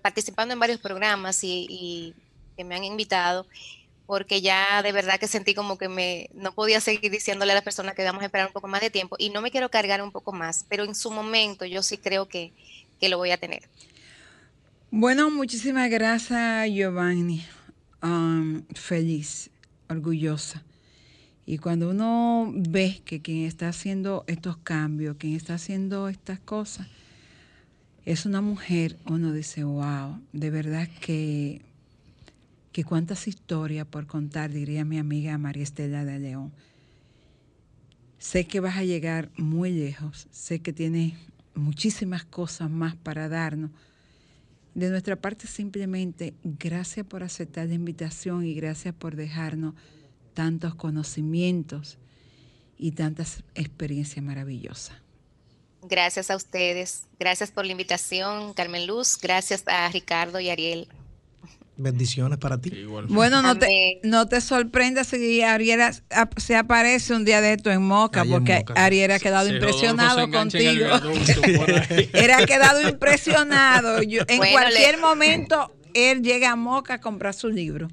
participando 0.00 0.54
en 0.54 0.60
varios 0.60 0.80
programas 0.80 1.40
y, 1.42 2.14
que 2.56 2.64
me 2.64 2.74
han 2.74 2.84
invitado, 2.84 3.46
porque 4.06 4.40
ya 4.40 4.82
de 4.82 4.92
verdad 4.92 5.18
que 5.18 5.28
sentí 5.28 5.54
como 5.54 5.78
que 5.78 5.88
me, 5.88 6.30
no 6.34 6.52
podía 6.52 6.80
seguir 6.80 7.10
diciéndole 7.10 7.52
a 7.52 7.54
las 7.54 7.64
personas 7.64 7.94
que 7.94 8.04
vamos 8.04 8.22
a 8.22 8.26
esperar 8.26 8.46
un 8.46 8.52
poco 8.52 8.68
más 8.68 8.80
de 8.80 8.90
tiempo 8.90 9.16
y 9.18 9.30
no 9.30 9.42
me 9.42 9.50
quiero 9.50 9.70
cargar 9.70 10.02
un 10.02 10.12
poco 10.12 10.32
más, 10.32 10.64
pero 10.68 10.84
en 10.84 10.94
su 10.94 11.10
momento 11.10 11.64
yo 11.64 11.82
sí 11.82 11.98
creo 11.98 12.26
que, 12.26 12.52
que 13.00 13.08
lo 13.08 13.18
voy 13.18 13.30
a 13.30 13.38
tener. 13.38 13.62
Bueno, 14.90 15.30
muchísimas 15.30 15.90
gracias 15.90 16.70
Giovanni. 16.70 17.44
Um, 18.02 18.62
feliz, 18.74 19.50
orgullosa. 19.88 20.62
Y 21.44 21.58
cuando 21.58 21.90
uno 21.90 22.52
ve 22.54 23.02
que 23.04 23.22
quien 23.22 23.44
está 23.44 23.68
haciendo 23.68 24.24
estos 24.26 24.56
cambios, 24.56 25.16
quien 25.16 25.34
está 25.34 25.54
haciendo 25.54 26.08
estas 26.08 26.40
cosas, 26.40 26.88
es 28.04 28.26
una 28.26 28.40
mujer, 28.40 28.96
uno 29.06 29.32
dice, 29.32 29.64
wow, 29.64 30.20
de 30.32 30.50
verdad 30.50 30.88
que, 31.00 31.62
que 32.76 32.84
cuántas 32.84 33.26
historias 33.26 33.86
por 33.86 34.06
contar, 34.06 34.52
diría 34.52 34.84
mi 34.84 34.98
amiga 34.98 35.38
María 35.38 35.62
Estela 35.62 36.04
de 36.04 36.18
León. 36.18 36.52
Sé 38.18 38.46
que 38.46 38.60
vas 38.60 38.76
a 38.76 38.84
llegar 38.84 39.30
muy 39.38 39.70
lejos, 39.72 40.28
sé 40.30 40.60
que 40.60 40.74
tienes 40.74 41.14
muchísimas 41.54 42.26
cosas 42.26 42.68
más 42.68 42.94
para 42.94 43.30
darnos. 43.30 43.70
De 44.74 44.90
nuestra 44.90 45.16
parte 45.16 45.46
simplemente 45.46 46.34
gracias 46.44 47.06
por 47.06 47.22
aceptar 47.22 47.66
la 47.66 47.72
invitación 47.72 48.44
y 48.44 48.52
gracias 48.52 48.94
por 48.94 49.16
dejarnos 49.16 49.72
tantos 50.34 50.74
conocimientos 50.74 51.96
y 52.76 52.92
tantas 52.92 53.42
experiencias 53.54 54.22
maravillosas. 54.22 54.98
Gracias 55.80 56.30
a 56.30 56.36
ustedes, 56.36 57.04
gracias 57.18 57.50
por 57.50 57.64
la 57.64 57.72
invitación, 57.72 58.52
Carmen 58.52 58.86
Luz, 58.86 59.16
gracias 59.18 59.62
a 59.66 59.88
Ricardo 59.88 60.40
y 60.40 60.50
Ariel. 60.50 60.88
Bendiciones 61.78 62.38
para 62.38 62.58
ti. 62.58 62.72
Bueno, 63.08 63.42
no 63.42 63.58
te, 63.58 64.00
no 64.02 64.26
te 64.26 64.40
sorprendas 64.40 65.08
si 65.08 65.42
Ariela 65.42 65.92
se 66.38 66.56
aparece 66.56 67.12
un 67.12 67.26
día 67.26 67.42
de 67.42 67.52
esto 67.52 67.70
en 67.70 67.82
Moca, 67.82 68.24
porque 68.24 68.64
Ariel 68.74 69.10
ha 69.10 69.18
quedado 69.18 69.48
impresionado 69.54 70.30
contigo. 70.30 70.86
Él 72.12 72.30
ha 72.30 72.46
quedado 72.46 72.88
impresionado. 72.88 74.00
en 74.00 74.38
cualquier 74.52 74.98
momento, 74.98 75.70
él 75.92 76.22
llega 76.22 76.52
a 76.52 76.56
Moca 76.56 76.94
a 76.94 77.00
comprar 77.00 77.34
su 77.34 77.48
libro. 77.48 77.88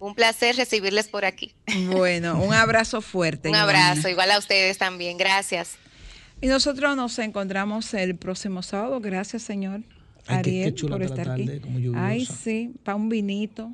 Un 0.00 0.16
placer 0.16 0.56
recibirles 0.56 1.06
por 1.06 1.24
aquí. 1.24 1.54
Bueno, 1.92 2.42
un 2.42 2.52
abrazo 2.54 3.00
fuerte. 3.00 3.48
un 3.48 3.54
abrazo, 3.54 4.08
igual 4.08 4.32
a 4.32 4.38
ustedes 4.38 4.76
también. 4.76 5.16
Gracias. 5.16 5.76
Y 6.40 6.48
nosotros 6.48 6.96
nos 6.96 7.16
encontramos 7.20 7.94
el 7.94 8.16
próximo 8.16 8.64
sábado. 8.64 8.98
Gracias, 9.00 9.44
señor. 9.44 9.82
Ariel, 10.26 10.74
por 10.88 11.02
estar 11.02 11.30
aquí. 11.30 11.48
Ay, 11.94 12.26
sí, 12.26 12.72
para 12.84 12.96
un 12.96 13.08
vinito. 13.08 13.72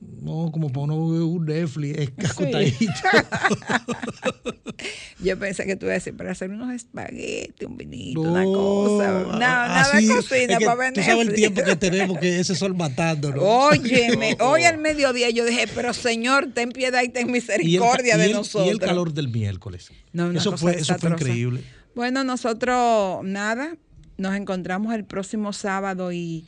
No, 0.00 0.50
como 0.50 0.72
para 0.72 0.84
uno 0.84 0.96
un 0.96 1.44
Netflix, 1.44 1.98
es 1.98 2.10
Yo 5.22 5.38
pensé 5.38 5.66
que 5.66 5.76
tú 5.76 5.84
ibas 5.84 5.92
a 5.92 5.96
decir 5.96 6.16
para 6.16 6.30
hacer 6.30 6.50
unos 6.50 6.74
espaguetis, 6.74 7.66
un 7.66 7.76
vinito, 7.76 8.22
una 8.22 8.44
cosa. 8.44 9.10
No, 9.10 9.38
nada 9.38 9.92
de 9.92 10.08
cocina 10.08 10.58
para 10.58 10.74
vender. 10.74 11.04
Tú 11.04 11.10
sabes 11.10 11.28
el 11.28 11.34
tiempo 11.34 11.62
que 11.62 11.76
tenemos, 11.76 12.18
que 12.20 12.40
ese 12.40 12.54
sol 12.54 12.74
matándonos. 12.74 13.44
Óyeme, 13.44 14.38
hoy 14.40 14.64
al 14.64 14.78
mediodía 14.78 15.28
yo 15.28 15.44
dije, 15.44 15.66
pero 15.74 15.92
Señor, 15.92 16.48
ten 16.54 16.70
piedad 16.70 17.02
y 17.02 17.10
ten 17.10 17.30
misericordia 17.30 18.16
de 18.16 18.32
nosotros. 18.32 18.68
Y 18.68 18.70
el 18.70 18.78
calor 18.78 19.12
del 19.12 19.28
miércoles. 19.28 19.90
eso 20.34 20.56
fue, 20.56 20.76
eso 20.76 20.96
fue 20.96 21.10
increíble. 21.10 21.62
Bueno, 21.94 22.24
nosotros, 22.24 23.22
nada, 23.22 23.76
nos 24.20 24.34
encontramos 24.34 24.94
el 24.94 25.04
próximo 25.04 25.54
sábado 25.54 26.12
y, 26.12 26.44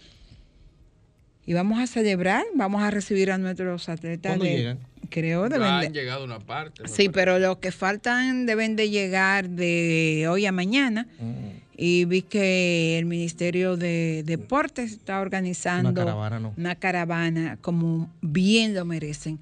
y 1.47 1.55
vamos 1.55 1.81
a 1.81 1.87
celebrar, 1.87 2.45
vamos 2.55 2.83
a 2.83 2.91
recibir 2.91 3.33
a 3.33 3.39
nuestros 3.39 3.89
atletas. 3.89 4.37
¿Cuándo 4.37 4.45
llegan? 4.45 4.79
Creo 5.09 5.49
deben 5.49 5.69
han 5.69 5.93
llegado 5.93 6.25
una 6.25 6.39
parte. 6.39 6.87
Sí, 6.87 7.09
pero 7.09 7.39
los 7.39 7.59
que 7.59 7.73
faltan 7.73 8.45
deben 8.45 8.77
de 8.77 8.91
llegar 8.91 9.49
de 9.49 10.27
hoy 10.31 10.45
a 10.45 10.53
mañana. 10.53 11.09
Mm. 11.19 11.63
Y 11.75 12.05
vi 12.05 12.21
que 12.21 12.99
el 12.99 13.07
Ministerio 13.07 13.79
de 13.79 14.23
Deportes 14.25 14.93
está 14.93 15.21
organizando 15.21 15.89
una 15.89 15.99
caravana, 15.99 16.41
¿no? 16.41 16.55
una 16.57 16.75
caravana 16.77 17.59
como 17.63 18.11
bien 18.21 18.75
lo 18.75 18.85
merecen. 18.85 19.41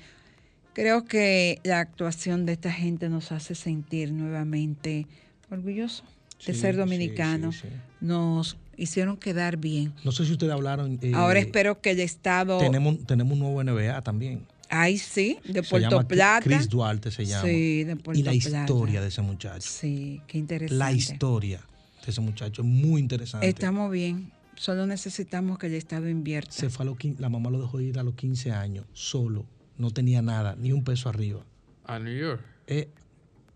Creo 0.72 1.05
que 1.05 1.59
la 1.64 1.81
actuación 1.81 2.47
de 2.47 2.53
esta 2.53 2.70
gente 2.72 3.09
nos 3.09 3.33
hace 3.33 3.57
sentir 3.57 4.12
nuevamente 4.12 5.09
orgullosos 5.51 6.05
de 6.47 6.55
ser 6.55 6.76
dominicanos. 6.76 7.62
Nos 8.01 8.57
hicieron 8.76 9.16
quedar 9.16 9.57
bien. 9.57 9.93
No 10.05 10.12
sé 10.12 10.24
si 10.24 10.32
ustedes 10.32 10.53
hablaron. 10.53 10.99
Eh, 11.03 11.12
Ahora 11.14 11.38
espero 11.41 11.80
que 11.80 11.91
el 11.91 12.01
Estado. 12.01 12.59
Tenemos, 12.59 13.05
tenemos 13.07 13.32
un 13.32 13.41
nuevo 13.41 13.62
NBA 13.62 14.01
también. 14.03 14.47
Ay, 14.68 14.99
sí, 14.99 15.38
de 15.45 15.62
Puerto 15.64 16.07
Plata. 16.07 16.45
Chris 16.45 16.68
Duarte 16.68 17.11
se 17.11 17.26
llama. 17.26 17.43
Sí, 17.43 17.84
de 17.84 17.97
Puerto 17.97 18.20
Y 18.20 18.22
la 18.22 18.34
historia 18.34 19.01
de 19.01 19.09
ese 19.09 19.20
muchacho. 19.20 19.68
Sí, 19.68 20.22
qué 20.28 20.38
interesante. 20.38 20.78
La 20.78 20.93
historia 20.93 21.61
de 22.05 22.11
ese 22.11 22.20
muchacho 22.20 22.62
es 22.62 22.68
muy 22.68 23.01
interesante. 23.01 23.49
Estamos 23.49 23.91
bien. 23.91 24.32
Solo 24.55 24.86
necesitamos 24.86 25.59
que 25.59 25.66
el 25.66 25.74
Estado 25.74 26.09
invierta. 26.09 26.53
Se 26.53 26.70
fue 26.70 26.86
la 27.18 27.28
mamá 27.28 27.51
lo 27.51 27.61
dejó 27.61 27.80
ir 27.80 27.99
a 27.99 28.03
los 28.03 28.14
15 28.14 28.53
años, 28.53 28.86
solo. 28.93 29.47
No 29.76 29.91
tenía 29.91 30.22
nada, 30.22 30.55
ni 30.57 30.72
un 30.72 30.84
peso 30.84 31.09
arriba. 31.09 31.45
A 31.84 31.99
New 31.99 32.16
York. 32.16 32.43
Eh, 32.66 32.91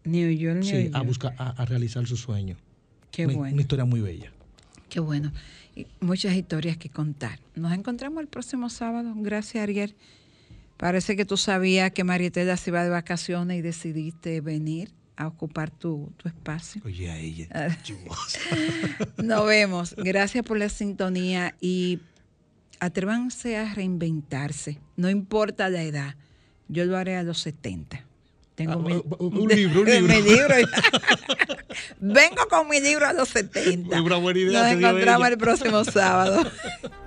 New 0.04 0.30
York, 0.30 0.60
New 0.60 0.64
sí, 0.64 0.90
a 0.92 1.02
buscar, 1.02 1.34
a, 1.38 1.64
realizar 1.66 2.06
su 2.06 2.16
sueño. 2.16 2.56
Qué 3.14 3.26
bueno. 3.26 3.52
Una 3.52 3.62
historia 3.62 3.84
muy 3.84 4.00
bella. 4.00 4.32
Qué 4.88 5.00
bueno. 5.00 5.32
Y 5.76 5.86
muchas 6.00 6.34
historias 6.34 6.76
que 6.76 6.88
contar. 6.88 7.38
Nos 7.54 7.72
encontramos 7.72 8.20
el 8.20 8.28
próximo 8.28 8.68
sábado. 8.70 9.12
Gracias, 9.16 9.62
Ariel. 9.62 9.94
Parece 10.76 11.14
que 11.16 11.24
tú 11.24 11.36
sabías 11.36 11.92
que 11.92 12.02
Marietela 12.02 12.56
se 12.56 12.70
iba 12.70 12.82
de 12.82 12.90
vacaciones 12.90 13.58
y 13.58 13.62
decidiste 13.62 14.40
venir 14.40 14.90
a 15.16 15.28
ocupar 15.28 15.70
tu, 15.70 16.12
espacio. 16.24 16.82
Oye, 16.84 17.08
a 17.10 17.18
ella. 17.18 17.48
Nos 19.22 19.46
vemos. 19.46 19.94
Gracias 19.96 20.44
por 20.44 20.58
la 20.58 20.68
sintonía 20.68 21.54
y 21.60 22.00
atrévanse 22.80 23.56
a 23.56 23.72
reinventarse. 23.74 24.80
No 24.96 25.08
importa 25.08 25.68
la 25.70 25.82
edad. 25.82 26.16
Yo 26.68 26.84
lo 26.84 26.96
haré 26.96 27.16
a 27.16 27.22
los 27.22 27.38
70. 27.38 28.04
Tengo 28.54 28.72
ah, 28.72 28.76
un 28.76 29.48
libro, 29.48 29.80
un 29.80 29.88
libro. 30.08 30.54
Vengo 32.00 32.48
con 32.48 32.68
mi 32.68 32.80
libro 32.80 33.06
a 33.06 33.12
los 33.12 33.28
70. 33.30 34.00
Muy 34.00 34.20
buena 34.20 34.38
idea. 34.38 34.62
Nos 34.62 34.72
encontramos 34.72 35.28
el 35.28 35.38
próximo 35.38 35.84
sábado. 35.84 36.42